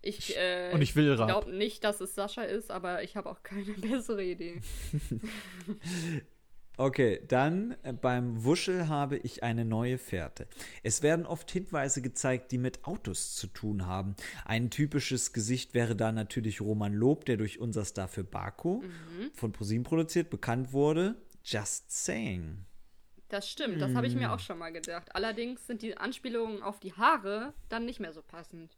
Ich, 0.00 0.36
äh, 0.36 0.70
und 0.72 0.80
ich 0.80 0.94
will. 0.96 1.10
Ich 1.10 1.16
glaube 1.16 1.52
nicht, 1.52 1.82
dass 1.84 2.00
es 2.00 2.14
Sascha 2.14 2.42
ist, 2.42 2.70
aber 2.70 3.02
ich 3.02 3.16
habe 3.16 3.28
auch 3.28 3.42
keine 3.42 3.72
bessere 3.76 4.24
Idee. 4.24 4.60
Okay, 6.80 7.20
dann 7.26 7.76
äh, 7.82 7.92
beim 7.92 8.44
Wuschel 8.44 8.86
habe 8.86 9.16
ich 9.16 9.42
eine 9.42 9.64
neue 9.64 9.98
Fährte. 9.98 10.46
Es 10.84 11.02
werden 11.02 11.26
oft 11.26 11.50
Hinweise 11.50 12.02
gezeigt, 12.02 12.52
die 12.52 12.58
mit 12.58 12.84
Autos 12.84 13.34
zu 13.34 13.48
tun 13.48 13.84
haben. 13.84 14.14
Ein 14.44 14.70
typisches 14.70 15.32
Gesicht 15.32 15.74
wäre 15.74 15.96
da 15.96 16.12
natürlich 16.12 16.60
Roman 16.60 16.94
Lob, 16.94 17.24
der 17.24 17.36
durch 17.36 17.58
unser 17.58 17.84
Star 17.84 18.06
für 18.06 18.22
Baku 18.22 18.82
mhm. 18.82 19.32
von 19.34 19.50
ProSieben 19.50 19.82
produziert 19.82 20.30
bekannt 20.30 20.72
wurde. 20.72 21.16
Just 21.42 21.90
saying. 21.90 22.64
Das 23.28 23.50
stimmt, 23.50 23.82
das 23.82 23.94
habe 23.94 24.06
ich 24.06 24.14
mir 24.14 24.28
mm. 24.28 24.30
auch 24.30 24.38
schon 24.38 24.56
mal 24.56 24.72
gedacht. 24.72 25.14
Allerdings 25.14 25.66
sind 25.66 25.82
die 25.82 25.98
Anspielungen 25.98 26.62
auf 26.62 26.80
die 26.80 26.94
Haare 26.94 27.52
dann 27.68 27.84
nicht 27.84 28.00
mehr 28.00 28.14
so 28.14 28.22
passend. 28.22 28.77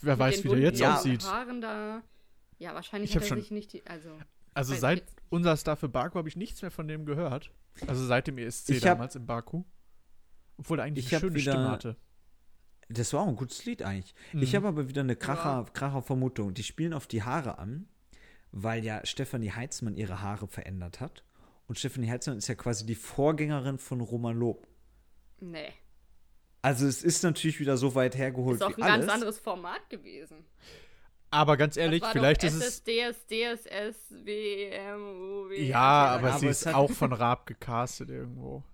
Wer 0.00 0.14
mit 0.14 0.20
weiß, 0.20 0.44
wie 0.44 0.48
der 0.48 0.58
jetzt 0.58 0.80
ja, 0.80 0.96
aussieht. 0.96 1.24
Haaren 1.24 1.60
da, 1.60 2.02
ja, 2.58 2.74
wahrscheinlich 2.74 3.10
ich 3.10 3.16
hat 3.16 3.30
er 3.30 3.36
sich 3.36 3.50
nicht 3.50 3.72
die, 3.72 3.86
also 3.86 4.10
also 4.54 4.74
seit 4.74 5.04
unser 5.28 5.56
Star 5.56 5.76
für 5.76 5.88
Baku 5.88 6.18
habe 6.18 6.28
ich 6.28 6.36
nichts 6.36 6.62
mehr 6.62 6.70
von 6.70 6.88
dem 6.88 7.06
gehört. 7.06 7.50
Also 7.86 8.04
seit 8.04 8.26
dem 8.26 8.38
ESC 8.38 8.74
hab, 8.74 8.80
damals 8.80 9.16
in 9.16 9.26
Baku. 9.26 9.64
Obwohl 10.58 10.80
er 10.80 10.84
eigentlich 10.84 11.12
eine 11.12 11.20
schöne 11.20 11.34
wieder, 11.36 11.52
Stimme 11.52 11.70
hatte. 11.70 11.96
Das 12.88 13.12
war 13.12 13.20
auch 13.20 13.28
ein 13.28 13.36
gutes 13.36 13.64
Lied 13.64 13.82
eigentlich. 13.82 14.14
Mhm. 14.32 14.42
Ich 14.42 14.54
habe 14.54 14.68
aber 14.68 14.88
wieder 14.88 15.02
eine 15.02 15.16
Kracher, 15.16 15.64
Kracher 15.72 16.02
Vermutung. 16.02 16.54
Die 16.54 16.64
spielen 16.64 16.92
auf 16.92 17.06
die 17.06 17.22
Haare 17.22 17.58
an, 17.58 17.88
weil 18.50 18.84
ja 18.84 19.06
Stefanie 19.06 19.52
Heitzmann 19.52 19.94
ihre 19.94 20.20
Haare 20.20 20.48
verändert 20.48 21.00
hat. 21.00 21.24
Und 21.68 21.78
Stefanie 21.78 22.10
Heitzmann 22.10 22.38
ist 22.38 22.48
ja 22.48 22.56
quasi 22.56 22.84
die 22.84 22.96
Vorgängerin 22.96 23.78
von 23.78 24.00
Roman 24.00 24.36
Lob. 24.36 24.66
Nee. 25.38 25.72
Also 26.62 26.86
es 26.86 27.02
ist 27.02 27.22
natürlich 27.22 27.58
wieder 27.58 27.76
so 27.76 27.94
weit 27.94 28.16
hergeholt. 28.16 28.56
Ist 28.56 28.62
auch 28.62 28.76
ein 28.76 28.80
ganz 28.80 29.08
anderes 29.08 29.38
Format 29.38 29.88
gewesen. 29.88 30.44
Aber 31.30 31.56
ganz 31.56 31.76
ehrlich, 31.76 32.02
vielleicht 32.10 32.42
ist 32.44 32.54
es. 32.54 32.82
DSDS, 32.82 33.24
DSS, 33.28 34.24
WM, 34.24 35.48
WM. 35.48 35.66
Ja, 35.68 35.78
aber, 35.78 36.28
aber 36.28 36.38
sie 36.38 36.48
ist 36.48 36.66
auch 36.66 36.90
von 36.90 37.12
Raab 37.12 37.46
gecastet 37.46 38.10
irgendwo. 38.10 38.64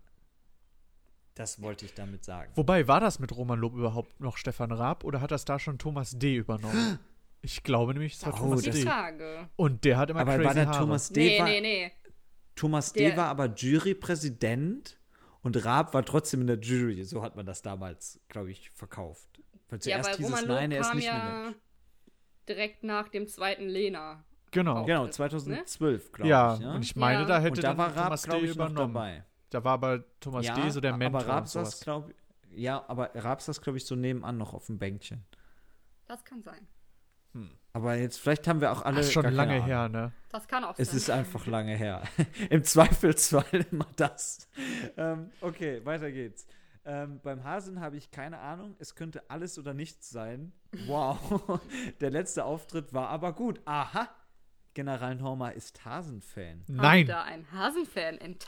Das 1.34 1.60
wollte 1.60 1.84
ich 1.84 1.92
damit 1.92 2.24
sagen. 2.24 2.50
Wobei, 2.54 2.88
war 2.88 2.98
das 2.98 3.18
mit 3.18 3.30
Roman 3.36 3.58
Lob 3.58 3.74
überhaupt 3.74 4.20
noch 4.20 4.38
Stefan 4.38 4.72
Raab 4.72 5.04
oder 5.04 5.20
hat 5.20 5.30
das 5.30 5.44
da 5.44 5.58
schon 5.58 5.78
Thomas 5.78 6.18
D. 6.18 6.36
übernommen? 6.36 6.98
Ich 7.42 7.62
glaube 7.62 7.92
nämlich, 7.92 8.14
es 8.14 8.24
war 8.24 8.32
oh, 8.34 8.38
Thomas 8.38 8.62
D. 8.62 8.72
Frage. 8.72 9.48
Und 9.54 9.84
der 9.84 9.98
hat 9.98 10.10
immer 10.10 10.20
aber 10.20 10.32
crazy 10.32 10.44
war 10.46 10.54
der 10.54 10.66
Haare. 10.66 10.78
Thomas 10.78 11.10
D. 11.10 11.20
Nee, 11.20 11.38
war, 11.38 11.46
nee, 11.46 11.60
nee. 11.60 11.92
Thomas 12.56 12.92
der, 12.94 13.10
D. 13.10 13.16
war 13.16 13.26
aber 13.26 13.54
Jurypräsident 13.54 14.98
und 15.46 15.64
Raab 15.64 15.94
war 15.94 16.04
trotzdem 16.04 16.40
in 16.40 16.48
der 16.48 16.58
Jury. 16.58 17.04
So 17.04 17.22
hat 17.22 17.36
man 17.36 17.46
das 17.46 17.62
damals, 17.62 18.20
glaube 18.28 18.50
ich, 18.50 18.70
verkauft. 18.70 19.28
Weil 19.68 19.80
zuerst 19.80 20.10
ja, 20.10 20.16
hieß 20.16 20.32
es, 20.32 20.46
nein, 20.46 20.72
er 20.72 20.80
ist 20.80 20.94
nicht 20.94 21.06
ja 21.06 21.14
mehr 21.14 21.54
direkt 22.48 22.82
nach 22.82 23.08
dem 23.08 23.28
zweiten 23.28 23.68
Lena. 23.68 24.24
Genau. 24.50 24.84
Genau, 24.84 25.06
2012, 25.06 26.04
ne? 26.04 26.10
glaube 26.10 26.28
ja, 26.28 26.54
ich. 26.54 26.60
Ja, 26.60 26.74
und 26.74 26.84
ich 26.84 26.96
meine, 26.96 27.20
ja. 27.20 27.26
da 27.26 27.38
hätte 27.38 27.60
und 27.60 27.62
da 27.62 27.78
war 27.78 27.94
Raab, 27.94 28.04
Thomas 28.04 28.22
D. 28.22 28.38
Ich, 28.38 28.50
übernommen. 28.50 28.92
dabei. 28.92 29.24
Da 29.50 29.62
war 29.62 29.74
aber 29.74 30.04
Thomas 30.18 30.46
ja, 30.46 30.54
D. 30.54 30.68
so 30.70 30.80
der 30.80 30.96
Mentor. 30.96 31.20
Aber 31.20 31.30
Raab 31.30 31.48
saß, 31.48 31.80
glaube 31.80 32.12
ja, 32.50 32.84
aber 32.88 33.14
Raab 33.14 33.40
saß, 33.40 33.60
glaube 33.60 33.78
ich, 33.78 33.84
so 33.84 33.94
nebenan 33.94 34.38
noch 34.38 34.52
auf 34.52 34.66
dem 34.66 34.78
Bänkchen. 34.78 35.24
Das 36.06 36.24
kann 36.24 36.42
sein. 36.42 36.66
Hm. 37.36 37.50
Aber 37.72 37.94
jetzt, 37.94 38.18
vielleicht 38.18 38.48
haben 38.48 38.62
wir 38.62 38.72
auch 38.72 38.82
alle. 38.82 38.96
Das 38.96 39.08
ist 39.08 39.12
schon 39.12 39.30
lange 39.34 39.62
her, 39.62 39.90
ne? 39.90 40.10
Das 40.30 40.48
kann 40.48 40.64
auch 40.64 40.78
es 40.78 40.88
sein. 40.88 40.96
Es 40.96 41.02
ist 41.02 41.10
einfach 41.10 41.46
lange 41.46 41.76
her. 41.76 42.02
Im 42.50 42.64
Zweifelsfall 42.64 43.66
immer 43.70 43.86
das. 43.96 44.48
Ähm, 44.96 45.30
okay, 45.42 45.84
weiter 45.84 46.10
geht's. 46.10 46.46
Ähm, 46.86 47.20
beim 47.22 47.44
Hasen 47.44 47.80
habe 47.80 47.98
ich 47.98 48.10
keine 48.10 48.38
Ahnung. 48.38 48.76
Es 48.78 48.94
könnte 48.94 49.28
alles 49.28 49.58
oder 49.58 49.74
nichts 49.74 50.08
sein. 50.08 50.52
Wow. 50.86 51.60
Der 52.00 52.10
letzte 52.10 52.46
Auftritt 52.46 52.94
war 52.94 53.08
aber 53.10 53.34
gut. 53.34 53.60
Aha. 53.66 54.08
General 54.72 55.14
Norma 55.14 55.50
ist 55.50 55.84
Hasenfan. 55.84 56.64
Nein. 56.68 57.06
da 57.06 57.24
ein 57.24 57.50
Hasenfan 57.52 58.16
in 58.16 58.38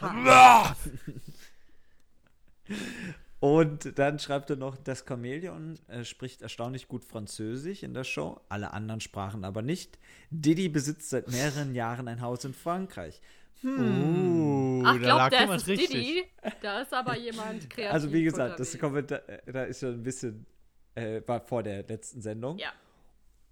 Und 3.41 3.99
dann 3.99 4.19
schreibt 4.19 4.51
er 4.51 4.57
noch, 4.57 4.77
das 4.77 5.05
Chamäleon 5.07 5.79
äh, 5.87 6.05
spricht 6.05 6.43
erstaunlich 6.43 6.89
gut 6.89 7.05
Französisch 7.05 7.85
in 7.85 7.95
der 7.95 8.05
Show. 8.05 8.41
Alle 8.49 8.73
anderen 8.73 9.01
sprachen 9.01 9.45
aber 9.45 9.63
nicht. 9.63 9.99
Didi 10.31 10.69
besitzt 10.69 11.11
seit 11.11 11.29
mehreren 11.29 11.75
Jahren 11.75 12.09
ein 12.09 12.21
Haus 12.21 12.45
in 12.45 12.53
Frankreich. 12.53 13.21
Hm. 13.61 14.81
Uh, 14.81 14.83
Ach, 14.85 14.99
glaubt 14.99 15.33
der 15.33 15.55
ist 15.55 15.67
richtig. 15.69 15.89
Didi? 15.89 16.25
Da 16.63 16.83
ist 16.83 16.93
aber 16.93 17.17
jemand 17.17 17.71
kreativ. 17.71 17.93
Also 17.93 18.13
wie 18.13 18.25
gesagt, 18.25 18.59
das 18.59 18.77
Kommentar, 18.79 19.21
da 19.47 19.65
ist 19.65 19.81
schon 19.81 19.95
ein 19.95 20.03
bisschen, 20.03 20.47
äh, 20.95 21.23
war 21.27 21.41
vor 21.41 21.63
der 21.63 21.85
letzten 21.85 22.21
Sendung. 22.21 22.59
Ja. 22.59 22.73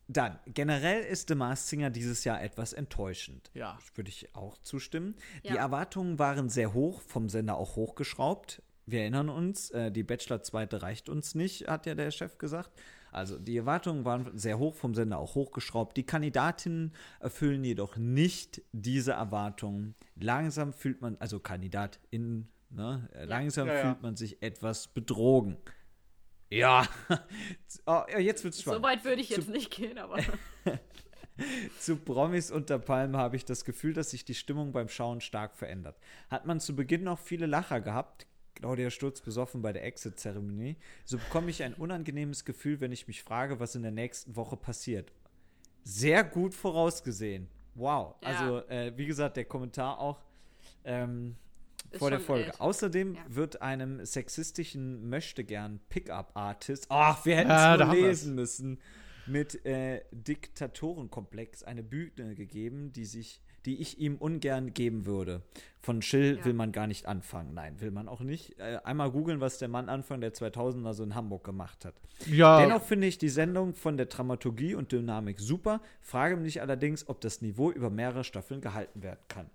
Dann, 0.09 0.38
generell 0.46 1.03
ist 1.03 1.29
The 1.29 1.35
Masked 1.35 1.68
Singer 1.68 1.90
dieses 1.90 2.22
Jahr 2.25 2.40
etwas 2.40 2.72
enttäuschend. 2.72 3.51
Ja. 3.55 3.79
Würde 3.94 4.09
ich 4.09 4.35
auch 4.37 4.59
zustimmen. 4.59 5.16
Ja. 5.42 5.53
Die 5.53 5.59
Erwartungen 5.59 6.18
waren 6.18 6.49
sehr 6.49 6.75
hoch, 6.75 7.01
vom 7.01 7.29
Sender 7.29 7.57
auch 7.57 7.75
hochgeschraubt. 7.75 8.62
Wir 8.88 9.01
erinnern 9.01 9.29
uns, 9.29 9.70
äh, 9.70 9.90
die 9.90 10.05
Bachelor-Zweite 10.05 10.81
reicht 10.81 11.09
uns 11.09 11.35
nicht, 11.35 11.66
hat 11.66 11.87
ja 11.87 11.96
der 11.96 12.12
Chef 12.12 12.38
gesagt. 12.38 12.70
Also 13.11 13.37
die 13.37 13.57
Erwartungen 13.57 14.05
waren 14.05 14.38
sehr 14.38 14.59
hoch, 14.59 14.75
vom 14.75 14.94
Sender 14.94 15.18
auch 15.18 15.35
hochgeschraubt. 15.35 15.96
Die 15.96 16.07
Kandidatinnen 16.07 16.94
erfüllen 17.18 17.64
jedoch 17.64 17.96
nicht 17.96 18.62
diese 18.70 19.12
Erwartungen. 19.12 19.96
Langsam 20.14 20.72
fühlt 20.72 21.01
man, 21.01 21.16
also 21.18 21.40
KandidatInnen, 21.40 22.49
ne? 22.70 23.09
Ja. 23.12 23.25
langsam 23.25 23.66
ja, 23.66 23.83
fühlt 23.83 24.03
man 24.03 24.14
sich 24.14 24.40
etwas 24.40 24.87
betrogen. 24.88 25.57
Ja, 26.49 26.87
oh, 27.87 28.03
jetzt 28.18 28.44
wird's 28.44 28.61
spannend. 28.61 28.83
So 28.83 28.88
weit 28.88 29.05
würde 29.05 29.20
ich 29.20 29.31
jetzt 29.31 29.46
Zu 29.46 29.51
nicht 29.51 29.72
gehen, 29.72 29.99
aber. 29.99 30.18
Zu 31.81 31.96
Promis 31.96 32.53
unter 32.53 32.79
Palmen 32.79 33.16
habe 33.16 33.35
ich 33.35 33.44
das 33.44 33.64
Gefühl, 33.64 33.94
dass 33.94 34.11
sich 34.11 34.25
die 34.25 34.35
Stimmung 34.35 34.70
beim 34.70 34.88
Schauen 34.88 35.20
stark 35.20 35.57
verändert. 35.57 35.99
Hat 36.31 36.46
man 36.46 36.61
zu 36.61 36.77
Beginn 36.77 37.03
noch 37.03 37.18
viele 37.18 37.46
Lacher 37.46 37.81
gehabt, 37.81 38.27
Claudia 38.57 38.90
Sturz 38.90 39.21
besoffen 39.21 39.62
bei 39.62 39.73
der 39.73 39.85
Exit-Zeremonie, 39.85 40.77
so 41.05 41.19
bekomme 41.19 41.51
ich 41.51 41.62
ein 41.62 41.75
unangenehmes 41.75 42.45
Gefühl, 42.45 42.81
wenn 42.81 42.90
ich 42.90 43.07
mich 43.07 43.23
frage, 43.23 43.61
was 43.61 43.75
in 43.75 43.83
der 43.83 43.92
nächsten 43.92 44.35
Woche 44.35 44.57
passiert. 44.57 45.12
Sehr 45.85 46.25
gut 46.25 46.55
vorausgesehen. 46.55 47.49
Wow. 47.75 48.16
Ja. 48.23 48.29
Also, 48.29 48.69
äh, 48.69 48.92
wie 48.97 49.07
gesagt, 49.07 49.37
der 49.37 49.45
Kommentar 49.45 50.01
auch 50.01 50.25
ähm, 50.85 51.37
vor 51.92 52.11
der 52.11 52.21
Folge. 52.21 52.47
Alt. 52.53 52.61
Außerdem 52.61 53.14
ja. 53.14 53.21
wird 53.29 53.62
einem 53.62 54.05
sexistischen 54.05 55.09
Möchtegern 55.09 55.81
Pickup-Artist, 55.90 56.87
ach, 56.88 57.25
wir 57.25 57.37
hätten 57.37 57.51
es 57.51 57.62
ja, 57.62 57.77
nur 57.77 57.95
lesen 57.95 58.35
müssen, 58.35 58.81
mit 59.27 59.64
äh, 59.66 60.03
Diktatorenkomplex 60.12 61.62
eine 61.62 61.83
Bühne 61.83 62.35
gegeben, 62.35 62.92
die 62.92 63.05
sich 63.05 63.42
die 63.66 63.81
ich 63.81 63.98
ihm 63.98 64.16
ungern 64.16 64.72
geben 64.72 65.05
würde. 65.07 65.42
Von 65.81 66.00
Schill 66.02 66.38
ja. 66.38 66.44
will 66.44 66.55
man 66.55 66.72
gar 66.72 66.87
nicht 66.87 67.07
anfangen. 67.07 67.52
Nein, 67.55 67.81
will 67.81 67.90
man 67.90 68.08
auch 68.08 68.21
nicht. 68.21 68.58
Äh, 68.58 68.79
einmal 68.85 69.10
googeln, 69.10 69.40
was 69.40 69.58
der 69.58 69.69
Mann 69.69 69.88
Anfang 69.88 70.21
der 70.21 70.33
2000er 70.33 70.94
so 70.94 71.02
in 71.04 71.14
Hamburg 71.14 71.44
gemacht 71.44 71.85
hat. 71.85 71.94
Ja. 72.27 72.60
Dennoch 72.60 72.83
finde 72.83 73.06
ich 73.06 73.19
die 73.19 73.29
Sendung 73.29 73.75
von 73.75 73.96
der 73.96 74.06
Dramaturgie 74.06 74.75
und 74.75 74.92
Dynamik 74.92 75.38
super, 75.40 75.81
frage 76.00 76.37
mich 76.37 76.62
allerdings, 76.62 77.08
ob 77.08 77.21
das 77.21 77.42
Niveau 77.42 77.71
über 77.71 77.90
mehrere 77.90 78.25
Staffeln 78.25 78.60
gehalten 78.60 79.02
werden 79.02 79.21
kann. 79.29 79.50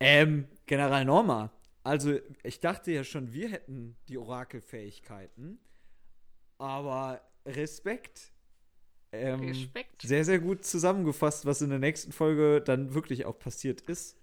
Ähm, 0.00 0.46
General 0.66 1.04
Norma, 1.04 1.50
also 1.82 2.18
ich 2.42 2.60
dachte 2.60 2.92
ja 2.92 3.02
schon, 3.02 3.32
wir 3.32 3.48
hätten 3.48 3.96
die 4.08 4.18
Orakelfähigkeiten, 4.18 5.58
aber 6.58 7.20
Respekt. 7.46 8.32
Ähm, 9.12 9.40
Respekt. 9.40 10.02
Sehr, 10.02 10.24
sehr 10.24 10.38
gut 10.38 10.64
zusammengefasst, 10.64 11.46
was 11.46 11.62
in 11.62 11.70
der 11.70 11.78
nächsten 11.78 12.12
Folge 12.12 12.60
dann 12.60 12.94
wirklich 12.94 13.24
auch 13.26 13.38
passiert 13.38 13.80
ist. 13.82 14.16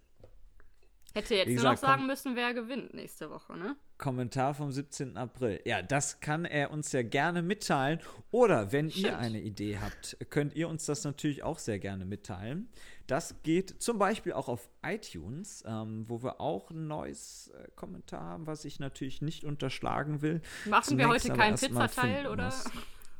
Hätte 1.16 1.36
jetzt 1.36 1.48
Wie 1.48 1.54
nur 1.54 1.64
gesagt, 1.64 1.82
noch 1.82 1.90
sagen 1.90 2.08
müssen, 2.08 2.36
wer 2.36 2.54
gewinnt 2.54 2.94
nächste 2.94 3.30
Woche, 3.30 3.58
ne? 3.58 3.78
Kommentar 3.98 4.54
vom 4.54 4.74
17. 4.74 5.16
April. 5.16 5.62
Ja, 5.64 5.82
das 5.82 6.20
kann 6.20 6.44
er 6.44 6.72
uns 6.72 6.92
ja 6.92 7.04
gerne 7.04 7.42
mitteilen. 7.42 8.02
Oder 8.32 8.74
wenn 8.74 8.88
ihr 8.88 8.92
Stimmt. 8.92 9.16
eine 9.16 9.40
Idee 9.40 9.80
habt, 9.80 10.18
könnt 10.30 10.54
ihr 10.56 10.68
uns 10.68 10.86
das 10.86 11.06
natürlich 11.06 11.42
auch 11.44 11.60
sehr 11.60 11.80
gerne 11.80 12.04
mitteilen. 12.04 12.68
Das 13.08 13.42
geht 13.44 13.82
zum 13.82 13.98
Beispiel 13.98 14.34
auch 14.34 14.50
auf 14.50 14.68
iTunes, 14.86 15.64
ähm, 15.66 16.04
wo 16.10 16.22
wir 16.22 16.42
auch 16.42 16.70
ein 16.72 16.88
neues 16.88 17.50
äh, 17.56 17.70
Kommentar 17.76 18.22
haben, 18.22 18.46
was 18.46 18.66
ich 18.66 18.82
natürlich 18.82 19.22
nicht 19.22 19.46
unterschlagen 19.46 20.22
will. 20.22 20.42
Machen 20.66 20.98
wir 20.98 21.06
Zunächst 21.06 21.30
heute 21.30 21.34
aber 21.34 21.44
keinen 21.44 21.58
Pizzateil 21.58 22.28
oder? 22.28 22.46
muss. 22.48 22.66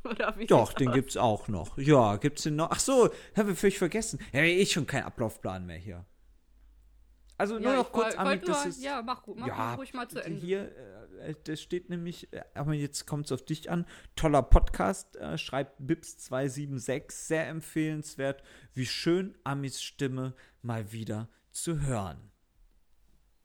oder 0.10 0.34
wie 0.38 0.46
Doch, 0.46 0.72
den 0.72 0.88
aus? 0.88 0.94
gibt's 0.94 1.16
auch 1.16 1.48
noch. 1.48 1.76
Ja, 1.78 2.16
gibt's 2.16 2.42
den 2.44 2.56
noch? 2.56 2.70
Ach 2.70 2.80
so, 2.80 3.10
wir 3.48 3.56
völlig 3.56 3.78
vergessen. 3.78 4.18
Ja, 4.32 4.40
eh 4.42 4.64
schon 4.66 4.86
kein 4.86 5.04
Ablaufplan 5.04 5.66
mehr 5.66 5.78
hier. 5.78 6.04
Also 7.38 7.58
nur 7.58 7.70
Ja, 7.72 7.76
noch 7.76 7.86
ich 7.88 7.92
kurz, 7.92 8.06
wollt- 8.06 8.18
Ami, 8.18 8.30
wollt 8.30 8.48
das 8.48 8.64
nur- 8.64 8.66
ist 8.68 8.82
ja, 8.82 9.02
mach 9.02 9.22
gut, 9.22 9.38
mach 9.38 9.46
ja, 9.46 9.74
ruhig 9.74 9.92
mal 9.92 10.08
zu 10.08 10.24
Ende. 10.24 10.40
Hier, 10.40 10.74
äh, 11.20 11.34
das 11.44 11.60
steht 11.60 11.90
nämlich, 11.90 12.32
äh, 12.32 12.42
aber 12.54 12.72
jetzt 12.72 13.06
kommt 13.06 13.26
es 13.26 13.32
auf 13.32 13.44
dich 13.44 13.70
an. 13.70 13.84
Toller 14.14 14.40
Podcast, 14.42 15.16
äh, 15.16 15.36
schreibt 15.36 15.78
Bips276, 15.82 17.12
sehr 17.12 17.46
empfehlenswert. 17.48 18.42
Wie 18.72 18.86
schön 18.86 19.36
Amis 19.44 19.82
Stimme 19.82 20.34
mal 20.62 20.92
wieder 20.92 21.28
zu 21.50 21.82
hören. 21.82 22.30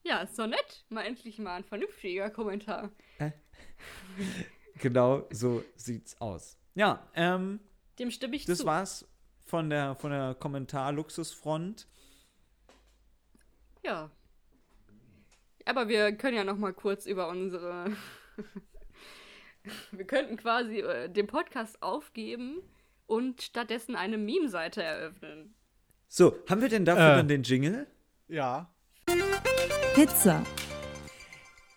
Ja, 0.04 0.22
ist 0.22 0.38
doch 0.38 0.46
nett. 0.46 0.84
Mal 0.88 1.02
endlich 1.02 1.38
mal 1.38 1.56
ein 1.56 1.64
vernünftiger 1.64 2.30
Kommentar. 2.30 2.90
Genau 4.78 5.26
so 5.30 5.62
sieht's 5.76 6.20
aus. 6.20 6.56
Ja, 6.74 7.06
ähm, 7.14 7.60
Dem 7.98 8.10
stimme 8.10 8.36
ich 8.36 8.44
das 8.46 8.58
zu. 8.58 8.64
war's 8.66 9.06
von 9.44 9.68
der, 9.70 9.94
von 9.96 10.10
der 10.10 10.34
Kommentar-Luxusfront. 10.34 11.86
Ja. 13.84 14.10
Aber 15.66 15.88
wir 15.88 16.12
können 16.16 16.36
ja 16.36 16.44
noch 16.44 16.56
mal 16.56 16.72
kurz 16.72 17.06
über 17.06 17.28
unsere. 17.28 17.94
wir 19.92 20.04
könnten 20.06 20.36
quasi 20.36 20.80
äh, 20.80 21.08
den 21.08 21.26
Podcast 21.26 21.82
aufgeben 21.82 22.62
und 23.06 23.42
stattdessen 23.42 23.94
eine 23.94 24.18
Meme-Seite 24.18 24.82
eröffnen. 24.82 25.54
So, 26.08 26.36
haben 26.48 26.60
wir 26.62 26.68
denn 26.68 26.84
dafür 26.84 27.12
Äh. 27.12 27.16
dann 27.16 27.28
den 27.28 27.42
Jingle? 27.42 27.86
Ja. 28.28 28.72
Pizza, 29.94 30.42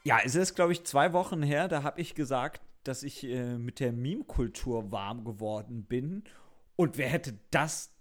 Ja, 0.04 0.20
es 0.24 0.36
ist, 0.36 0.56
glaube 0.56 0.72
ich, 0.72 0.86
zwei 0.86 1.12
Wochen 1.14 1.44
her, 1.44 1.68
da 1.68 1.84
habe 1.84 2.00
ich 2.00 2.16
gesagt, 2.16 2.62
dass 2.88 3.04
ich 3.04 3.24
äh, 3.26 3.58
mit 3.58 3.80
der 3.80 3.92
Meme-Kultur 3.92 4.92
warm 4.92 5.26
geworden 5.26 5.84
bin. 5.84 6.24
Und 6.76 6.98
wer 6.98 7.08
hätte 7.08 7.38
das 7.52 7.92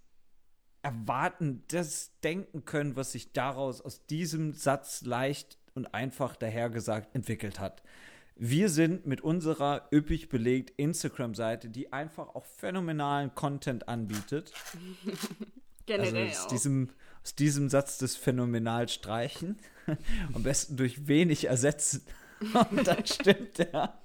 erwarten, 0.82 1.64
das 1.68 2.12
denken 2.22 2.64
können, 2.64 2.94
was 2.94 3.12
sich 3.12 3.32
daraus 3.32 3.80
aus 3.80 4.06
diesem 4.06 4.52
Satz 4.52 5.02
leicht 5.02 5.58
und 5.74 5.94
einfach 5.94 6.36
dahergesagt 6.36 7.14
entwickelt 7.14 7.58
hat. 7.58 7.82
Wir 8.36 8.68
sind 8.68 9.06
mit 9.06 9.20
unserer 9.20 9.88
üppig 9.92 10.28
belegt 10.28 10.72
Instagram-Seite, 10.76 11.68
die 11.68 11.92
einfach 11.92 12.34
auch 12.34 12.44
phänomenalen 12.44 13.34
Content 13.34 13.88
anbietet. 13.88 14.52
Also 15.86 16.02
Generell 16.02 16.30
aus 16.30 16.44
auch. 16.44 16.48
diesem, 16.48 16.88
aus 17.22 17.34
diesem 17.34 17.68
Satz 17.68 17.98
des 17.98 18.16
Phänomenal 18.16 18.88
streichen. 18.88 19.58
Am 20.32 20.42
besten 20.42 20.78
durch 20.78 21.06
wenig 21.08 21.44
ersetzen. 21.44 22.06
Und 22.70 22.86
dann 22.86 23.04
stimmt 23.04 23.58
er. 23.58 24.02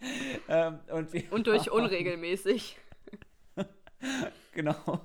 Ähm, 0.48 0.78
und, 0.92 1.32
und 1.32 1.46
durch 1.48 1.70
unregelmäßig. 1.72 2.78
genau. 4.52 5.00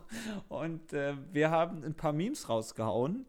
Und 0.49 0.93
äh, 0.93 1.15
wir 1.31 1.49
haben 1.49 1.83
ein 1.83 1.95
paar 1.95 2.13
Memes 2.13 2.47
rausgehauen. 2.47 3.25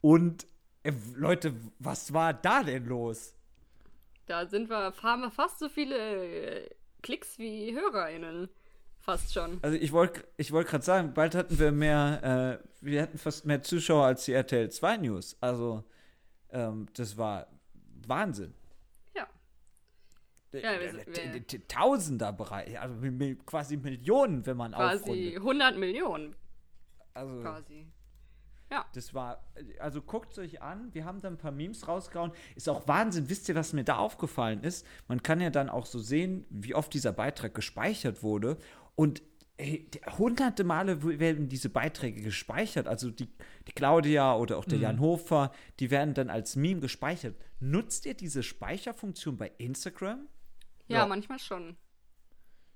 Und 0.00 0.46
äh, 0.84 0.92
Leute, 1.14 1.54
was 1.80 2.12
war 2.12 2.34
da 2.34 2.62
denn 2.62 2.86
los? 2.86 3.34
Da 4.26 4.46
sind 4.46 4.68
wir, 4.68 4.92
haben 5.02 5.22
wir 5.22 5.30
fast 5.30 5.58
so 5.58 5.68
viele 5.68 5.96
äh, 5.96 6.70
Klicks 7.02 7.38
wie 7.38 7.74
HörerInnen. 7.74 8.48
Fast 8.98 9.32
schon. 9.32 9.60
Also 9.62 9.78
ich 9.78 9.92
wollte 9.92 10.24
ich 10.36 10.50
wollt 10.50 10.66
gerade 10.66 10.84
sagen, 10.84 11.14
bald 11.14 11.36
hatten 11.36 11.60
wir 11.60 11.70
mehr, 11.70 12.60
äh, 12.60 12.68
wir 12.80 13.02
hatten 13.02 13.18
fast 13.18 13.46
mehr 13.46 13.62
Zuschauer 13.62 14.04
als 14.04 14.24
die 14.24 14.32
RTL 14.32 14.68
2 14.68 14.96
News. 14.96 15.36
Also 15.40 15.84
ähm, 16.50 16.88
das 16.94 17.16
war 17.16 17.46
Wahnsinn. 18.06 18.52
Ja. 20.62 20.72
Der- 20.72 20.72
Ja, 20.72 20.80
wir 20.80 20.92
der- 20.92 21.04
sind- 21.04 21.16
der- 21.16 21.34
wir- 21.34 21.40
der 21.40 21.68
Tausenderbereich, 21.68 22.80
also 22.80 22.94
quasi 23.46 23.76
Millionen, 23.76 24.44
wenn 24.46 24.56
man 24.56 24.72
Quasi 24.72 25.02
aufrundet. 25.02 25.36
100 25.42 25.76
Millionen. 25.78 26.34
Also 27.14 27.40
Quasi. 27.40 27.86
das 28.92 29.14
war, 29.14 29.42
also 29.78 30.02
guckt 30.02 30.32
es 30.32 30.38
euch 30.38 30.60
an, 30.62 30.92
wir 30.92 31.04
haben 31.04 31.20
da 31.20 31.28
ein 31.28 31.38
paar 31.38 31.52
Memes 31.52 31.86
rausgehauen. 31.88 32.32
Ist 32.56 32.68
auch 32.68 32.86
Wahnsinn, 32.88 33.28
wisst 33.30 33.48
ihr, 33.48 33.54
was 33.54 33.72
mir 33.72 33.84
da 33.84 33.96
aufgefallen 33.96 34.62
ist? 34.64 34.86
Man 35.08 35.22
kann 35.22 35.40
ja 35.40 35.50
dann 35.50 35.70
auch 35.70 35.86
so 35.86 35.98
sehen, 35.98 36.44
wie 36.50 36.74
oft 36.74 36.92
dieser 36.92 37.12
Beitrag 37.12 37.54
gespeichert 37.54 38.22
wurde. 38.22 38.58
Und 38.94 39.22
ey, 39.56 39.88
hunderte 40.18 40.64
Male 40.64 41.02
werden 41.18 41.48
diese 41.48 41.70
Beiträge 41.70 42.20
gespeichert. 42.22 42.86
Also 42.88 43.10
die, 43.10 43.28
die 43.66 43.72
Claudia 43.72 44.36
oder 44.36 44.58
auch 44.58 44.64
der 44.66 44.78
Jan 44.78 45.00
Hofer, 45.00 45.52
die 45.80 45.90
werden 45.90 46.12
dann 46.12 46.28
als 46.28 46.56
Meme 46.56 46.80
gespeichert. 46.80 47.34
Nutzt 47.60 48.04
ihr 48.04 48.12
diese 48.14 48.42
Speicherfunktion 48.42 49.38
bei 49.38 49.50
Instagram? 49.56 50.26
Ja, 50.88 50.98
Ja. 50.98 51.06
manchmal 51.06 51.38
schon. 51.38 51.76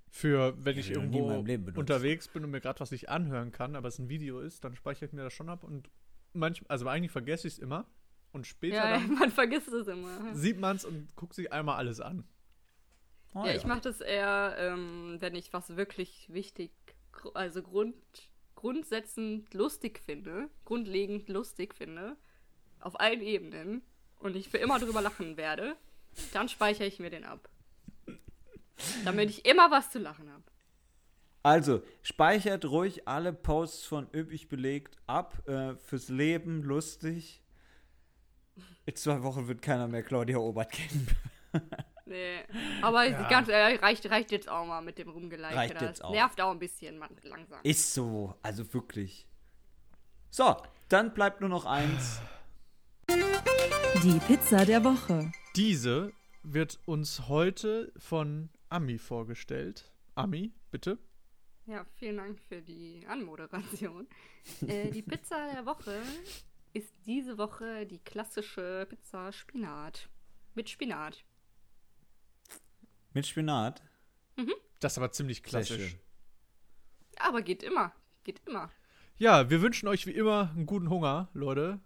Für, 0.09 0.53
wenn 0.65 0.77
ich 0.77 0.89
ich 0.89 0.95
irgendwo 0.95 1.45
unterwegs 1.79 2.27
bin 2.27 2.43
und 2.43 2.51
mir 2.51 2.59
gerade 2.59 2.81
was 2.81 2.91
nicht 2.91 3.07
anhören 3.07 3.51
kann, 3.53 3.77
aber 3.77 3.87
es 3.87 3.97
ein 3.97 4.09
Video 4.09 4.41
ist, 4.41 4.63
dann 4.65 4.75
speichere 4.75 5.05
ich 5.05 5.13
mir 5.13 5.23
das 5.23 5.33
schon 5.33 5.47
ab 5.47 5.63
und 5.63 5.89
manchmal, 6.33 6.67
also 6.69 6.87
eigentlich 6.87 7.11
vergesse 7.11 7.47
ich 7.47 7.53
es 7.53 7.59
immer 7.59 7.85
und 8.33 8.45
später 8.45 8.75
Ja, 8.75 8.91
dann 8.91 9.13
man 9.19 9.31
vergisst 9.31 9.69
es 9.69 9.87
immer. 9.87 10.35
sieht 10.35 10.59
man 10.59 10.75
es 10.75 10.83
und 10.83 11.15
guckt 11.15 11.33
sich 11.33 11.53
einmal 11.53 11.77
alles 11.77 12.01
an. 12.01 12.25
Oh, 13.33 13.45
ja, 13.45 13.55
ich 13.55 13.63
mache 13.63 13.79
das 13.79 14.01
eher, 14.01 14.55
ähm, 14.57 15.15
wenn 15.19 15.35
ich 15.35 15.53
was 15.53 15.77
wirklich 15.77 16.27
wichtig, 16.29 16.71
also 17.33 17.63
Grund, 17.63 17.95
grundsätzend 18.55 19.53
lustig 19.53 19.99
finde, 19.99 20.49
grundlegend 20.65 21.29
lustig 21.29 21.73
finde, 21.73 22.17
auf 22.81 22.99
allen 22.99 23.21
Ebenen 23.21 23.81
und 24.19 24.35
ich 24.35 24.49
für 24.49 24.57
immer 24.57 24.77
drüber 24.79 25.01
lachen 25.01 25.37
werde, 25.37 25.77
dann 26.33 26.49
speichere 26.49 26.85
ich 26.87 26.99
mir 26.99 27.09
den 27.09 27.23
ab. 27.23 27.47
Damit 29.05 29.29
ich 29.29 29.45
immer 29.45 29.71
was 29.71 29.91
zu 29.91 29.99
lachen 29.99 30.31
habe. 30.31 30.43
Also, 31.43 31.81
speichert 32.03 32.65
ruhig 32.65 33.07
alle 33.07 33.33
Posts 33.33 33.85
von 33.85 34.07
üppig 34.13 34.47
belegt 34.47 34.97
ab. 35.07 35.47
Äh, 35.47 35.75
fürs 35.75 36.09
Leben 36.09 36.61
lustig. 36.63 37.41
In 38.85 38.95
zwei 38.95 39.23
Wochen 39.23 39.47
wird 39.47 39.61
keiner 39.61 39.87
mehr 39.87 40.03
Claudia 40.03 40.37
Obert 40.37 40.71
kennen. 40.71 41.07
Nee. 42.11 42.39
Aber 42.81 43.09
ganz 43.09 43.47
ehrlich, 43.47 43.81
reicht, 43.81 44.09
reicht 44.09 44.31
jetzt 44.31 44.49
auch 44.49 44.65
mal 44.65 44.81
mit 44.81 44.97
dem 44.97 45.07
Rumgeleiche. 45.07 45.55
Reicht 45.55 45.75
Das 45.75 45.81
jetzt 45.81 46.03
auch. 46.03 46.11
nervt 46.11 46.41
auch 46.41 46.51
ein 46.51 46.59
bisschen 46.59 46.97
man, 46.97 47.09
langsam. 47.23 47.59
Ist 47.63 47.93
so, 47.93 48.35
also 48.43 48.73
wirklich. 48.73 49.27
So, 50.29 50.57
dann 50.89 51.13
bleibt 51.13 51.39
nur 51.39 51.49
noch 51.49 51.65
eins. 51.65 52.19
die 54.03 54.19
Pizza 54.27 54.65
der 54.65 54.83
Woche. 54.83 55.31
Diese 55.55 56.11
wird 56.43 56.79
uns 56.85 57.29
heute 57.29 57.93
von 57.97 58.49
Ami 58.71 58.97
vorgestellt. 58.97 59.91
Ami, 60.15 60.53
bitte. 60.71 60.97
Ja, 61.65 61.85
vielen 61.95 62.17
Dank 62.17 62.39
für 62.39 62.61
die 62.61 63.05
Anmoderation. 63.07 64.07
äh, 64.67 64.89
die 64.89 65.01
Pizza 65.01 65.51
der 65.53 65.65
Woche 65.65 66.01
ist 66.73 66.93
diese 67.05 67.37
Woche 67.37 67.85
die 67.85 67.99
klassische 67.99 68.87
Pizza 68.89 69.31
Spinat. 69.31 70.09
Mit 70.55 70.69
Spinat. 70.69 71.23
Mit 73.13 73.27
Spinat. 73.27 73.83
Das 74.81 74.93
ist 74.93 74.97
aber 74.97 75.11
ziemlich 75.11 75.43
klassisch. 75.43 75.95
Aber 77.19 77.41
geht 77.41 77.63
immer. 77.63 77.93
Geht 78.23 78.41
immer. 78.47 78.71
Ja, 79.17 79.49
wir 79.49 79.61
wünschen 79.61 79.87
euch 79.87 80.07
wie 80.07 80.11
immer 80.11 80.51
einen 80.55 80.65
guten 80.65 80.89
Hunger, 80.89 81.29
Leute. 81.33 81.79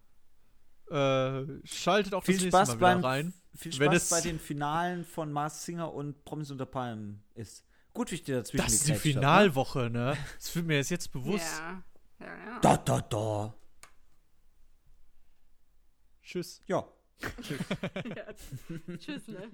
Äh, 0.89 1.65
schaltet 1.65 2.13
auch 2.13 2.23
Viel 2.23 2.35
das 2.35 2.43
nächste 2.43 2.57
Spaß, 2.57 2.79
Mal 2.79 2.97
wieder 2.97 3.07
rein. 3.07 3.33
Viel 3.55 3.77
Wenn 3.79 3.87
Spaß 3.91 4.03
es- 4.03 4.09
bei 4.09 4.21
den 4.21 4.39
Finalen 4.39 5.03
von 5.05 5.31
Mars 5.31 5.63
Singer 5.65 5.93
und 5.93 6.23
Promis 6.25 6.51
unter 6.51 6.65
Palmen 6.65 7.23
ist. 7.35 7.63
Gut, 7.93 8.11
wie 8.11 8.15
ich 8.15 8.23
dir 8.23 8.37
dazwischen 8.37 8.63
Das 8.65 8.73
ist 8.73 8.87
die 8.87 8.91
gegrätscht 8.93 9.05
hab, 9.05 9.15
ne? 9.15 9.21
Finalwoche, 9.21 9.89
ne? 9.89 10.17
Das 10.37 10.55
wird 10.55 10.65
mir 10.65 10.75
jetzt, 10.77 10.89
jetzt 10.89 11.11
bewusst. 11.11 11.45
Ja. 11.59 11.83
Ja, 12.19 12.25
ja. 12.45 12.59
Da, 12.59 12.77
da, 12.77 13.01
da. 13.01 13.53
Tschüss. 16.23 16.61
Ja. 16.67 16.85
ja. 18.15 18.25
Tschüss, 18.97 19.27
ne? 19.27 19.49